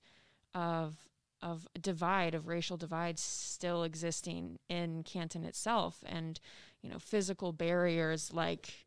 of 0.54 0.96
of 1.42 1.68
divide 1.80 2.34
of 2.34 2.48
racial 2.48 2.78
divides 2.78 3.22
still 3.22 3.84
existing 3.84 4.58
in 4.70 5.04
Canton 5.04 5.44
itself 5.44 6.04
and 6.06 6.40
you 6.82 6.90
know 6.90 7.00
physical 7.00 7.52
barriers 7.52 8.34
like 8.34 8.87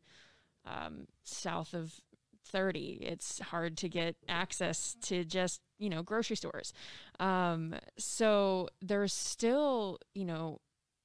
um, 0.65 1.07
south 1.23 1.73
of 1.73 2.01
30 2.45 2.99
it's 3.01 3.39
hard 3.39 3.77
to 3.77 3.87
get 3.87 4.15
access 4.27 4.95
to 5.01 5.23
just 5.23 5.61
you 5.79 5.89
know 5.89 6.03
grocery 6.03 6.35
stores. 6.35 6.73
Um, 7.19 7.75
so 7.97 8.69
there's 8.81 9.13
still 9.13 9.99
you 10.13 10.25
know 10.25 10.59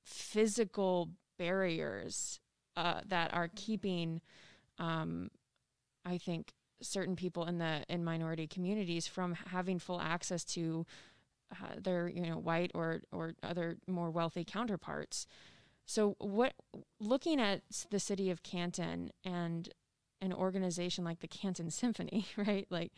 physical 0.04 1.10
barriers 1.38 2.40
uh, 2.76 3.00
that 3.06 3.32
are 3.34 3.50
keeping 3.54 4.20
um, 4.78 5.30
i 6.04 6.18
think 6.18 6.52
certain 6.82 7.16
people 7.16 7.44
in 7.46 7.58
the 7.58 7.82
in 7.88 8.04
minority 8.04 8.46
communities 8.46 9.06
from 9.06 9.34
having 9.50 9.78
full 9.78 10.00
access 10.00 10.44
to 10.44 10.84
uh, 11.52 11.74
their 11.82 12.08
you 12.08 12.20
know 12.20 12.36
white 12.36 12.70
or 12.74 13.00
or 13.12 13.32
other 13.42 13.76
more 13.86 14.10
wealthy 14.10 14.44
counterparts 14.44 15.26
so 15.86 16.16
what 16.18 16.52
looking 17.00 17.40
at 17.40 17.62
the 17.90 18.00
city 18.00 18.30
of 18.30 18.42
canton 18.42 19.10
and 19.24 19.72
an 20.20 20.32
organization 20.32 21.04
like 21.04 21.20
the 21.20 21.28
canton 21.28 21.70
symphony 21.70 22.26
right? 22.36 22.66
Like 22.70 22.92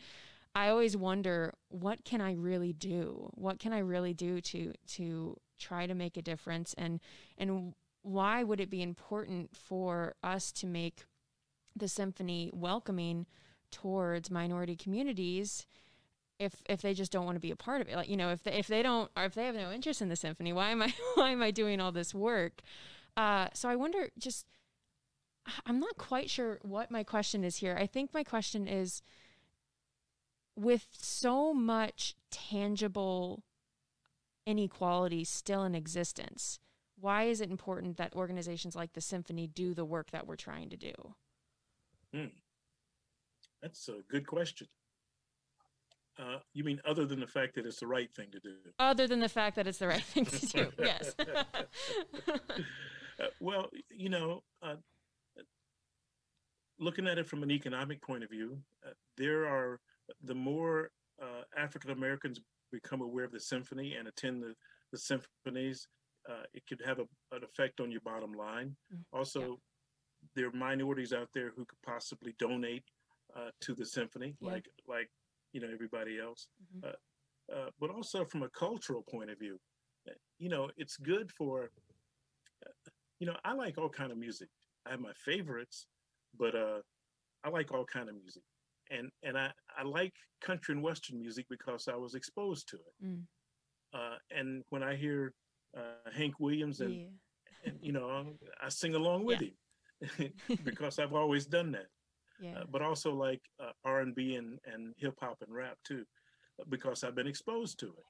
i 0.55 0.69
always 0.69 0.97
wonder 0.97 1.53
what 1.69 2.03
can 2.03 2.21
i 2.21 2.33
really 2.33 2.73
do? 2.73 3.29
What 3.35 3.59
can 3.59 3.71
i 3.71 3.79
really 3.79 4.13
do 4.13 4.41
to 4.41 4.73
to 4.87 5.37
try 5.59 5.85
to 5.85 5.93
make 5.93 6.17
a 6.17 6.21
difference? 6.21 6.73
And 6.77 6.99
and 7.37 7.73
why 8.01 8.43
would 8.43 8.59
it 8.59 8.69
be 8.69 8.81
important 8.81 9.55
for 9.55 10.15
us 10.23 10.51
to 10.53 10.65
make 10.65 11.05
the 11.75 11.87
symphony 11.87 12.49
welcoming 12.53 13.27
towards 13.71 14.31
minority 14.31 14.75
communities 14.75 15.67
if 16.39 16.55
if 16.67 16.81
they 16.81 16.93
just 16.93 17.11
don't 17.11 17.25
want 17.25 17.35
to 17.35 17.41
be 17.41 17.51
a 17.51 17.55
part 17.55 17.81
of 17.81 17.89
it 17.89 17.95
like 17.95 18.09
you 18.09 18.17
know 18.17 18.31
if 18.31 18.43
they, 18.43 18.53
if 18.53 18.67
they 18.67 18.81
don't 18.81 19.11
or 19.15 19.25
if 19.25 19.33
they 19.33 19.45
have 19.45 19.55
no 19.55 19.71
interest 19.71 20.01
in 20.01 20.09
the 20.09 20.15
symphony 20.15 20.53
why 20.53 20.69
am 20.69 20.81
i 20.81 20.93
why 21.15 21.31
am 21.31 21.41
i 21.41 21.51
doing 21.51 21.79
all 21.79 21.91
this 21.91 22.13
work? 22.13 22.61
Uh, 23.17 23.47
so 23.53 23.67
i 23.69 23.75
wonder 23.75 24.09
just 24.17 24.45
i'm 25.65 25.79
not 25.79 25.97
quite 25.97 26.29
sure 26.29 26.59
what 26.61 26.91
my 26.91 27.03
question 27.03 27.43
is 27.43 27.57
here. 27.57 27.77
I 27.79 27.85
think 27.85 28.13
my 28.13 28.23
question 28.23 28.67
is 28.67 29.01
with 30.55 30.87
so 30.91 31.53
much 31.53 32.15
tangible 32.31 33.43
inequality 34.45 35.23
still 35.23 35.63
in 35.63 35.75
existence 35.75 36.59
why 37.01 37.23
is 37.23 37.41
it 37.41 37.49
important 37.49 37.97
that 37.97 38.15
organizations 38.15 38.75
like 38.75 38.93
the 38.93 39.01
symphony 39.01 39.47
do 39.47 39.73
the 39.73 39.85
work 39.85 40.11
that 40.11 40.27
we're 40.27 40.35
trying 40.35 40.69
to 40.69 40.77
do? 40.77 40.93
That's 43.61 43.87
a 43.89 44.01
good 44.09 44.25
question. 44.27 44.67
Uh, 46.19 46.39
you 46.53 46.63
mean 46.65 46.81
other 46.85 47.05
than 47.05 47.19
the 47.19 47.27
fact 47.27 47.55
that 47.55 47.65
it's 47.65 47.79
the 47.79 47.87
right 47.87 48.13
thing 48.13 48.29
to 48.31 48.39
do? 48.41 48.55
other 48.77 49.07
than 49.07 49.19
the 49.21 49.29
fact 49.29 49.55
that 49.55 49.65
it's 49.67 49.77
the 49.79 49.87
right 49.87 50.03
thing 50.03 50.25
to 50.25 50.45
do 50.47 50.71
yes 50.79 51.13
Uh, 53.21 53.25
well, 53.41 53.69
you 53.91 54.07
know, 54.09 54.41
uh, 54.61 54.75
looking 56.79 57.05
at 57.07 57.17
it 57.17 57.27
from 57.27 57.43
an 57.43 57.51
economic 57.51 58.01
point 58.01 58.23
of 58.23 58.29
view, 58.29 58.57
uh, 58.87 58.91
there 59.17 59.45
are 59.45 59.79
the 60.23 60.33
more 60.35 60.89
uh, 61.21 61.41
African 61.57 61.91
Americans 61.91 62.39
become 62.71 63.01
aware 63.01 63.25
of 63.25 63.31
the 63.33 63.39
symphony 63.39 63.95
and 63.95 64.07
attend 64.07 64.41
the, 64.41 64.53
the 64.93 64.97
symphonies, 64.97 65.87
uh, 66.29 66.43
it 66.53 66.63
could 66.67 66.81
have 66.85 66.99
a, 66.99 67.35
an 67.35 67.43
effect 67.43 67.79
on 67.81 67.91
your 67.91 68.01
bottom 68.01 68.31
line. 68.33 68.75
Mm, 68.93 68.99
Also, 69.11 69.59
there 70.35 70.47
are 70.47 70.51
minorities 70.53 71.11
out 71.11 71.27
there 71.33 71.51
who 71.55 71.65
could 71.65 71.81
possibly 71.85 72.33
donate 72.39 72.83
uh, 73.35 73.49
to 73.61 73.73
the 73.75 73.85
symphony, 73.85 74.35
Yeah. 74.39 74.51
like 74.51 74.65
like 74.87 75.09
you 75.53 75.61
know 75.61 75.69
everybody 75.71 76.19
else. 76.19 76.47
Mhm. 76.75 76.89
Uh, 76.89 76.95
uh, 77.53 77.69
but 77.79 77.89
also 77.89 78.25
from 78.25 78.43
a 78.43 78.49
cultural 78.49 79.01
point 79.01 79.29
of 79.29 79.39
view. 79.39 79.59
Uh, 80.07 80.13
you 80.37 80.49
know, 80.49 80.69
it's 80.77 80.97
good 80.97 81.31
for, 81.31 81.71
uh, 82.65 82.91
you 83.19 83.25
know, 83.25 83.35
I 83.43 83.53
like 83.53 83.77
all 83.77 83.89
kind 83.89 84.11
of 84.11 84.17
music. 84.17 84.49
I 84.85 84.91
have 84.91 84.99
my 84.99 85.13
favorites, 85.13 85.87
but 86.37 86.55
uh, 86.55 86.79
I 87.43 87.49
like 87.49 87.71
all 87.71 87.85
kind 87.85 88.07
of 88.09 88.15
music, 88.15 88.43
and 88.91 89.09
and 89.23 89.37
I 89.37 89.51
I 89.77 89.83
like 89.83 90.13
country 90.41 90.73
and 90.73 90.83
western 90.83 91.19
music 91.19 91.45
because 91.49 91.87
I 91.87 91.95
was 91.95 92.15
exposed 92.15 92.67
to 92.69 92.77
it. 92.77 93.05
Mm. 93.05 93.23
Uh, 93.93 94.17
and 94.31 94.63
when 94.69 94.83
I 94.83 94.95
hear 94.95 95.33
uh, 95.75 96.09
Hank 96.13 96.39
Williams 96.39 96.79
and, 96.79 96.93
yeah. 96.93 97.07
and 97.65 97.79
you 97.81 97.91
know 97.91 98.33
I 98.61 98.69
sing 98.69 98.95
along 98.95 99.25
with 99.25 99.41
yeah. 99.41 100.07
him 100.17 100.33
because 100.63 100.99
I've 100.99 101.13
always 101.13 101.45
done 101.45 101.71
that. 101.73 101.87
Yeah. 102.39 102.59
Uh, 102.59 102.63
but 102.71 102.81
also 102.81 103.13
like 103.13 103.41
uh, 103.59 103.71
R&B 103.85 104.35
and 104.35 104.59
and 104.65 104.93
hip 104.97 105.15
hop 105.19 105.37
and 105.45 105.53
rap 105.53 105.77
too, 105.83 106.05
because 106.69 107.03
I've 107.03 107.15
been 107.15 107.27
exposed 107.27 107.79
to 107.79 107.87
it. 107.87 108.05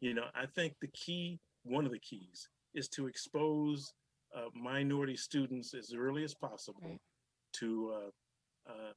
You 0.00 0.14
know, 0.14 0.26
I 0.34 0.46
think 0.46 0.74
the 0.80 0.88
key, 0.88 1.38
one 1.64 1.84
of 1.84 1.92
the 1.92 1.98
keys, 1.98 2.48
is 2.74 2.88
to 2.90 3.06
expose 3.06 3.92
uh, 4.36 4.48
minority 4.54 5.16
students 5.16 5.74
as 5.74 5.92
early 5.96 6.24
as 6.24 6.34
possible 6.34 6.80
right. 6.82 7.00
to 7.54 7.92
uh, 7.94 8.70
uh, 8.70 8.92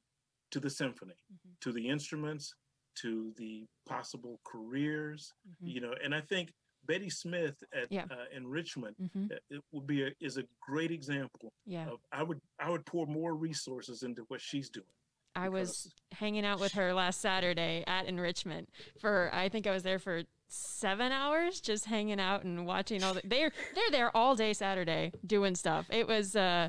to 0.50 0.60
the 0.60 0.70
symphony, 0.70 1.14
mm-hmm. 1.32 1.52
to 1.60 1.72
the 1.72 1.88
instruments, 1.88 2.54
to 2.96 3.32
the 3.36 3.66
possible 3.88 4.40
careers. 4.44 5.32
Mm-hmm. 5.48 5.66
You 5.68 5.80
know, 5.80 5.94
and 6.02 6.14
I 6.14 6.20
think 6.20 6.52
Betty 6.86 7.10
Smith 7.10 7.62
at 7.72 7.90
yeah. 7.90 8.04
uh, 8.10 8.36
in 8.36 8.46
Richmond 8.46 8.96
mm-hmm. 9.00 9.26
Uh, 9.32 9.36
it 9.50 9.62
would 9.72 9.86
be 9.86 10.02
a, 10.04 10.10
is 10.20 10.36
a 10.36 10.44
great 10.60 10.90
example. 10.90 11.52
Yeah, 11.66 11.88
of, 11.88 12.00
I 12.12 12.22
would 12.22 12.40
I 12.58 12.70
would 12.70 12.84
pour 12.84 13.06
more 13.06 13.34
resources 13.34 14.02
into 14.02 14.24
what 14.28 14.40
she's 14.40 14.68
doing. 14.68 14.86
I 15.34 15.48
was 15.48 15.94
hanging 16.12 16.44
out 16.44 16.60
with 16.60 16.72
her 16.72 16.92
last 16.92 17.20
Saturday 17.20 17.84
at 17.86 18.06
enrichment 18.06 18.68
for 19.00 19.30
I 19.32 19.48
think 19.48 19.66
I 19.66 19.70
was 19.70 19.82
there 19.82 19.98
for 19.98 20.22
seven 20.48 21.12
hours 21.12 21.60
just 21.60 21.86
hanging 21.86 22.20
out 22.20 22.44
and 22.44 22.66
watching 22.66 23.02
all 23.02 23.14
the 23.14 23.22
they're 23.24 23.52
they're 23.74 23.90
there 23.90 24.14
all 24.14 24.36
day 24.36 24.52
Saturday 24.52 25.12
doing 25.26 25.54
stuff. 25.54 25.86
It 25.90 26.06
was 26.06 26.36
uh 26.36 26.68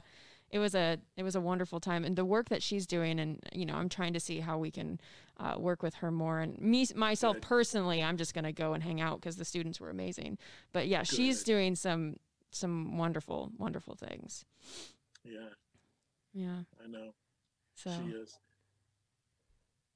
it 0.53 0.59
was 0.59 0.75
a 0.75 0.99
it 1.17 1.23
was 1.23 1.35
a 1.35 1.41
wonderful 1.41 1.79
time. 1.79 2.05
And 2.05 2.15
the 2.15 2.23
work 2.23 2.49
that 2.49 2.61
she's 2.61 2.85
doing 2.85 3.19
and 3.19 3.39
you 3.51 3.65
know 3.65 3.73
I'm 3.73 3.89
trying 3.89 4.13
to 4.13 4.19
see 4.19 4.39
how 4.39 4.59
we 4.59 4.69
can 4.69 5.01
uh, 5.37 5.55
work 5.57 5.81
with 5.81 5.95
her 5.95 6.11
more. 6.11 6.39
And 6.39 6.59
me 6.59 6.85
myself 6.95 7.37
Good. 7.37 7.41
personally 7.41 8.03
I'm 8.03 8.17
just 8.17 8.35
gonna 8.35 8.53
go 8.53 8.73
and 8.73 8.83
hang 8.83 9.01
out 9.01 9.19
because 9.19 9.35
the 9.35 9.45
students 9.45 9.81
were 9.81 9.89
amazing. 9.89 10.37
But 10.71 10.87
yeah 10.87 10.99
Good. 10.99 11.07
she's 11.15 11.43
doing 11.43 11.75
some 11.75 12.17
some 12.51 12.97
wonderful 12.97 13.51
wonderful 13.57 13.95
things. 13.95 14.45
Yeah. 15.25 15.49
Yeah. 16.33 16.59
I 16.83 16.87
know. 16.87 17.15
So 17.73 17.89
she 17.89 18.11
is. 18.11 18.37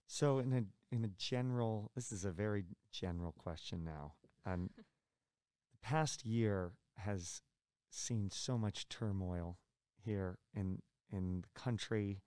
So 0.07 0.39
in 0.39 0.53
a 0.53 0.95
in 0.95 1.05
a 1.05 1.09
general 1.19 1.91
this 1.93 2.11
is 2.11 2.25
a 2.25 2.31
very 2.31 2.65
general 2.91 3.31
question 3.31 3.83
now. 3.83 4.13
Um 4.43 4.71
the 4.75 5.77
past 5.83 6.25
year 6.25 6.71
has 6.95 7.43
seen 7.91 8.31
so 8.31 8.57
much 8.57 8.89
turmoil 8.89 9.59
here 10.07 10.39
in 10.55 10.79
in 11.11 11.41
the 11.41 11.59
country, 11.59 12.21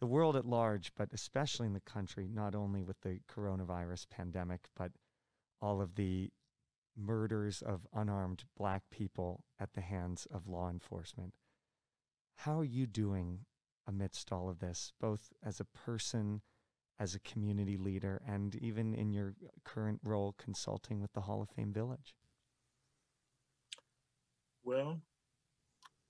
the 0.00 0.06
world 0.06 0.36
at 0.36 0.44
large, 0.44 0.92
but 0.96 1.08
especially 1.12 1.66
in 1.66 1.72
the 1.72 1.80
country, 1.80 2.28
not 2.28 2.54
only 2.54 2.82
with 2.82 3.00
the 3.02 3.20
coronavirus 3.32 4.08
pandemic, 4.10 4.68
but 4.76 4.92
all 5.60 5.80
of 5.80 5.94
the 5.94 6.30
murders 6.96 7.62
of 7.62 7.86
unarmed 7.94 8.44
black 8.56 8.82
people 8.90 9.44
at 9.58 9.72
the 9.74 9.80
hands 9.80 10.26
of 10.30 10.48
law 10.48 10.68
enforcement. 10.68 11.34
How 12.36 12.58
are 12.58 12.64
you 12.64 12.86
doing 12.86 13.40
amidst 13.86 14.32
all 14.32 14.48
of 14.48 14.58
this, 14.58 14.92
both 15.00 15.32
as 15.44 15.60
a 15.60 15.64
person, 15.64 16.42
as 16.98 17.14
a 17.14 17.20
community 17.20 17.76
leader, 17.76 18.20
and 18.26 18.54
even 18.56 18.94
in 18.94 19.12
your 19.12 19.34
current 19.64 20.00
role 20.04 20.34
consulting 20.36 21.00
with 21.00 21.12
the 21.12 21.22
Hall 21.22 21.40
of 21.40 21.48
Fame 21.48 21.72
Village? 21.72 22.14
Well, 24.64 25.00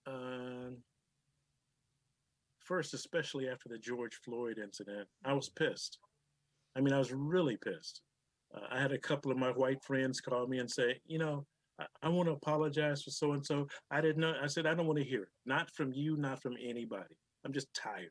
uh, 0.07 0.71
first, 2.69 2.95
especially 2.95 3.49
after 3.49 3.69
the 3.69 3.79
George 3.79 4.15
Floyd 4.25 4.59
incident, 4.63 5.09
I 5.25 5.33
was 5.33 5.49
pissed. 5.49 5.99
I 6.77 6.81
mean, 6.81 6.93
I 6.93 6.99
was 6.99 7.13
really 7.13 7.57
pissed. 7.57 8.03
Uh, 8.55 8.61
I 8.71 8.81
had 8.81 8.93
a 8.93 8.99
couple 8.99 9.33
of 9.33 9.39
my 9.39 9.49
white 9.49 9.83
friends 9.83 10.21
call 10.21 10.47
me 10.47 10.59
and 10.59 10.71
say, 10.71 11.01
you 11.07 11.19
know, 11.19 11.47
I, 11.81 11.87
I 12.03 12.09
want 12.11 12.29
to 12.29 12.35
apologize 12.35 13.03
for 13.03 13.11
so 13.11 13.33
and 13.33 13.45
so. 13.45 13.67
I 13.91 14.01
didn't 14.01 14.21
know. 14.21 14.35
I 14.41 14.47
said, 14.47 14.67
I 14.67 14.75
don't 14.75 14.87
want 14.87 14.99
to 14.99 15.05
hear 15.05 15.23
it. 15.23 15.29
Not 15.47 15.71
from 15.75 15.93
you, 15.93 16.17
not 16.17 16.43
from 16.43 16.57
anybody. 16.63 17.17
I'm 17.45 17.53
just 17.53 17.73
tired. 17.75 18.11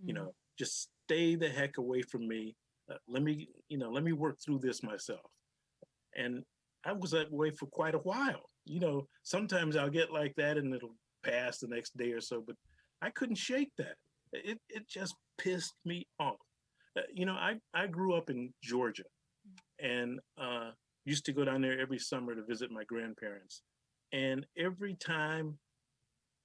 Mm-hmm. 0.00 0.08
You 0.08 0.14
mm. 0.14 0.18
know, 0.18 0.34
just 0.58 0.88
stay 1.06 1.34
the 1.34 1.48
heck 1.48 1.78
away 1.78 2.02
from 2.02 2.26
me. 2.26 2.54
Uh, 2.90 2.96
let 3.08 3.22
me, 3.22 3.48
you 3.68 3.78
know, 3.78 3.90
let 3.90 4.04
me 4.04 4.12
work 4.12 4.38
through 4.40 4.60
this 4.60 4.82
myself. 4.82 5.30
And 6.14 6.44
I 6.84 6.92
was 6.92 7.10
that 7.10 7.32
way 7.32 7.50
for 7.50 7.66
quite 7.66 7.94
a 7.94 7.98
while. 7.98 8.48
You 8.64 8.80
know, 8.80 9.08
sometimes 9.24 9.76
I'll 9.76 9.90
get 9.90 10.12
like 10.12 10.34
that 10.36 10.56
and 10.56 10.72
it'll 10.72 10.96
pass 11.24 11.58
the 11.58 11.66
next 11.66 11.96
day 11.96 12.12
or 12.12 12.20
so, 12.20 12.42
but 12.46 12.56
I 13.02 13.10
couldn't 13.10 13.36
shake 13.36 13.70
that. 13.78 13.96
It 14.32 14.58
it 14.68 14.88
just 14.88 15.14
pissed 15.38 15.74
me 15.84 16.06
off. 16.18 16.36
Uh, 16.96 17.02
you 17.12 17.26
know, 17.26 17.34
I 17.34 17.56
I 17.74 17.86
grew 17.86 18.14
up 18.14 18.30
in 18.30 18.52
Georgia, 18.62 19.04
and 19.78 20.20
uh, 20.38 20.70
used 21.04 21.24
to 21.26 21.32
go 21.32 21.44
down 21.44 21.62
there 21.62 21.80
every 21.80 21.98
summer 21.98 22.34
to 22.34 22.42
visit 22.42 22.70
my 22.70 22.84
grandparents. 22.84 23.62
And 24.12 24.46
every 24.56 24.94
time 24.94 25.58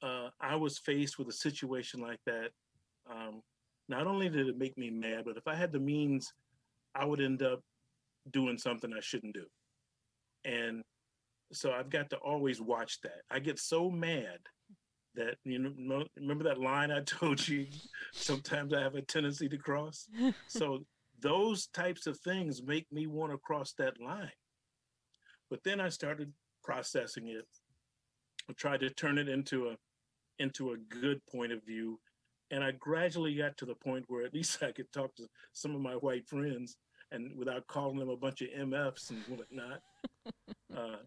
uh, 0.01 0.29
I 0.39 0.55
was 0.55 0.77
faced 0.77 1.17
with 1.17 1.27
a 1.27 1.33
situation 1.33 1.99
like 1.99 2.19
that, 2.25 2.49
um, 3.09 3.41
not 3.89 4.07
only 4.07 4.29
did 4.29 4.47
it 4.47 4.57
make 4.57 4.77
me 4.77 4.89
mad, 4.89 5.23
but 5.25 5.37
if 5.37 5.47
I 5.47 5.55
had 5.55 5.71
the 5.71 5.79
means, 5.79 6.31
I 6.95 7.05
would 7.05 7.21
end 7.21 7.43
up 7.43 7.61
doing 8.31 8.57
something 8.57 8.91
I 8.93 9.01
shouldn't 9.01 9.33
do. 9.33 9.45
And 10.45 10.83
so 11.51 11.71
I've 11.71 11.89
got 11.89 12.09
to 12.11 12.17
always 12.17 12.61
watch 12.61 13.01
that. 13.01 13.21
I 13.29 13.39
get 13.39 13.59
so 13.59 13.89
mad 13.89 14.39
that 15.16 15.36
you 15.43 15.59
know 15.59 16.05
remember 16.18 16.43
that 16.43 16.59
line 16.59 16.91
i 16.91 17.01
told 17.05 17.45
you 17.45 17.68
sometimes 18.14 18.74
i 18.74 18.82
have 18.82 18.95
a 18.95 19.01
tendency 19.01 19.49
to 19.49 19.57
cross? 19.57 20.07
So 20.47 20.86
those 21.22 21.68
types 21.68 22.07
of 22.07 22.20
things 22.20 22.64
make 22.64 22.88
me 22.91 23.07
want 23.07 23.32
to 23.32 23.38
cross 23.38 23.74
that 23.78 24.01
line. 24.01 24.32
But 25.49 25.64
then 25.64 25.80
i 25.80 25.89
started 25.89 26.32
processing 26.64 27.28
it. 27.28 27.45
I 28.49 28.53
tried 28.53 28.80
to 28.82 28.89
turn 28.89 29.18
it 29.18 29.30
into 29.30 29.70
a 29.70 29.76
into 30.39 30.72
a 30.72 30.78
good 30.78 31.22
point 31.28 31.51
of 31.51 31.64
view 31.66 31.99
and 32.49 32.64
i 32.64 32.72
gradually 32.72 33.36
got 33.36 33.55
to 33.57 33.66
the 33.66 33.76
point 33.76 34.05
where 34.07 34.26
at 34.26 34.34
least 34.34 34.64
i 34.64 34.72
could 34.72 34.91
talk 34.91 35.16
to 35.16 35.28
some 35.53 35.76
of 35.76 35.82
my 35.82 35.93
white 35.93 36.28
friends 36.28 36.78
and 37.12 37.32
without 37.38 37.68
calling 37.68 37.97
them 37.97 38.09
a 38.09 38.18
bunch 38.18 38.41
of 38.41 38.47
mfs 38.49 39.09
and 39.09 39.20
whatnot. 39.28 39.82
Uh, 40.76 40.97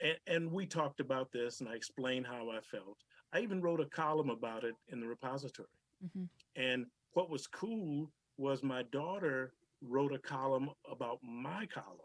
and, 0.00 0.16
and, 0.26 0.52
we 0.52 0.66
talked 0.66 1.00
about 1.00 1.32
this 1.32 1.60
and 1.60 1.68
I 1.68 1.74
explained 1.74 2.26
how 2.26 2.48
I 2.50 2.60
felt. 2.60 2.98
I 3.32 3.40
even 3.40 3.60
wrote 3.60 3.80
a 3.80 3.86
column 3.86 4.30
about 4.30 4.64
it 4.64 4.74
in 4.88 5.00
the 5.00 5.06
repository. 5.06 5.68
Mm-hmm. 6.04 6.24
And 6.56 6.86
what 7.12 7.30
was 7.30 7.46
cool 7.46 8.10
was 8.36 8.62
my 8.62 8.84
daughter 8.84 9.52
wrote 9.82 10.14
a 10.14 10.18
column 10.18 10.70
about 10.90 11.18
my 11.22 11.66
column. 11.66 11.98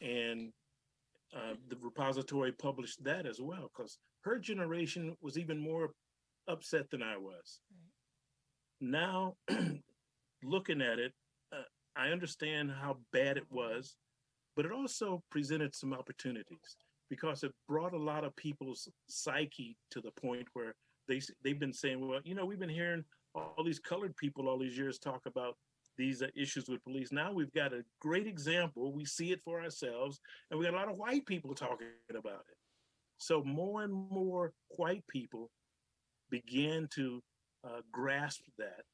And 0.00 0.52
uh, 1.34 1.54
the 1.68 1.76
repository 1.80 2.52
published 2.52 3.02
that 3.04 3.26
as 3.26 3.40
well 3.40 3.70
because 3.76 3.98
her 4.22 4.38
generation 4.38 5.14
was 5.20 5.38
even 5.38 5.58
more 5.58 5.90
upset 6.48 6.90
than 6.90 7.02
I 7.02 7.16
was. 7.16 7.60
Right. 8.80 8.90
Now, 8.90 9.34
looking 10.42 10.80
at 10.80 10.98
it, 10.98 11.12
uh, 11.52 11.62
I 11.96 12.08
understand 12.08 12.70
how 12.70 12.98
bad 13.12 13.36
it 13.36 13.50
was 13.50 13.96
but 14.58 14.66
it 14.66 14.72
also 14.72 15.22
presented 15.30 15.72
some 15.72 15.92
opportunities 15.92 16.76
because 17.10 17.42
it 17.42 17.52
brought 17.68 17.94
a 17.94 17.98
lot 17.98 18.24
of 18.24 18.34
people's 18.36 18.88
psyche 19.08 19.76
to 19.90 20.00
the 20.00 20.10
point 20.20 20.46
where 20.52 20.74
they 21.08 21.20
they've 21.42 21.58
been 21.58 21.72
saying, 21.72 22.06
well, 22.06 22.20
you 22.24 22.34
know, 22.34 22.44
we've 22.44 22.58
been 22.60 22.68
hearing 22.68 23.04
all 23.34 23.64
these 23.64 23.78
colored 23.78 24.16
people 24.16 24.48
all 24.48 24.58
these 24.58 24.76
years 24.76 24.98
talk 24.98 25.22
about 25.26 25.56
these 25.96 26.22
uh, 26.22 26.28
issues 26.36 26.68
with 26.68 26.82
police. 26.84 27.10
Now 27.12 27.32
we've 27.32 27.52
got 27.52 27.72
a 27.72 27.84
great 28.00 28.26
example. 28.26 28.92
We 28.92 29.04
see 29.04 29.32
it 29.32 29.40
for 29.44 29.60
ourselves, 29.60 30.20
and 30.50 30.58
we 30.58 30.64
got 30.64 30.74
a 30.74 30.76
lot 30.76 30.90
of 30.90 30.96
white 30.96 31.26
people 31.26 31.54
talking 31.54 31.88
about 32.10 32.44
it. 32.48 32.56
So 33.18 33.42
more 33.42 33.82
and 33.82 33.92
more 33.92 34.52
white 34.76 35.04
people 35.08 35.50
began 36.30 36.88
to 36.94 37.22
uh, 37.64 37.80
grasp 37.92 38.42
that 38.58 38.84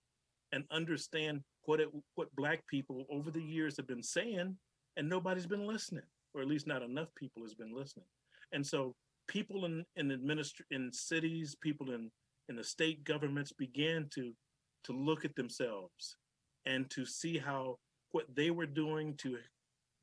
and 0.53 0.65
understand 0.71 1.43
what 1.65 1.81
it 1.81 1.89
what 2.15 2.35
black 2.35 2.67
people 2.67 3.05
over 3.11 3.31
the 3.31 3.43
years 3.43 3.77
have 3.77 3.87
been 3.87 4.03
saying 4.03 4.57
and 4.97 5.09
nobody's 5.09 5.47
been 5.47 5.67
listening, 5.67 6.05
or 6.35 6.43
at 6.43 6.49
least 6.49 6.67
not 6.67 6.83
enough 6.83 7.09
people 7.15 7.43
has 7.43 7.55
been 7.55 7.75
listening. 7.75 8.07
And 8.53 8.67
so 8.67 8.95
people 9.29 9.65
in 9.65 9.85
in 9.97 10.09
administr- 10.09 10.71
in 10.71 10.93
cities, 10.93 11.57
people 11.61 11.93
in 11.93 12.11
in 12.49 12.57
the 12.57 12.65
state 12.65 13.05
governments 13.05 13.53
began 13.53 14.09
to 14.15 14.33
to 14.85 14.93
look 14.93 15.25
at 15.25 15.35
themselves 15.35 16.17
and 16.67 16.91
to 16.91 17.05
see 17.05 17.39
how 17.39 17.79
what 18.13 18.27
they 18.35 18.51
were 18.51 18.67
doing 18.67 19.15
to 19.17 19.39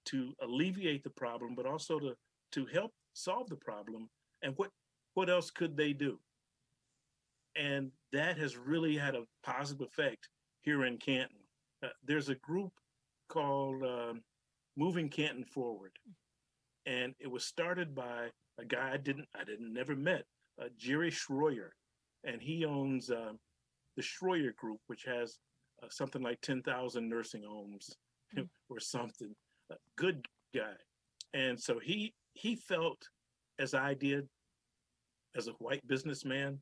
to 0.06 0.34
alleviate 0.42 1.04
the 1.04 1.10
problem, 1.10 1.56
but 1.56 1.66
also 1.66 2.00
to 2.00 2.16
to 2.54 2.66
help 2.66 2.92
solve 3.14 3.50
the 3.50 3.56
problem, 3.56 4.10
and 4.42 4.54
what 4.58 4.70
what 5.14 5.30
else 5.30 5.52
could 5.52 5.76
they 5.78 5.94
do? 5.94 6.18
And 7.56 7.92
that 8.14 8.38
has 8.38 8.58
really 8.58 8.96
had 8.98 9.16
a 9.16 9.26
positive 9.44 9.88
effect 9.88 10.30
here 10.62 10.86
in 10.86 10.98
Canton. 10.98 11.38
Uh, 11.84 11.90
there's 12.06 12.30
a 12.30 12.36
group 12.36 12.72
called 13.28 13.84
um, 13.84 14.22
moving 14.78 15.10
Canton 15.10 15.46
forward. 15.46 15.92
And 16.86 17.14
it 17.20 17.30
was 17.30 17.46
started 17.46 17.94
by 17.94 18.30
a 18.60 18.66
guy 18.66 18.92
I 18.94 18.98
didn't, 18.98 19.28
I 19.40 19.44
didn't 19.44 19.74
never 19.74 19.96
met, 19.96 20.26
uh, 20.62 20.66
Jerry 20.78 21.12
Schroyer. 21.12 21.70
And 22.24 22.42
he 22.42 22.66
owns 22.66 23.10
uh, 23.10 23.34
the 23.96 24.04
Schroyer 24.04 24.56
Group, 24.56 24.80
which 24.88 25.04
has 25.06 25.38
uh, 25.84 25.88
something 25.90 26.22
like 26.22 26.42
10,000 26.42 27.08
nursing 27.08 27.44
homes 27.48 27.96
mm. 28.38 28.48
or 28.70 28.80
something. 28.80 29.34
A 29.72 29.76
good 29.98 30.26
guy. 30.56 30.74
And 31.34 31.60
so 31.60 31.80
he 31.80 32.14
he 32.34 32.56
felt 32.56 33.02
as 33.60 33.74
I 33.74 33.94
did 33.94 34.28
as 35.36 35.48
a 35.48 35.54
white 35.60 35.86
businessman. 35.88 36.60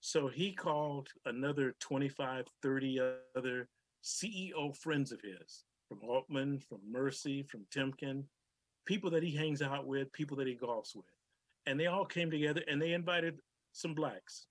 So 0.00 0.28
he 0.28 0.52
called 0.52 1.08
another 1.24 1.74
25, 1.80 2.46
30 2.62 3.00
other 3.36 3.68
CEO 4.04 4.76
friends 4.76 5.12
of 5.12 5.20
his 5.22 5.64
from 5.88 5.98
Aultman, 6.00 6.62
from 6.62 6.80
Mercy, 6.90 7.42
from 7.42 7.66
Timken, 7.74 8.24
people 8.86 9.10
that 9.10 9.22
he 9.22 9.34
hangs 9.34 9.62
out 9.62 9.86
with, 9.86 10.12
people 10.12 10.36
that 10.38 10.46
he 10.46 10.54
golfs 10.54 10.94
with. 10.94 11.04
And 11.66 11.78
they 11.78 11.86
all 11.86 12.04
came 12.04 12.30
together 12.30 12.62
and 12.68 12.80
they 12.80 12.92
invited 12.92 13.38
some 13.72 13.94
blacks. 13.94 14.46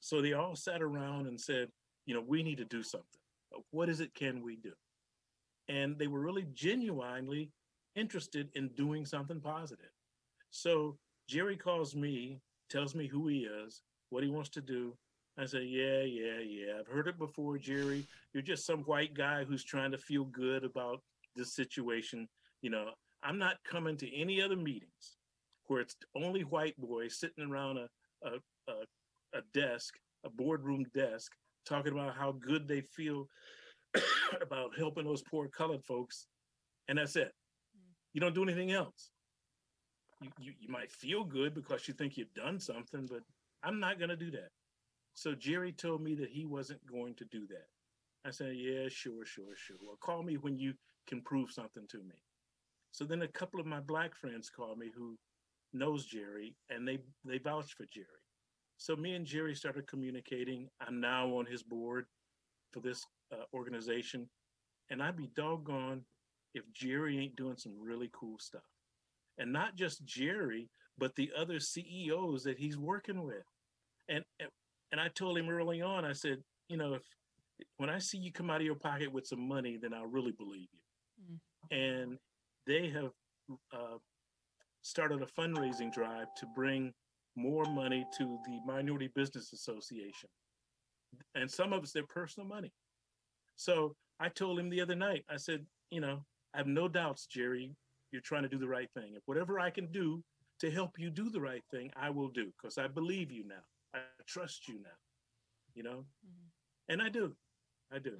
So 0.00 0.20
they 0.20 0.32
all 0.34 0.54
sat 0.54 0.82
around 0.82 1.26
and 1.26 1.40
said, 1.40 1.68
you 2.06 2.14
know, 2.14 2.22
we 2.26 2.42
need 2.42 2.58
to 2.58 2.64
do 2.64 2.82
something. 2.82 3.20
What 3.70 3.88
is 3.88 4.00
it 4.00 4.14
can 4.14 4.42
we 4.42 4.56
do? 4.56 4.72
And 5.68 5.98
they 5.98 6.06
were 6.06 6.20
really 6.20 6.46
genuinely 6.52 7.50
interested 7.96 8.50
in 8.54 8.68
doing 8.76 9.06
something 9.06 9.40
positive. 9.40 9.90
So 10.50 10.98
Jerry 11.28 11.56
calls 11.56 11.94
me, 11.94 12.40
tells 12.68 12.94
me 12.94 13.06
who 13.06 13.28
he 13.28 13.40
is, 13.40 13.82
what 14.10 14.22
he 14.22 14.28
wants 14.28 14.50
to 14.50 14.60
do. 14.60 14.94
I 15.36 15.46
said, 15.46 15.64
yeah, 15.66 16.02
yeah, 16.02 16.38
yeah. 16.38 16.72
I've 16.78 16.86
heard 16.86 17.08
it 17.08 17.18
before, 17.18 17.58
Jerry. 17.58 18.06
You're 18.32 18.42
just 18.42 18.66
some 18.66 18.80
white 18.82 19.14
guy 19.14 19.44
who's 19.44 19.64
trying 19.64 19.90
to 19.90 19.98
feel 19.98 20.24
good 20.24 20.64
about 20.64 21.00
this 21.34 21.54
situation. 21.54 22.28
You 22.62 22.70
know, 22.70 22.90
I'm 23.22 23.38
not 23.38 23.56
coming 23.68 23.96
to 23.96 24.16
any 24.16 24.40
other 24.40 24.56
meetings 24.56 25.16
where 25.66 25.80
it's 25.80 25.96
only 26.14 26.42
white 26.42 26.76
boys 26.78 27.18
sitting 27.18 27.44
around 27.44 27.78
a, 27.78 27.88
a, 28.22 28.30
a, 28.68 29.38
a 29.38 29.42
desk, 29.52 29.94
a 30.24 30.30
boardroom 30.30 30.84
desk, 30.94 31.32
talking 31.66 31.92
about 31.92 32.14
how 32.14 32.32
good 32.32 32.68
they 32.68 32.82
feel 32.82 33.26
about 34.40 34.70
helping 34.78 35.04
those 35.04 35.22
poor 35.22 35.48
colored 35.48 35.84
folks. 35.84 36.26
And 36.88 36.98
that's 36.98 37.16
it. 37.16 37.32
You 38.12 38.20
don't 38.20 38.34
do 38.34 38.44
anything 38.44 38.70
else. 38.70 39.10
You, 40.20 40.30
you, 40.38 40.52
you 40.60 40.68
might 40.68 40.92
feel 40.92 41.24
good 41.24 41.54
because 41.54 41.88
you 41.88 41.94
think 41.94 42.16
you've 42.16 42.34
done 42.34 42.60
something, 42.60 43.08
but 43.10 43.22
I'm 43.64 43.80
not 43.80 43.98
going 43.98 44.10
to 44.10 44.16
do 44.16 44.30
that. 44.32 44.50
So 45.14 45.34
Jerry 45.34 45.72
told 45.72 46.02
me 46.02 46.14
that 46.16 46.30
he 46.30 46.44
wasn't 46.44 46.84
going 46.86 47.14
to 47.14 47.24
do 47.24 47.46
that. 47.48 47.66
I 48.26 48.30
said, 48.30 48.56
yeah, 48.56 48.88
sure, 48.88 49.24
sure, 49.24 49.54
sure. 49.54 49.76
Well, 49.80 49.96
call 50.00 50.22
me 50.22 50.36
when 50.36 50.58
you 50.58 50.74
can 51.06 51.20
prove 51.22 51.50
something 51.50 51.86
to 51.90 51.98
me. 51.98 52.16
So 52.92 53.04
then 53.04 53.22
a 53.22 53.28
couple 53.28 53.60
of 53.60 53.66
my 53.66 53.80
black 53.80 54.14
friends 54.14 54.50
called 54.50 54.78
me 54.78 54.90
who 54.96 55.16
knows 55.72 56.06
Jerry 56.06 56.56
and 56.70 56.86
they, 56.86 56.98
they 57.24 57.38
vouched 57.38 57.74
for 57.74 57.86
Jerry. 57.92 58.06
So 58.76 58.96
me 58.96 59.14
and 59.14 59.26
Jerry 59.26 59.54
started 59.54 59.86
communicating. 59.86 60.68
I'm 60.80 61.00
now 61.00 61.28
on 61.36 61.46
his 61.46 61.62
board 61.62 62.06
for 62.72 62.80
this 62.80 63.04
uh, 63.32 63.44
organization. 63.52 64.28
And 64.90 65.02
I'd 65.02 65.16
be 65.16 65.30
doggone 65.36 66.02
if 66.54 66.64
Jerry 66.72 67.18
ain't 67.18 67.36
doing 67.36 67.56
some 67.56 67.74
really 67.80 68.10
cool 68.12 68.38
stuff. 68.38 68.62
And 69.38 69.52
not 69.52 69.76
just 69.76 70.04
Jerry, 70.04 70.68
but 70.98 71.14
the 71.16 71.30
other 71.36 71.58
CEOs 71.60 72.44
that 72.44 72.58
he's 72.58 72.78
working 72.78 73.24
with. 73.24 73.44
And 74.08 74.24
and 74.38 74.50
I 75.00 75.08
told 75.08 75.38
him 75.38 75.48
early 75.48 75.82
on, 75.82 76.04
I 76.04 76.12
said, 76.12 76.38
you 76.68 76.76
know, 76.76 76.94
if 76.94 77.02
when 77.76 77.90
I 77.90 77.98
see 77.98 78.18
you 78.18 78.32
come 78.32 78.50
out 78.50 78.60
of 78.60 78.66
your 78.66 78.74
pocket 78.74 79.12
with 79.12 79.26
some 79.26 79.46
money, 79.46 79.78
then 79.80 79.94
I'll 79.94 80.06
really 80.06 80.32
believe 80.32 80.68
you. 80.72 80.80
Mm-hmm. 81.22 81.76
And 81.76 82.18
they 82.66 82.88
have 82.90 83.10
uh, 83.72 83.98
started 84.82 85.22
a 85.22 85.26
fundraising 85.26 85.92
drive 85.92 86.26
to 86.38 86.46
bring 86.54 86.92
more 87.36 87.64
money 87.64 88.06
to 88.18 88.38
the 88.46 88.58
Minority 88.66 89.10
Business 89.14 89.52
Association. 89.52 90.28
And 91.34 91.50
some 91.50 91.72
of 91.72 91.82
it's 91.82 91.92
their 91.92 92.06
personal 92.06 92.48
money. 92.48 92.72
So 93.56 93.94
I 94.20 94.28
told 94.28 94.58
him 94.58 94.68
the 94.68 94.80
other 94.80 94.94
night, 94.94 95.24
I 95.30 95.36
said, 95.36 95.64
you 95.90 96.00
know, 96.00 96.24
I 96.54 96.58
have 96.58 96.66
no 96.66 96.88
doubts, 96.88 97.26
Jerry, 97.26 97.72
you're 98.12 98.22
trying 98.22 98.42
to 98.42 98.48
do 98.48 98.58
the 98.58 98.68
right 98.68 98.88
thing. 98.94 99.14
If 99.16 99.22
whatever 99.26 99.58
I 99.58 99.70
can 99.70 99.86
do 99.90 100.22
to 100.60 100.70
help 100.70 100.92
you 100.98 101.10
do 101.10 101.30
the 101.30 101.40
right 101.40 101.62
thing, 101.70 101.90
I 101.96 102.10
will 102.10 102.28
do 102.28 102.52
because 102.56 102.78
I 102.78 102.86
believe 102.86 103.30
you 103.32 103.44
now. 103.46 103.64
I 103.94 103.98
trust 104.26 104.68
you 104.68 104.74
now, 104.74 104.98
you 105.74 105.82
know? 105.82 106.04
Mm-hmm. 106.26 106.92
And 106.92 107.02
I 107.02 107.08
do. 107.08 107.34
I 107.92 107.98
do. 107.98 108.16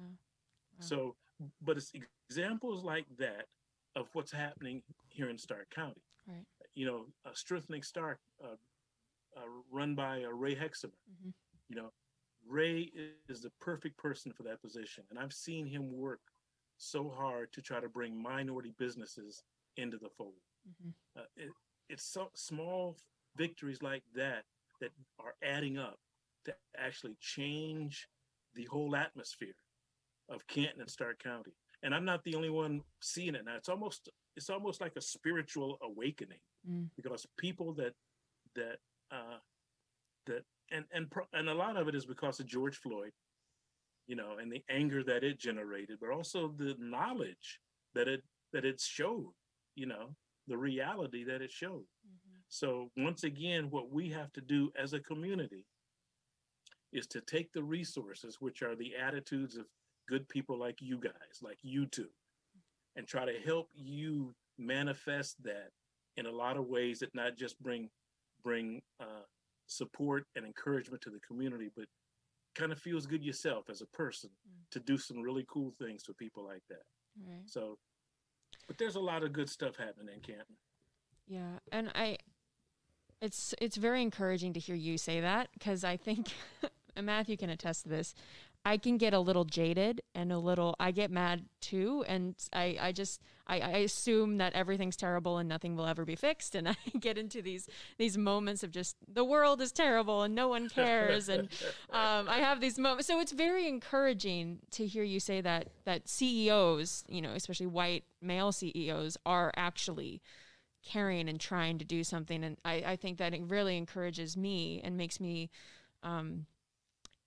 So, 0.79 1.15
but 1.61 1.77
it's 1.77 1.91
examples 2.29 2.83
like 2.83 3.05
that 3.17 3.45
of 3.95 4.07
what's 4.13 4.31
happening 4.31 4.81
here 5.09 5.29
in 5.29 5.37
Stark 5.37 5.69
County. 5.69 6.01
Right. 6.27 6.45
You 6.73 6.85
know, 6.85 7.05
a 7.25 7.35
strengthening 7.35 7.83
Stark, 7.83 8.19
uh, 8.43 8.55
uh, 9.37 9.41
run 9.71 9.95
by 9.95 10.23
uh, 10.23 10.29
Ray 10.29 10.55
Hexamer. 10.55 10.91
Mm-hmm. 11.09 11.29
You 11.69 11.75
know, 11.75 11.91
Ray 12.47 12.91
is 13.29 13.41
the 13.41 13.51
perfect 13.61 13.97
person 13.97 14.31
for 14.31 14.43
that 14.43 14.61
position, 14.61 15.03
and 15.09 15.19
I've 15.19 15.33
seen 15.33 15.65
him 15.65 15.97
work 15.97 16.19
so 16.77 17.09
hard 17.09 17.51
to 17.53 17.61
try 17.61 17.79
to 17.79 17.87
bring 17.87 18.21
minority 18.21 18.73
businesses 18.77 19.43
into 19.77 19.97
the 19.97 20.09
fold. 20.09 20.33
Mm-hmm. 20.67 20.89
Uh, 21.19 21.25
it, 21.37 21.51
it's 21.89 22.03
so 22.03 22.29
small 22.33 22.97
victories 23.37 23.81
like 23.81 24.03
that 24.15 24.43
that 24.81 24.91
are 25.19 25.35
adding 25.43 25.77
up 25.77 25.97
to 26.45 26.53
actually 26.77 27.15
change 27.19 28.07
the 28.55 28.65
whole 28.65 28.95
atmosphere 28.95 29.55
of 30.29 30.45
Canton 30.47 30.81
and 30.81 30.89
Stark 30.89 31.21
County. 31.21 31.53
And 31.83 31.93
I'm 31.93 32.05
not 32.05 32.23
the 32.23 32.35
only 32.35 32.49
one 32.49 32.81
seeing 33.01 33.35
it 33.35 33.45
now. 33.45 33.55
It's 33.57 33.69
almost 33.69 34.09
it's 34.35 34.49
almost 34.49 34.81
like 34.81 34.93
a 34.97 35.01
spiritual 35.01 35.77
awakening 35.81 36.39
mm. 36.69 36.87
because 36.95 37.25
people 37.37 37.73
that 37.73 37.93
that 38.55 38.77
uh, 39.11 39.37
that 40.25 40.43
and 40.71 40.85
and 40.93 41.07
and 41.33 41.49
a 41.49 41.53
lot 41.53 41.77
of 41.77 41.87
it 41.87 41.95
is 41.95 42.05
because 42.05 42.39
of 42.39 42.47
George 42.47 42.77
Floyd, 42.77 43.11
you 44.07 44.15
know, 44.15 44.37
and 44.41 44.51
the 44.51 44.63
anger 44.69 45.03
that 45.03 45.23
it 45.23 45.39
generated, 45.39 45.97
but 46.01 46.09
also 46.09 46.53
the 46.57 46.75
knowledge 46.79 47.59
that 47.93 48.07
it 48.07 48.23
that 48.53 48.65
it 48.65 48.79
showed, 48.79 49.33
you 49.75 49.85
know, 49.85 50.15
the 50.47 50.57
reality 50.57 51.23
that 51.25 51.41
it 51.41 51.51
showed. 51.51 51.85
Mm-hmm. 52.07 52.24
So 52.55 52.89
once 52.95 53.25
again, 53.25 53.69
what 53.69 53.91
we 53.91 54.09
have 54.11 54.31
to 54.31 54.39
do 54.39 54.71
as 54.81 54.93
a 54.93 54.99
community 55.01 55.65
is 56.93 57.05
to 57.07 57.19
take 57.19 57.51
the 57.51 57.61
resources, 57.61 58.37
which 58.39 58.61
are 58.61 58.77
the 58.77 58.93
attitudes 58.95 59.57
of 59.57 59.65
good 60.07 60.25
people 60.29 60.57
like 60.57 60.77
you 60.81 60.97
guys, 60.97 61.41
like 61.41 61.57
you 61.63 61.85
two, 61.85 62.07
and 62.95 63.05
try 63.05 63.25
to 63.25 63.37
help 63.45 63.67
you 63.73 64.33
manifest 64.57 65.35
that 65.43 65.71
in 66.15 66.27
a 66.27 66.31
lot 66.31 66.55
of 66.55 66.67
ways 66.67 66.99
that 66.99 67.13
not 67.13 67.35
just 67.35 67.61
bring 67.61 67.89
bring 68.41 68.81
uh, 69.01 69.25
support 69.67 70.25
and 70.37 70.45
encouragement 70.45 71.01
to 71.01 71.09
the 71.09 71.19
community, 71.27 71.69
but 71.75 71.87
kind 72.55 72.71
of 72.71 72.79
feels 72.79 73.05
good 73.05 73.21
yourself 73.21 73.69
as 73.69 73.81
a 73.81 73.87
person 73.87 74.29
mm. 74.47 74.69
to 74.71 74.79
do 74.79 74.97
some 74.97 75.21
really 75.21 75.45
cool 75.49 75.73
things 75.77 76.03
for 76.05 76.13
people 76.13 76.45
like 76.45 76.63
that. 76.69 76.83
Right. 77.27 77.41
So, 77.47 77.77
but 78.65 78.77
there's 78.77 78.95
a 78.95 79.01
lot 79.01 79.23
of 79.23 79.33
good 79.33 79.49
stuff 79.49 79.75
happening 79.75 80.15
in 80.15 80.21
Canton. 80.21 80.55
Yeah, 81.27 81.57
and 81.71 81.91
I, 81.95 82.17
it's 83.21 83.53
it's 83.59 83.77
very 83.77 84.01
encouraging 84.01 84.53
to 84.53 84.59
hear 84.59 84.75
you 84.75 84.97
say 84.97 85.21
that 85.21 85.49
because 85.53 85.83
I 85.83 85.97
think, 85.97 86.27
and 86.95 87.05
Matthew 87.05 87.37
can 87.37 87.49
attest 87.49 87.83
to 87.83 87.89
this. 87.89 88.13
I 88.67 88.77
can 88.77 88.97
get 88.97 89.13
a 89.13 89.19
little 89.19 89.45
jaded 89.45 90.01
and 90.15 90.31
a 90.31 90.39
little 90.39 90.75
I 90.79 90.89
get 90.89 91.11
mad 91.11 91.45
too 91.61 92.03
and 92.07 92.35
I 92.51 92.77
I 92.81 92.91
just 92.91 93.21
I, 93.45 93.59
I 93.59 93.69
assume 93.77 94.37
that 94.37 94.53
everything's 94.53 94.95
terrible 94.95 95.37
and 95.37 95.47
nothing 95.47 95.75
will 95.75 95.85
ever 95.85 96.03
be 96.03 96.15
fixed 96.15 96.55
and 96.55 96.67
I 96.69 96.75
get 96.99 97.19
into 97.19 97.43
these 97.43 97.69
these 97.99 98.17
moments 98.17 98.63
of 98.63 98.71
just 98.71 98.95
the 99.07 99.23
world 99.23 99.61
is 99.61 99.71
terrible 99.71 100.23
and 100.23 100.33
no 100.33 100.47
one 100.47 100.67
cares 100.67 101.29
and 101.29 101.47
um, 101.91 102.27
I 102.27 102.39
have 102.39 102.59
these 102.59 102.79
moments 102.79 103.05
so 103.05 103.19
it's 103.19 103.31
very 103.31 103.67
encouraging 103.67 104.59
to 104.71 104.87
hear 104.87 105.03
you 105.03 105.19
say 105.19 105.41
that 105.41 105.69
that 105.85 106.09
CEOs 106.09 107.03
you 107.07 107.21
know 107.21 107.33
especially 107.33 107.67
white 107.67 108.03
male 108.19 108.51
CEOs 108.51 109.15
are 109.27 109.51
actually 109.55 110.23
caring 110.85 111.27
and 111.27 111.39
trying 111.39 111.77
to 111.79 111.85
do 111.85 112.03
something 112.03 112.43
and 112.43 112.57
I, 112.63 112.83
I 112.85 112.95
think 112.95 113.17
that 113.17 113.33
it 113.33 113.41
really 113.43 113.75
encourages 113.75 114.37
me 114.37 114.81
and 114.83 114.95
makes 114.95 115.19
me 115.19 115.49
um, 116.03 116.45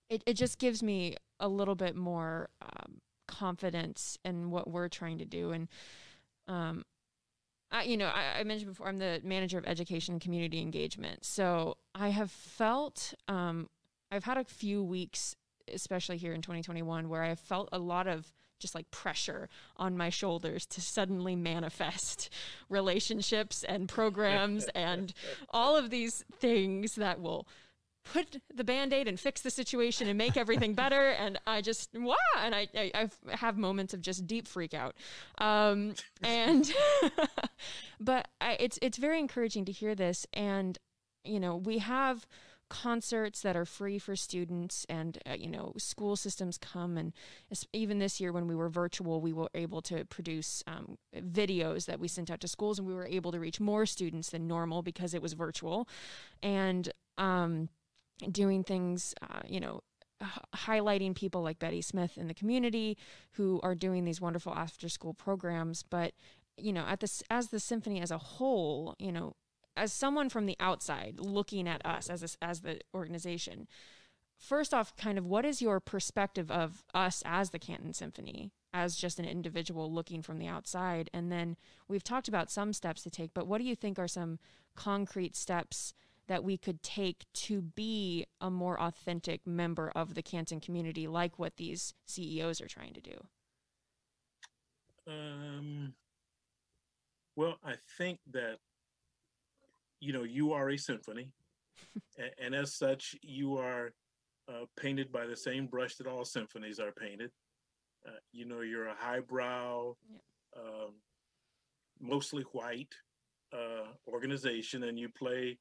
it, 0.09 0.23
it 0.25 0.33
just 0.33 0.57
gives 0.57 0.81
me 0.81 1.15
a 1.39 1.47
little 1.47 1.75
bit 1.75 1.95
more 1.95 2.49
um, 2.61 3.01
confidence 3.27 4.17
in 4.25 4.49
what 4.49 4.69
we're 4.69 4.89
trying 4.89 5.19
to 5.19 5.25
do. 5.25 5.51
And, 5.51 5.67
um, 6.47 6.83
I, 7.71 7.83
you 7.83 7.97
know, 7.97 8.07
I, 8.07 8.39
I, 8.39 8.43
mentioned 8.43 8.71
before, 8.71 8.87
I'm 8.87 8.97
the 8.97 9.21
manager 9.23 9.59
of 9.59 9.65
education 9.65 10.15
and 10.15 10.21
community 10.21 10.59
engagement. 10.59 11.23
So 11.23 11.77
I 11.93 12.09
have 12.09 12.31
felt, 12.31 13.13
um, 13.27 13.69
I've 14.11 14.23
had 14.23 14.37
a 14.37 14.43
few 14.43 14.83
weeks, 14.83 15.35
especially 15.71 16.17
here 16.17 16.33
in 16.33 16.41
2021, 16.41 17.07
where 17.07 17.23
I 17.23 17.29
have 17.29 17.39
felt 17.39 17.69
a 17.71 17.77
lot 17.77 18.07
of 18.07 18.33
just 18.59 18.75
like 18.75 18.89
pressure 18.91 19.49
on 19.77 19.97
my 19.97 20.09
shoulders 20.09 20.65
to 20.67 20.81
suddenly 20.81 21.35
manifest 21.35 22.29
relationships 22.69 23.63
and 23.63 23.89
programs 23.89 24.65
and 24.75 25.13
all 25.49 25.75
of 25.75 25.89
these 25.89 26.23
things 26.39 26.95
that 26.95 27.19
will 27.19 27.47
put 28.13 28.41
the 28.53 28.63
band-aid 28.63 29.07
and 29.07 29.19
fix 29.19 29.41
the 29.41 29.51
situation 29.51 30.07
and 30.07 30.17
make 30.17 30.37
everything 30.37 30.73
better. 30.83 31.09
And 31.09 31.39
i 31.45 31.61
just 31.61 31.89
wow 31.93 32.15
and 32.39 32.55
i 32.55 32.67
i, 32.75 32.91
I 32.95 33.35
have 33.35 33.57
moments 33.57 33.93
of 33.93 34.01
just 34.01 34.27
deep 34.27 34.47
freak 34.47 34.73
out. 34.73 34.95
Um, 35.37 35.93
and 36.21 36.71
but 37.99 38.27
I, 38.41 38.57
it's 38.59 38.79
it's 38.81 38.97
very 38.97 39.19
encouraging 39.19 39.65
to 39.65 39.71
hear 39.71 39.95
this. 39.95 40.25
And 40.33 40.77
you 41.23 41.39
know 41.39 41.55
we 41.55 41.79
have 41.79 42.25
concerts 42.69 43.41
that 43.41 43.55
are 43.55 43.65
free 43.65 43.97
for 43.97 44.15
students 44.15 44.85
and 44.89 45.17
uh, 45.29 45.33
you 45.33 45.49
know 45.49 45.73
school 45.77 46.15
systems 46.15 46.57
come 46.57 46.97
and 46.97 47.13
even 47.73 47.99
this 47.99 48.19
year 48.19 48.31
when 48.31 48.47
we 48.47 48.55
were 48.55 48.69
virtual 48.69 49.21
we 49.21 49.33
were 49.33 49.49
able 49.55 49.81
to 49.81 50.05
produce 50.05 50.63
um, 50.67 50.97
videos 51.15 51.85
that 51.85 51.99
we 51.99 52.07
sent 52.07 52.29
out 52.29 52.39
to 52.39 52.47
schools 52.47 52.79
and 52.79 52.87
we 52.87 52.93
were 52.93 53.07
able 53.07 53.31
to 53.31 53.39
reach 53.39 53.59
more 53.59 53.85
students 53.85 54.29
than 54.29 54.47
normal 54.47 54.81
because 54.81 55.13
it 55.13 55.21
was 55.21 55.33
virtual. 55.33 55.87
And 56.41 56.91
um, 57.17 57.69
doing 58.31 58.63
things 58.63 59.13
uh, 59.21 59.41
you 59.47 59.59
know 59.59 59.81
highlighting 60.53 61.15
people 61.15 61.41
like 61.41 61.59
Betty 61.59 61.81
Smith 61.81 62.17
in 62.17 62.27
the 62.27 62.33
community 62.33 62.97
who 63.31 63.59
are 63.63 63.75
doing 63.75 64.03
these 64.03 64.19
wonderful 64.19 64.53
after 64.53 64.89
school 64.89 65.13
programs. 65.13 65.83
But 65.83 66.13
you 66.57 66.73
know 66.73 66.83
at 66.87 66.99
this 66.99 67.23
as 67.29 67.47
the 67.47 67.59
symphony 67.59 68.01
as 68.01 68.11
a 68.11 68.17
whole 68.17 68.95
you 68.99 69.11
know 69.11 69.35
as 69.79 69.93
someone 69.93 70.29
from 70.29 70.45
the 70.45 70.57
outside 70.59 71.15
looking 71.19 71.67
at 71.67 71.85
us 71.85 72.09
as 72.09 72.21
a, 72.23 72.43
as 72.43 72.61
the 72.61 72.79
organization, 72.93 73.67
first 74.37 74.73
off, 74.73 74.95
kind 74.97 75.17
of 75.17 75.25
what 75.25 75.45
is 75.45 75.61
your 75.61 75.79
perspective 75.79 76.51
of 76.51 76.83
us 76.93 77.23
as 77.25 77.51
the 77.51 77.59
Canton 77.59 77.93
Symphony, 77.93 78.51
as 78.73 78.95
just 78.95 79.19
an 79.19 79.25
individual 79.25 79.91
looking 79.91 80.21
from 80.21 80.37
the 80.37 80.47
outside? 80.47 81.09
And 81.13 81.31
then 81.31 81.55
we've 81.87 82.03
talked 82.03 82.27
about 82.27 82.51
some 82.51 82.73
steps 82.73 83.03
to 83.03 83.09
take, 83.09 83.33
but 83.33 83.47
what 83.47 83.59
do 83.59 83.63
you 83.63 83.75
think 83.75 83.97
are 83.97 84.07
some 84.07 84.39
concrete 84.75 85.35
steps 85.35 85.93
that 86.27 86.43
we 86.43 86.57
could 86.57 86.83
take 86.83 87.25
to 87.33 87.61
be 87.61 88.25
a 88.39 88.51
more 88.51 88.79
authentic 88.79 89.47
member 89.47 89.91
of 89.95 90.13
the 90.13 90.21
Canton 90.21 90.59
community, 90.59 91.07
like 91.07 91.39
what 91.39 91.57
these 91.57 91.93
CEOs 92.05 92.61
are 92.61 92.67
trying 92.67 92.93
to 92.93 93.01
do? 93.01 93.15
Um, 95.07 95.93
well, 97.35 97.57
I 97.63 97.75
think 97.97 98.19
that 98.31 98.59
you 99.99 100.13
know, 100.13 100.23
you 100.23 100.53
are 100.53 100.69
a 100.69 100.77
symphony, 100.77 101.29
and, 102.17 102.31
and, 102.41 102.55
as 102.55 102.73
such, 102.73 103.15
you 103.21 103.57
are 103.57 103.93
uh, 104.47 104.65
painted 104.77 105.11
by 105.11 105.25
the 105.25 105.35
same 105.35 105.67
brush 105.67 105.95
that 105.95 106.07
all 106.07 106.25
symphonies 106.25 106.79
are 106.79 106.91
painted. 106.91 107.31
Uh, 108.07 108.11
you 108.31 108.45
know, 108.45 108.61
you're 108.61 108.87
a 108.87 108.95
highbrow, 108.97 109.93
yeah. 110.09 110.61
um, 110.61 110.93
mostly 111.99 112.43
white 112.53 112.93
uh, 113.53 113.87
organization, 114.07 114.83
and 114.83 114.97
you 114.97 115.09
play 115.09 115.57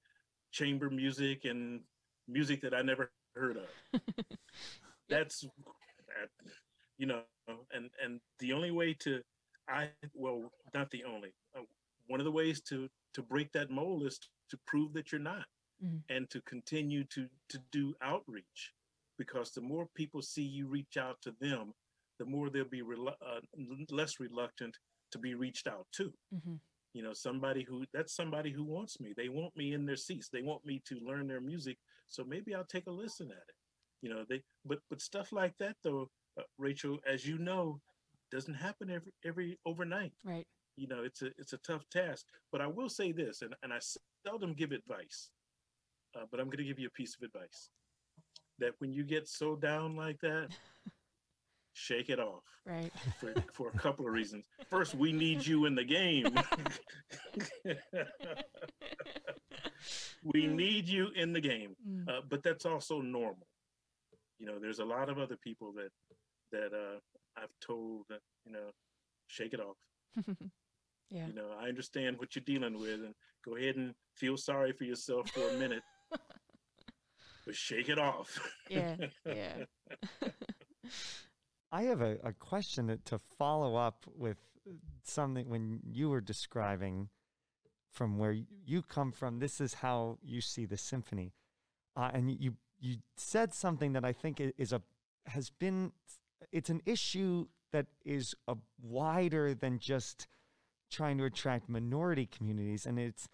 chamber 0.53 0.89
music 0.89 1.45
and 1.45 1.81
music 2.29 2.61
that 2.63 2.75
I 2.75 2.83
never 2.83 3.11
heard 3.35 3.59
of. 3.59 4.01
That's, 5.09 5.45
you 6.99 7.07
know, 7.07 7.23
and 7.73 7.91
and 8.03 8.21
the 8.39 8.53
only 8.53 8.71
way 8.71 8.95
to, 9.01 9.21
I 9.69 9.89
well, 10.15 10.53
not 10.75 10.91
the 10.91 11.05
only. 11.05 11.33
Uh, 11.57 11.63
one 12.07 12.21
of 12.21 12.25
the 12.25 12.33
ways 12.33 12.61
to 12.63 12.89
to 13.19 13.23
break 13.23 13.51
that 13.53 13.69
mold 13.69 14.07
is 14.07 14.21
to 14.49 14.59
prove 14.65 14.93
that 14.93 15.11
you're 15.11 15.21
not 15.21 15.45
mm-hmm. 15.85 15.99
and 16.09 16.31
to 16.31 16.41
continue 16.43 17.05
to 17.05 17.27
to 17.49 17.59
do 17.73 17.95
outreach. 18.01 18.73
Because 19.19 19.51
the 19.51 19.61
more 19.61 19.89
people 19.97 20.23
see 20.23 20.45
you 20.45 20.69
reach 20.69 20.97
out 20.97 21.17
to 21.23 21.35
them 21.41 21.75
the 22.21 22.25
more 22.25 22.51
they'll 22.51 22.65
be 22.65 22.83
relu- 22.83 23.15
uh, 23.23 23.41
less 23.91 24.21
reluctant 24.21 24.77
to 25.13 25.19
be 25.19 25.35
reached 25.35 25.67
out 25.67 25.87
to. 25.93 26.13
Mm-hmm. 26.35 26.55
you 26.95 27.03
know 27.03 27.13
somebody 27.13 27.65
who 27.69 27.85
that's 27.93 28.15
somebody 28.15 28.51
who 28.51 28.65
wants 28.65 29.01
me. 29.01 29.13
They 29.17 29.29
want 29.29 29.57
me 29.57 29.75
in 29.75 29.87
their 29.87 29.97
seats. 29.97 30.29
They 30.29 30.43
want 30.43 30.65
me 30.65 30.81
to 30.87 30.97
learn 31.05 31.27
their 31.27 31.41
music. 31.41 31.77
So 32.09 32.25
maybe 32.25 32.55
i'll 32.55 32.73
take 32.73 32.87
a 32.87 32.91
listen 33.05 33.29
at 33.31 33.49
it. 33.49 33.59
You 34.03 34.11
know 34.11 34.25
they 34.29 34.43
but 34.65 34.79
but 34.89 35.01
stuff 35.01 35.33
like 35.33 35.55
that 35.59 35.77
though 35.83 36.09
uh, 36.39 36.45
rachel 36.59 36.99
as 37.13 37.27
you 37.27 37.39
know 37.39 37.81
doesn't 38.31 38.55
happen 38.55 38.91
every 38.91 39.13
every 39.25 39.59
overnight. 39.67 40.13
Right 40.25 40.47
you 40.79 40.87
know 40.87 41.03
it's 41.03 41.23
a 41.23 41.27
it's 41.39 41.53
a 41.53 41.59
tough 41.59 41.89
task. 41.91 42.27
But 42.53 42.61
i 42.61 42.67
will 42.67 42.89
say 42.89 43.13
this 43.13 43.43
and, 43.43 43.55
and 43.63 43.73
i 43.73 43.79
seldom 44.25 44.55
give 44.55 44.73
advice 44.73 45.31
uh, 46.17 46.25
but 46.31 46.41
i'm 46.41 46.47
going 46.47 46.59
to 46.59 46.65
give 46.65 46.79
you 46.79 46.87
a 46.87 46.91
piece 46.91 47.17
of 47.17 47.23
advice 47.23 47.71
that 48.59 48.73
when 48.79 48.93
you 48.93 49.05
get 49.05 49.29
so 49.29 49.55
down 49.57 49.97
like 49.97 50.21
that 50.21 50.49
shake 51.73 52.11
it 52.11 52.19
off 52.19 52.43
right. 52.67 52.91
for, 53.21 53.33
for 53.53 53.69
a 53.69 53.79
couple 53.79 54.05
of 54.05 54.13
reasons. 54.13 54.49
First 54.69 54.95
we 54.97 55.13
need 55.13 55.47
you 55.47 55.67
in 55.67 55.75
the 55.77 55.85
game. 55.85 56.27
We 60.25 60.49
need 60.49 60.89
you 60.89 61.11
in 61.15 61.33
the 61.33 61.41
game 61.41 61.77
mm. 61.89 62.09
uh, 62.09 62.23
but 62.29 62.43
that's 62.43 62.67
also 62.67 63.01
normal. 63.01 63.47
You 64.41 64.47
know 64.47 64.59
there's 64.59 64.81
a 64.81 64.85
lot 64.85 65.09
of 65.09 65.19
other 65.19 65.37
people 65.37 65.73
that 65.77 65.91
that 66.53 66.73
uh, 66.75 66.99
i've 67.37 67.53
told 67.61 68.05
that 68.09 68.21
you 68.45 68.53
know 68.53 68.71
shake 69.27 69.53
it 69.53 69.61
off 69.61 69.77
Yeah. 71.11 71.27
You 71.27 71.35
know, 71.35 71.49
I 71.61 71.69
understand 71.69 72.19
what 72.19 72.37
you're 72.37 72.45
dealing 72.45 72.79
with 72.79 73.01
and 73.05 73.15
go 73.45 73.57
ahead 73.57 73.77
and 73.77 73.95
feel 74.15 74.37
sorry 74.37 74.73
for 74.73 74.85
yourself 74.85 75.31
for 75.31 75.49
a 75.49 75.55
minute. 75.55 75.83
but 77.47 77.55
shake 77.55 77.89
it 77.89 77.99
off. 77.99 78.39
yeah. 78.69 78.97
Yeah. 79.27 79.65
I 81.71 81.83
have 81.83 82.01
a, 82.01 82.17
a 82.25 82.33
question 82.33 82.99
to 83.05 83.19
follow 83.19 83.77
up 83.77 84.07
with 84.17 84.39
something 85.05 85.49
when 85.49 85.81
you 85.85 86.09
were 86.09 86.23
describing 86.23 87.11
from 87.91 88.19
where 88.19 88.37
you 88.65 88.83
come 88.83 89.13
from. 89.13 89.39
This 89.39 89.61
is 89.61 89.75
how 89.75 90.19
you 90.23 90.41
see 90.41 90.65
the 90.65 90.79
symphony, 90.79 91.35
uh, 91.97 92.11
and 92.13 92.31
you 92.31 92.55
you 92.81 92.97
said 93.17 93.53
something 93.53 93.93
that 93.93 94.05
I 94.05 94.13
think 94.13 94.41
is 94.41 94.73
a 94.73 94.81
has 95.27 95.51
been 95.51 95.93
it's 96.53 96.71
an 96.71 96.81
issue 96.87 97.49
that 97.73 97.87
is 98.05 98.35
a 98.47 98.57
wider 98.81 99.55
than 99.55 99.79
just 99.79 100.27
trying 100.91 101.19
to 101.19 101.25
attract 101.25 101.69
minority 101.69 102.27
communities, 102.27 102.87
and 102.87 102.99
it's 102.99 103.29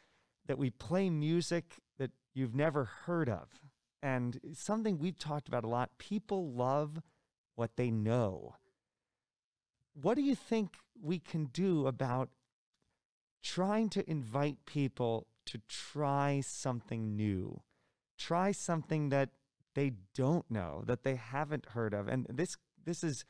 that 0.46 0.58
we 0.58 0.70
play 0.70 1.10
music 1.10 1.76
that 1.98 2.10
you've 2.34 2.54
never 2.54 2.84
heard 2.84 3.28
of. 3.28 3.48
And 4.02 4.38
something 4.52 4.98
we've 4.98 5.18
talked 5.18 5.48
about 5.48 5.64
a 5.64 5.68
lot 5.68 5.96
people 5.98 6.52
love 6.52 7.00
what 7.54 7.76
they 7.76 7.90
know. 7.90 8.56
What 9.94 10.16
do 10.16 10.22
you 10.22 10.34
think 10.34 10.76
we 11.00 11.18
can 11.18 11.46
do 11.46 11.86
about 11.86 12.28
trying 13.42 13.88
to 13.90 14.08
invite 14.10 14.66
people 14.66 15.28
to 15.46 15.60
try 15.68 16.42
something 16.44 17.16
new? 17.16 17.62
Try 18.18 18.52
something 18.52 19.08
that 19.08 19.30
they 19.74 19.92
don't 20.14 20.50
know, 20.50 20.82
that 20.86 21.02
they 21.02 21.16
haven't 21.16 21.70
heard 21.70 21.94
of. 21.94 22.08
And 22.08 22.26
this 22.28 22.56
this 22.84 23.02
is 23.02 23.24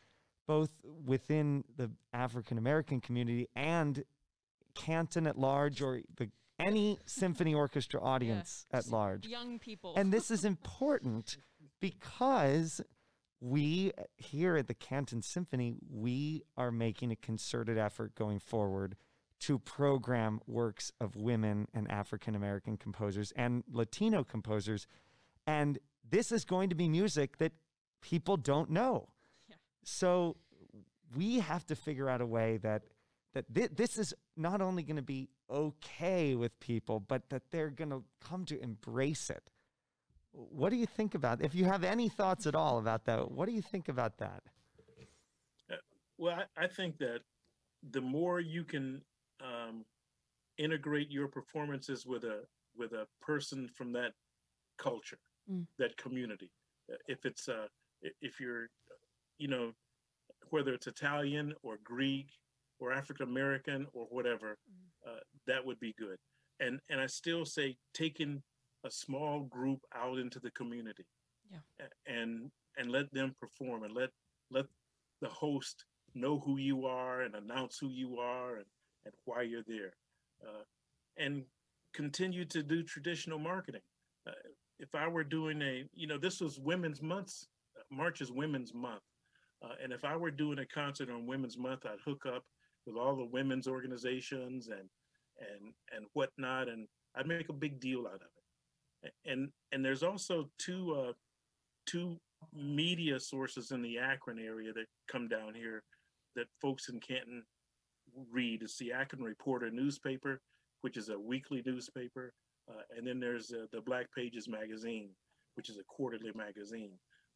both 0.47 0.71
within 1.05 1.65
the 1.77 1.91
African 2.13 2.59
American 2.59 3.01
community 3.01 3.49
and 3.55 4.05
Canton 4.75 5.27
at 5.27 5.39
large 5.39 5.81
or 5.81 6.01
the 6.17 6.31
any 6.59 6.99
symphony 7.07 7.55
orchestra 7.55 8.01
audience 8.03 8.67
yeah. 8.71 8.79
at 8.79 8.89
large. 8.89 9.27
Young 9.27 9.59
people. 9.59 9.95
and 9.97 10.13
this 10.13 10.31
is 10.31 10.45
important 10.45 11.37
because 11.81 12.81
we 13.41 13.93
here 14.17 14.57
at 14.57 14.69
the 14.69 14.75
Canton 14.75 15.23
Symphony, 15.23 15.75
we 15.91 16.43
are 16.57 16.71
making 16.71 17.11
a 17.13 17.17
concerted 17.17 17.77
effort 17.77 18.15
going 18.15 18.39
forward 18.39 18.97
to 19.41 19.59
program 19.59 20.41
works 20.47 20.93
of 21.01 21.17
women 21.17 21.69
and 21.75 21.91
African 21.91 22.35
American 22.35 22.77
composers 22.77 23.33
and 23.37 23.63
Latino 23.71 24.25
composers. 24.25 24.87
And 25.47 25.79
this 26.09 26.33
is 26.33 26.45
going 26.45 26.71
to 26.71 26.75
be 26.75 26.89
music 26.89 27.37
that 27.39 27.53
people 28.01 28.37
don't 28.37 28.71
know. 28.71 29.09
Yeah. 29.85 29.91
So 29.91 30.37
we 31.17 31.41
have 31.41 31.67
to 31.67 31.77
figure 31.77 32.09
out 32.09 32.21
a 32.21 32.27
way 32.27 32.59
that 32.59 32.83
that 33.35 33.53
th- 33.53 33.71
this 33.75 33.99
is 33.99 34.15
not 34.37 34.61
only 34.61 34.83
going 34.83 34.97
to 34.97 35.03
be 35.03 35.29
okay 35.51 36.35
with 36.35 36.59
people, 36.61 37.01
but 37.01 37.29
that 37.31 37.43
they're 37.51 37.71
going 37.71 37.91
to 37.91 38.05
come 38.21 38.45
to 38.47 38.61
embrace 38.61 39.29
it. 39.29 39.51
What 40.31 40.71
do 40.71 40.77
you 40.77 40.87
think 40.87 41.15
about? 41.15 41.43
If 41.43 41.55
you 41.55 41.65
have 41.65 41.85
any 41.85 42.09
thoughts 42.09 42.47
at 42.47 42.55
all 42.55 42.79
about 42.79 43.05
that, 43.07 43.31
what 43.31 43.47
do 43.47 43.53
you 43.53 43.63
think 43.63 43.89
about 43.89 44.19
that? 44.19 44.43
Uh, 45.71 45.77
well, 46.17 46.43
I, 46.57 46.65
I, 46.65 46.69
think 46.69 46.99
that 46.99 47.21
the 47.91 48.01
more 48.01 48.41
you 48.41 48.65
can 48.65 49.03
um, 49.41 49.85
integrate 50.57 51.11
your 51.11 51.29
performances 51.29 52.07
with 52.07 52.25
a 52.25 52.43
with 52.77 52.93
a 52.93 53.07
person 53.21 53.69
from 53.77 53.93
that 53.93 54.13
culture, 54.79 55.19
mm. 55.51 55.67
that 55.79 55.97
community, 55.97 56.51
uh, 56.93 56.97
if 57.07 57.25
it's 57.25 57.49
uh, 57.49 57.67
if 58.21 58.41
you're, 58.41 58.69
you 59.39 59.49
know, 59.49 59.73
whether 60.51 60.73
it's 60.73 60.87
Italian 60.87 61.55
or 61.63 61.79
Greek 61.83 62.29
or 62.79 62.93
African 62.93 63.29
American 63.29 63.87
or 63.93 64.07
whatever, 64.11 64.57
mm. 64.71 65.11
uh, 65.11 65.21
that 65.47 65.65
would 65.65 65.81
be 65.81 65.95
good. 65.99 66.17
And 66.61 66.81
and 66.91 67.01
I 67.01 67.07
still 67.07 67.45
say 67.45 67.77
taking 67.93 68.43
a 68.85 68.91
small 68.91 69.41
group 69.41 69.81
out 69.95 70.19
into 70.19 70.39
the 70.39 70.51
community, 70.53 71.07
yeah, 71.51 71.87
and 72.07 72.51
and 72.77 72.91
let 72.91 73.13
them 73.13 73.35
perform 73.41 73.83
and 73.83 73.95
let 73.95 74.11
let 74.51 74.67
the 75.21 75.29
host 75.29 75.85
know 76.15 76.39
who 76.39 76.59
you 76.59 76.87
are 76.87 77.23
and 77.23 77.35
announce 77.35 77.79
who 77.79 77.91
you 77.91 78.19
are 78.19 78.57
and 78.57 78.67
and 79.05 79.15
why 79.25 79.43
you're 79.43 79.65
there, 79.67 79.95
uh, 80.43 80.63
and 81.17 81.45
continue 81.93 82.45
to 82.45 82.63
do 82.63 82.83
traditional 82.83 83.39
marketing. 83.39 83.81
Uh, 84.27 84.33
if 84.79 84.95
I 84.95 85.09
were 85.09 85.25
doing 85.25 85.63
a, 85.63 85.85
you 85.95 86.07
know, 86.07 86.19
this 86.19 86.41
was 86.41 86.59
Women's 86.59 87.01
Month, 87.03 87.45
March 87.91 88.21
is 88.21 88.33
Women's 88.33 88.75
Month. 88.75 89.03
Uh, 89.65 89.75
and 89.83 89.93
if 89.93 90.05
I 90.05 90.17
were 90.17 90.31
doing 90.31 90.59
a 90.59 90.67
concert 90.67 91.11
on 91.11 91.27
Women's 91.27 91.57
Month, 91.57 91.87
I'd 91.87 92.01
hook 92.05 92.25
up 92.27 92.45
with 92.87 92.97
all 92.97 93.17
the 93.17 93.25
women's 93.25 93.67
organizations 93.67 94.69
and 94.69 94.89
and 95.39 95.73
and 95.95 96.07
whatnot, 96.13 96.69
and 96.69 96.87
I'd 97.17 97.27
make 97.27 97.49
a 97.49 97.55
big 97.55 97.81
deal 97.81 98.07
out 98.07 98.17
of 98.17 98.29
it. 99.03 99.13
And 99.25 99.51
and 99.73 99.85
there's 99.85 100.03
also 100.03 100.51
two 100.59 100.95
uh, 100.95 101.13
two 101.87 102.19
media 102.53 103.19
sources 103.19 103.71
in 103.71 103.81
the 103.83 103.99
Akron 103.99 104.39
area 104.39 104.73
that 104.73 104.87
come 105.11 105.29
down 105.29 105.55
here 105.55 105.83
that 106.37 106.47
folks 106.61 106.89
in 106.89 107.01
Canton 107.01 107.43
read. 108.31 108.63
It's 108.63 108.79
the 108.79 108.93
Akron 108.93 109.23
Reporter 109.23 109.71
newspaper, 109.71 110.41
which 110.83 110.97
is 110.97 111.09
a 111.09 111.19
weekly 111.19 111.63
newspaper, 111.65 112.35
uh, 112.69 112.83
and 112.97 113.07
then 113.07 113.19
there's 113.19 113.53
uh, 113.53 113.67
the 113.73 113.81
Black 113.81 114.07
Pages 114.15 114.49
magazine, 114.49 115.11
which 115.55 115.71
is 115.71 115.79
a 115.79 115.85
quarterly 115.85 116.33
magazine. 116.35 116.93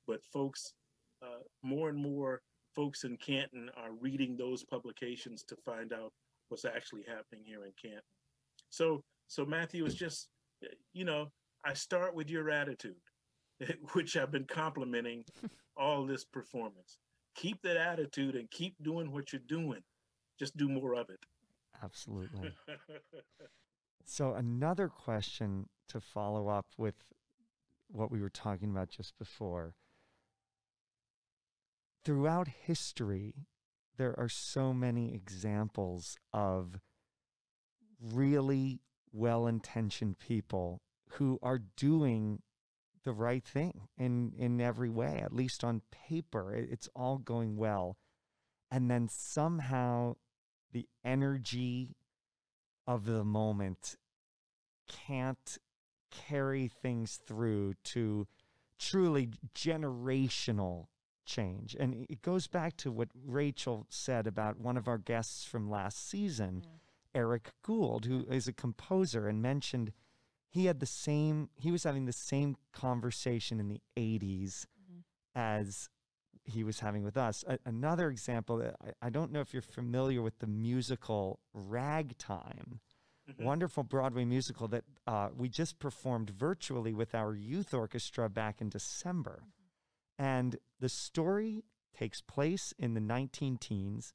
But 0.07 0.25
folks, 0.33 0.75
uh, 1.23 1.43
more 1.63 1.89
and 1.89 1.99
more 1.99 2.41
folks 2.75 3.05
in 3.05 3.17
Canton 3.17 3.71
are 3.77 3.93
reading 4.01 4.37
those 4.37 4.65
publications 4.65 5.43
to 5.45 5.57
find 5.65 5.93
out 5.93 6.13
what's 6.49 6.65
actually 6.65 7.03
happening 7.03 7.45
here 7.45 7.65
in 7.65 7.73
Canton. 7.81 8.03
So, 8.71 9.03
so 9.27 9.45
Matthew 9.45 9.85
is 9.85 9.95
just, 9.95 10.29
you 10.93 11.05
know, 11.05 11.31
I 11.65 11.75
start 11.75 12.15
with 12.15 12.31
your 12.31 12.51
attitude, 12.51 12.97
which 13.93 14.17
I've 14.17 14.31
been 14.31 14.45
complimenting 14.45 15.25
all 15.77 16.07
this 16.07 16.25
performance. 16.25 16.99
Keep 17.35 17.63
that 17.63 17.77
attitude 17.77 18.35
and 18.35 18.51
keep 18.51 18.75
doing 18.83 19.13
what 19.13 19.33
you're 19.33 19.43
doing. 19.47 19.83
Just 20.39 20.57
do 20.57 20.69
more 20.69 20.95
of 20.95 21.11
it. 21.11 21.19
Absolutely. 21.83 22.53
so, 24.05 24.35
another 24.35 24.89
question 24.89 25.69
to 25.89 26.01
follow 26.01 26.49
up 26.49 26.67
with 26.77 26.95
what 27.89 28.11
we 28.11 28.21
were 28.21 28.31
talking 28.31 28.71
about 28.71 28.89
just 28.89 29.19
before. 29.19 29.75
Throughout 32.09 32.49
history, 32.49 33.35
there 33.99 34.19
are 34.19 34.31
so 34.31 34.73
many 34.73 35.15
examples 35.15 36.17
of 36.33 36.81
really 38.01 38.81
well 39.13 39.47
intentioned 39.47 40.19
people 40.19 40.81
who 41.11 41.39
are 41.43 41.61
doing 41.77 42.41
the 43.05 43.13
right 43.13 43.45
thing 43.45 43.89
in, 43.99 44.33
in 44.39 44.59
every 44.59 44.89
way, 44.89 45.21
at 45.23 45.35
least 45.35 45.63
on 45.63 45.83
paper. 45.91 46.55
It's 46.55 46.89
all 46.97 47.19
going 47.19 47.59
well. 47.59 47.99
And 48.71 48.91
then 48.91 49.11
somehow 49.11 50.15
the 50.73 50.89
energy 51.05 51.95
of 52.87 53.05
the 53.05 53.23
moment 53.23 53.97
can't 54.89 55.59
carry 56.11 56.69
things 56.69 57.21
through 57.27 57.75
to 57.85 58.27
truly 58.79 59.29
generational 59.55 60.87
change. 61.29 61.77
And 61.79 62.07
it 62.09 62.23
goes 62.23 62.49
back 62.49 62.77
to 62.79 62.91
what 62.91 63.09
Rachel 63.15 63.87
said 63.89 64.27
about 64.27 64.59
one 64.59 64.77
of 64.77 64.89
our 64.89 64.99
guests 64.99 65.45
from 65.45 65.71
last 65.71 66.09
season, 66.09 66.63
yeah. 66.65 67.21
Eric 67.21 67.53
Gould, 67.63 68.07
who 68.07 68.27
is 68.31 68.49
a 68.49 68.53
composer 68.53 69.29
and 69.29 69.41
mentioned 69.41 69.93
he 70.51 70.67
had 70.67 70.81
the 70.81 70.87
same, 70.87 71.51
he 71.57 71.71
was 71.71 71.85
having 71.85 72.07
the 72.07 72.13
same 72.13 72.57
conversation 72.73 73.61
in 73.61 73.69
the 73.69 73.81
80s 73.97 74.67
mm-hmm. 74.67 75.01
as 75.35 75.89
he 76.45 76.65
was 76.65 76.81
having 76.81 77.05
with 77.05 77.17
us. 77.17 77.45
A- 77.47 77.59
another 77.67 78.09
example, 78.09 78.73
I, 78.83 79.07
I 79.07 79.11
don't 79.11 79.31
know 79.31 79.41
if 79.41 79.53
you're 79.53 79.63
familiar 79.63 80.23
with 80.23 80.39
the 80.39 80.47
musical 80.47 81.41
Ragtime. 81.53 82.81
Mm-hmm. 83.31 83.45
Wonderful 83.45 83.85
Broadway 83.85 84.25
musical 84.25 84.69
that 84.69 84.85
uh, 85.07 85.29
we 85.37 85.51
just 85.51 85.79
performed 85.79 86.31
virtually 86.31 86.95
with 86.95 87.15
our 87.15 87.35
youth 87.35 87.75
orchestra 87.75 88.31
back 88.31 88.63
in 88.63 88.71
December. 88.71 89.43
And 90.19 90.57
the 90.81 90.89
story 90.89 91.65
takes 91.97 92.21
place 92.21 92.75
in 92.79 92.95
the 92.95 93.01
19 93.01 93.59
teens. 93.59 94.13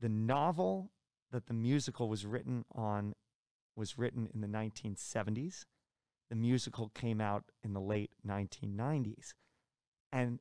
The 0.00 0.08
novel 0.08 0.90
that 1.30 1.46
the 1.46 1.54
musical 1.54 2.08
was 2.08 2.26
written 2.26 2.64
on 2.74 3.14
was 3.76 3.98
written 3.98 4.28
in 4.32 4.40
the 4.40 4.46
1970s. 4.46 5.64
The 6.28 6.36
musical 6.36 6.90
came 6.90 7.20
out 7.20 7.44
in 7.62 7.72
the 7.72 7.80
late 7.80 8.12
1990s. 8.26 9.34
And 10.12 10.40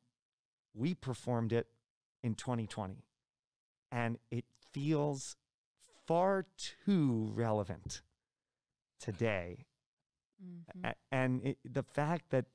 we 0.74 0.94
performed 0.94 1.54
it 1.54 1.68
in 2.24 2.36
2020. 2.36 3.04
And 3.92 4.18
it 4.30 4.46
feels 4.72 5.36
far 6.06 6.46
too 6.58 7.32
relevant 7.34 8.02
today. 9.00 9.66
Mm-hmm. 10.44 10.90
And 11.12 11.46
it, 11.46 11.58
the 11.64 11.84
fact 11.84 12.30
that 12.30 12.46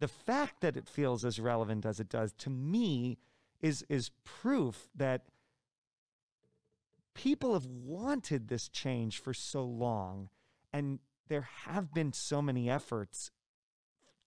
the 0.00 0.08
fact 0.08 0.60
that 0.60 0.76
it 0.76 0.88
feels 0.88 1.24
as 1.24 1.38
relevant 1.38 1.86
as 1.86 2.00
it 2.00 2.08
does 2.08 2.32
to 2.32 2.50
me 2.50 3.18
is 3.60 3.84
is 3.88 4.10
proof 4.24 4.88
that 4.94 5.22
people 7.14 7.54
have 7.54 7.66
wanted 7.66 8.48
this 8.48 8.68
change 8.68 9.18
for 9.18 9.34
so 9.34 9.62
long 9.62 10.28
and 10.72 10.98
there 11.28 11.48
have 11.66 11.92
been 11.92 12.12
so 12.12 12.40
many 12.40 12.68
efforts 12.68 13.30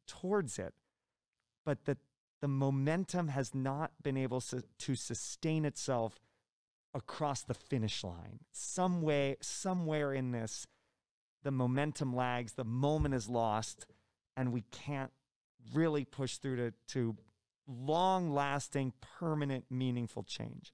towards 0.08 0.60
it 0.60 0.74
but 1.66 1.86
that 1.86 1.98
the 2.42 2.48
momentum 2.50 3.30
has 3.30 3.56
not 3.56 3.92
been 4.04 4.18
able 4.18 4.42
to, 4.42 4.96
sustain 4.96 5.64
itself 5.64 6.20
across 6.94 7.42
the 7.42 7.54
finish 7.54 8.04
line. 8.04 8.40
Some 8.52 9.02
way 9.02 9.38
somewhere 9.40 10.14
in 10.14 10.32
this 10.32 10.68
the 11.44 11.52
momentum 11.52 12.14
lags 12.14 12.54
the 12.54 12.66
moment 12.66 13.16
is 13.16 13.30
lost 13.30 13.86
and 14.36 14.52
we 14.52 14.66
can't 14.72 15.12
really 15.74 16.06
push 16.06 16.38
through 16.38 16.58
to, 16.58 16.74
to 16.90 17.18
long 17.68 18.34
lasting, 18.34 18.94
permanent, 19.20 19.66
meaningful 19.70 20.24
change. 20.24 20.74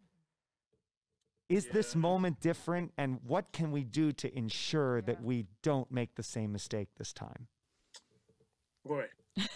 Is 1.50 1.66
yeah. 1.66 1.74
this 1.74 1.96
moment 1.96 2.40
different? 2.40 2.92
And 2.98 3.20
what 3.26 3.52
can 3.52 3.72
we 3.72 3.84
do 3.84 4.12
to 4.14 4.38
ensure 4.38 4.98
yeah. 4.98 5.06
that 5.08 5.24
we 5.24 5.48
don't 5.64 5.92
make 5.92 6.16
the 6.16 6.24
same 6.24 6.52
mistake 6.52 6.90
this 6.98 7.12
time? 7.12 7.48
Boy. 8.86 9.06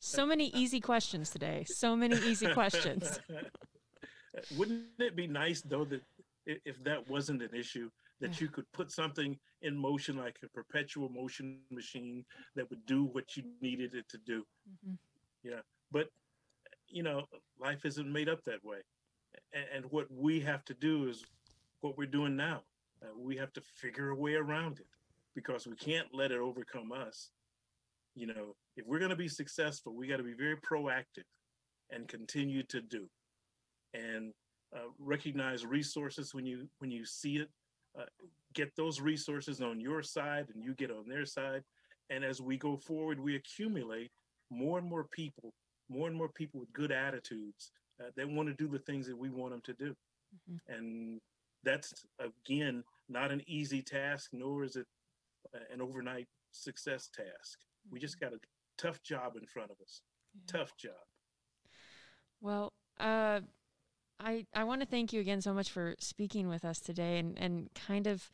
so 0.00 0.26
many 0.26 0.52
uh, 0.52 0.58
easy 0.58 0.80
questions 0.80 1.30
today. 1.30 1.64
So 1.64 1.94
many 1.94 2.16
easy 2.16 2.52
questions. 2.52 3.20
Wouldn't 4.56 4.84
it 4.98 5.16
be 5.16 5.26
nice, 5.26 5.62
though, 5.62 5.84
that 5.84 6.02
if 6.46 6.82
that 6.84 7.08
wasn't 7.08 7.42
an 7.42 7.50
issue, 7.54 7.90
that 8.20 8.40
you 8.40 8.48
could 8.48 8.70
put 8.72 8.90
something 8.90 9.36
in 9.62 9.76
motion 9.76 10.16
like 10.16 10.36
a 10.44 10.48
perpetual 10.48 11.08
motion 11.08 11.58
machine 11.70 12.24
that 12.54 12.68
would 12.70 12.84
do 12.86 13.04
what 13.04 13.36
you 13.36 13.42
needed 13.60 13.94
it 13.94 14.08
to 14.08 14.18
do. 14.18 14.44
Mm-hmm. 14.68 14.94
Yeah. 15.42 15.60
But, 15.92 16.08
you 16.88 17.02
know, 17.02 17.24
life 17.60 17.84
isn't 17.84 18.10
made 18.10 18.28
up 18.28 18.40
that 18.44 18.64
way. 18.64 18.78
And, 19.52 19.64
and 19.74 19.92
what 19.92 20.06
we 20.10 20.40
have 20.40 20.64
to 20.66 20.74
do 20.74 21.08
is 21.08 21.24
what 21.80 21.98
we're 21.98 22.06
doing 22.06 22.36
now. 22.36 22.62
Uh, 23.02 23.08
we 23.18 23.36
have 23.36 23.52
to 23.52 23.60
figure 23.60 24.10
a 24.10 24.16
way 24.16 24.34
around 24.34 24.78
it 24.80 24.86
because 25.34 25.66
we 25.66 25.76
can't 25.76 26.08
let 26.12 26.32
it 26.32 26.38
overcome 26.38 26.92
us. 26.92 27.30
You 28.14 28.28
know, 28.28 28.56
if 28.76 28.86
we're 28.86 28.98
going 28.98 29.10
to 29.10 29.16
be 29.16 29.28
successful, 29.28 29.94
we 29.94 30.06
got 30.06 30.16
to 30.16 30.22
be 30.22 30.32
very 30.32 30.56
proactive 30.56 31.24
and 31.90 32.08
continue 32.08 32.62
to 32.64 32.80
do 32.80 33.08
and 33.94 34.32
uh, 34.74 34.88
recognize 34.98 35.64
resources 35.64 36.34
when 36.34 36.44
you 36.44 36.66
when 36.78 36.90
you 36.90 37.04
see 37.04 37.36
it 37.36 37.48
uh, 37.98 38.04
get 38.54 38.74
those 38.76 39.00
resources 39.00 39.60
on 39.60 39.80
your 39.80 40.02
side 40.02 40.46
and 40.54 40.62
you 40.64 40.74
get 40.74 40.90
on 40.90 41.08
their 41.08 41.26
side. 41.26 41.62
And 42.10 42.24
as 42.24 42.40
we 42.40 42.56
go 42.56 42.76
forward, 42.76 43.18
we 43.18 43.36
accumulate 43.36 44.10
more 44.50 44.78
and 44.78 44.88
more 44.88 45.04
people, 45.04 45.52
more 45.88 46.08
and 46.08 46.16
more 46.16 46.28
people 46.28 46.60
with 46.60 46.72
good 46.72 46.92
attitudes 46.92 47.72
uh, 48.00 48.10
that 48.16 48.28
want 48.28 48.48
to 48.48 48.54
do 48.54 48.68
the 48.68 48.78
things 48.80 49.06
that 49.06 49.18
we 49.18 49.30
want 49.30 49.52
them 49.52 49.62
to 49.64 49.72
do. 49.74 49.94
Mm-hmm. 50.50 50.74
And 50.74 51.20
that's, 51.64 52.06
again, 52.20 52.84
not 53.08 53.32
an 53.32 53.42
easy 53.46 53.82
task, 53.82 54.30
nor 54.32 54.64
is 54.64 54.76
it 54.76 54.86
uh, 55.54 55.58
an 55.72 55.80
overnight 55.80 56.28
success 56.52 57.08
task. 57.14 57.58
Mm-hmm. 57.58 57.94
We 57.94 58.00
just 58.00 58.20
mm-hmm. 58.20 58.34
got 58.34 58.34
a 58.34 58.40
tough 58.78 59.02
job 59.02 59.36
in 59.36 59.46
front 59.46 59.70
of 59.70 59.76
us. 59.82 60.02
Yeah. 60.34 60.58
Tough 60.58 60.76
job. 60.76 60.92
Well, 62.40 62.72
I, 64.26 64.44
I 64.52 64.64
want 64.64 64.80
to 64.80 64.86
thank 64.86 65.12
you 65.12 65.20
again 65.20 65.40
so 65.40 65.54
much 65.54 65.70
for 65.70 65.94
speaking 66.00 66.48
with 66.48 66.64
us 66.64 66.80
today 66.80 67.18
and, 67.18 67.38
and 67.38 67.70
kind 67.74 68.08
of 68.08 68.28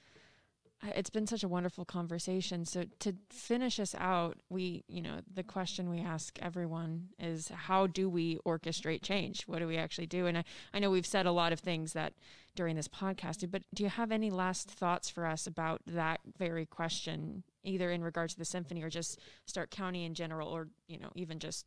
it's 0.96 1.10
been 1.10 1.28
such 1.28 1.44
a 1.44 1.48
wonderful 1.48 1.84
conversation. 1.84 2.64
So 2.64 2.84
to 3.00 3.14
finish 3.30 3.78
us 3.78 3.94
out, 3.96 4.38
we, 4.48 4.84
you 4.88 5.00
know, 5.00 5.20
the 5.32 5.44
question 5.44 5.90
we 5.90 6.00
ask 6.00 6.36
everyone 6.42 7.10
is 7.20 7.48
how 7.54 7.86
do 7.86 8.08
we 8.08 8.38
orchestrate 8.38 9.02
change? 9.02 9.42
What 9.42 9.60
do 9.60 9.68
we 9.68 9.76
actually 9.76 10.08
do? 10.08 10.26
And 10.26 10.38
I, 10.38 10.44
I 10.74 10.80
know 10.80 10.90
we've 10.90 11.06
said 11.06 11.26
a 11.26 11.30
lot 11.30 11.52
of 11.52 11.60
things 11.60 11.92
that 11.92 12.14
during 12.56 12.74
this 12.74 12.88
podcast, 12.88 13.48
but 13.50 13.62
do 13.72 13.84
you 13.84 13.90
have 13.90 14.10
any 14.10 14.30
last 14.30 14.70
thoughts 14.70 15.08
for 15.08 15.24
us 15.24 15.46
about 15.46 15.82
that 15.86 16.20
very 16.36 16.66
question, 16.66 17.44
either 17.62 17.92
in 17.92 18.02
regards 18.02 18.32
to 18.32 18.38
the 18.40 18.44
symphony 18.44 18.82
or 18.82 18.90
just 18.90 19.20
Stark 19.46 19.70
County 19.70 20.04
in 20.04 20.14
general, 20.14 20.48
or, 20.48 20.68
you 20.88 20.98
know, 20.98 21.10
even 21.14 21.38
just 21.38 21.66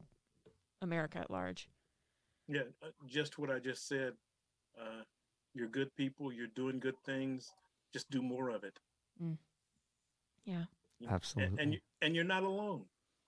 America 0.82 1.19
at 1.19 1.32
large? 1.32 1.69
Yeah, 2.48 2.62
uh, 2.84 2.88
just 3.08 3.39
what 3.39 3.50
I 3.50 3.60
just 3.60 3.88
said. 3.88 4.14
Uh, 4.80 5.04
you're 5.54 5.68
good 5.68 5.96
people. 5.96 6.32
You're 6.32 6.48
doing 6.48 6.80
good 6.80 6.96
things. 7.06 7.54
Just 7.93 8.10
do 8.10 8.22
more 8.22 8.50
of 8.50 8.64
it. 8.64 8.78
Mm. 9.24 9.38
Yeah. 10.46 10.66
Absolutely. 11.10 11.52
And, 11.52 11.60
and, 11.60 11.74
you, 11.74 11.80
and 12.02 12.16
you're 12.16 12.24
not 12.24 12.43
alone. 12.43 12.86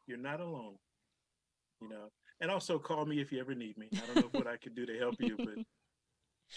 you're 0.07 0.17
not 0.17 0.39
alone. 0.39 0.75
You 1.81 1.89
know, 1.89 2.11
and 2.41 2.49
also 2.49 2.79
call 2.79 3.05
me 3.05 3.19
if 3.19 3.31
you 3.31 3.39
ever 3.39 3.53
need 3.53 3.77
me. 3.77 3.87
I 3.93 4.05
don't 4.07 4.15
know 4.15 4.39
what 4.39 4.47
I 4.47 4.57
could 4.57 4.75
do 4.75 4.85
to 4.85 4.97
help 4.97 5.15
you, 5.19 5.37
but 5.37 5.63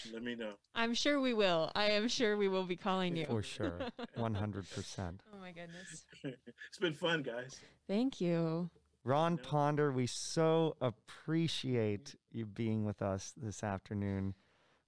let 0.13 0.23
me 0.23 0.35
know. 0.35 0.53
I'm 0.73 0.93
sure 0.93 1.19
we 1.19 1.33
will. 1.33 1.71
I 1.75 1.91
am 1.91 2.07
sure 2.07 2.37
we 2.37 2.47
will 2.47 2.65
be 2.65 2.75
calling 2.75 3.15
you. 3.15 3.25
For 3.25 3.43
sure. 3.43 3.79
100%. 4.17 5.19
Oh 5.33 5.37
my 5.39 5.51
goodness. 5.51 6.05
it's 6.23 6.79
been 6.79 6.93
fun, 6.93 7.21
guys. 7.21 7.59
Thank 7.87 8.19
you. 8.19 8.69
Ron 9.03 9.39
Ponder, 9.39 9.91
we 9.91 10.05
so 10.05 10.75
appreciate 10.79 12.15
you 12.31 12.45
being 12.45 12.85
with 12.85 13.01
us 13.01 13.33
this 13.35 13.63
afternoon. 13.63 14.35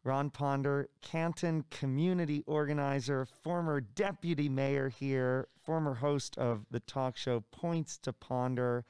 Ron 0.03 0.29
Ponder, 0.29 0.89
Canton 1.01 1.63
community 1.71 2.43
organizer, 2.45 3.25
former 3.25 3.81
deputy 3.81 4.49
mayor 4.49 4.89
here, 4.89 5.47
former 5.63 5.95
host 5.95 6.37
of 6.37 6.65
the 6.69 6.81
talk 6.81 7.17
show 7.17 7.43
Points 7.51 7.97
to 7.99 8.13
Ponder, 8.13 8.85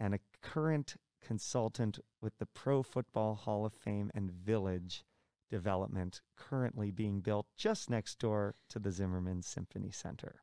and 0.00 0.12
a 0.12 0.20
current 0.42 0.96
consultant 1.24 2.00
with 2.20 2.36
the 2.38 2.46
Pro 2.46 2.82
Football 2.82 3.36
Hall 3.36 3.64
of 3.64 3.72
Fame 3.72 4.10
and 4.12 4.30
Village 4.30 5.04
development 5.50 6.20
currently 6.36 6.90
being 6.90 7.20
built 7.20 7.46
just 7.56 7.88
next 7.88 8.18
door 8.18 8.56
to 8.70 8.80
the 8.80 8.90
Zimmermann 8.90 9.42
Symphony 9.42 9.92
Center. 9.92 10.42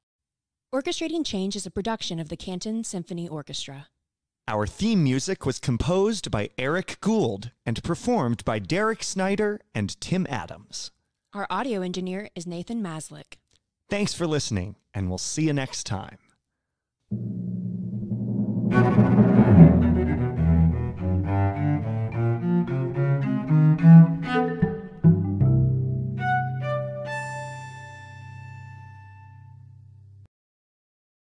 Orchestrating 0.73 1.25
Change 1.25 1.55
is 1.55 1.65
a 1.65 1.71
production 1.71 2.19
of 2.19 2.29
the 2.29 2.37
Canton 2.37 2.83
Symphony 2.83 3.27
Orchestra. 3.27 3.87
Our 4.47 4.67
theme 4.67 5.03
music 5.03 5.43
was 5.43 5.57
composed 5.57 6.29
by 6.29 6.51
Eric 6.59 6.99
Gould 7.01 7.49
and 7.65 7.83
performed 7.83 8.45
by 8.45 8.59
Derek 8.59 9.01
Snyder 9.01 9.59
and 9.73 9.99
Tim 9.99 10.27
Adams. 10.29 10.91
Our 11.33 11.47
audio 11.49 11.81
engineer 11.81 12.29
is 12.35 12.45
Nathan 12.45 12.79
Maslick. 12.83 13.37
Thanks 13.89 14.13
for 14.13 14.27
listening, 14.27 14.75
and 14.93 15.09
we'll 15.09 15.17
see 15.17 15.47
you 15.47 15.53
next 15.53 15.85
time. 15.85 16.19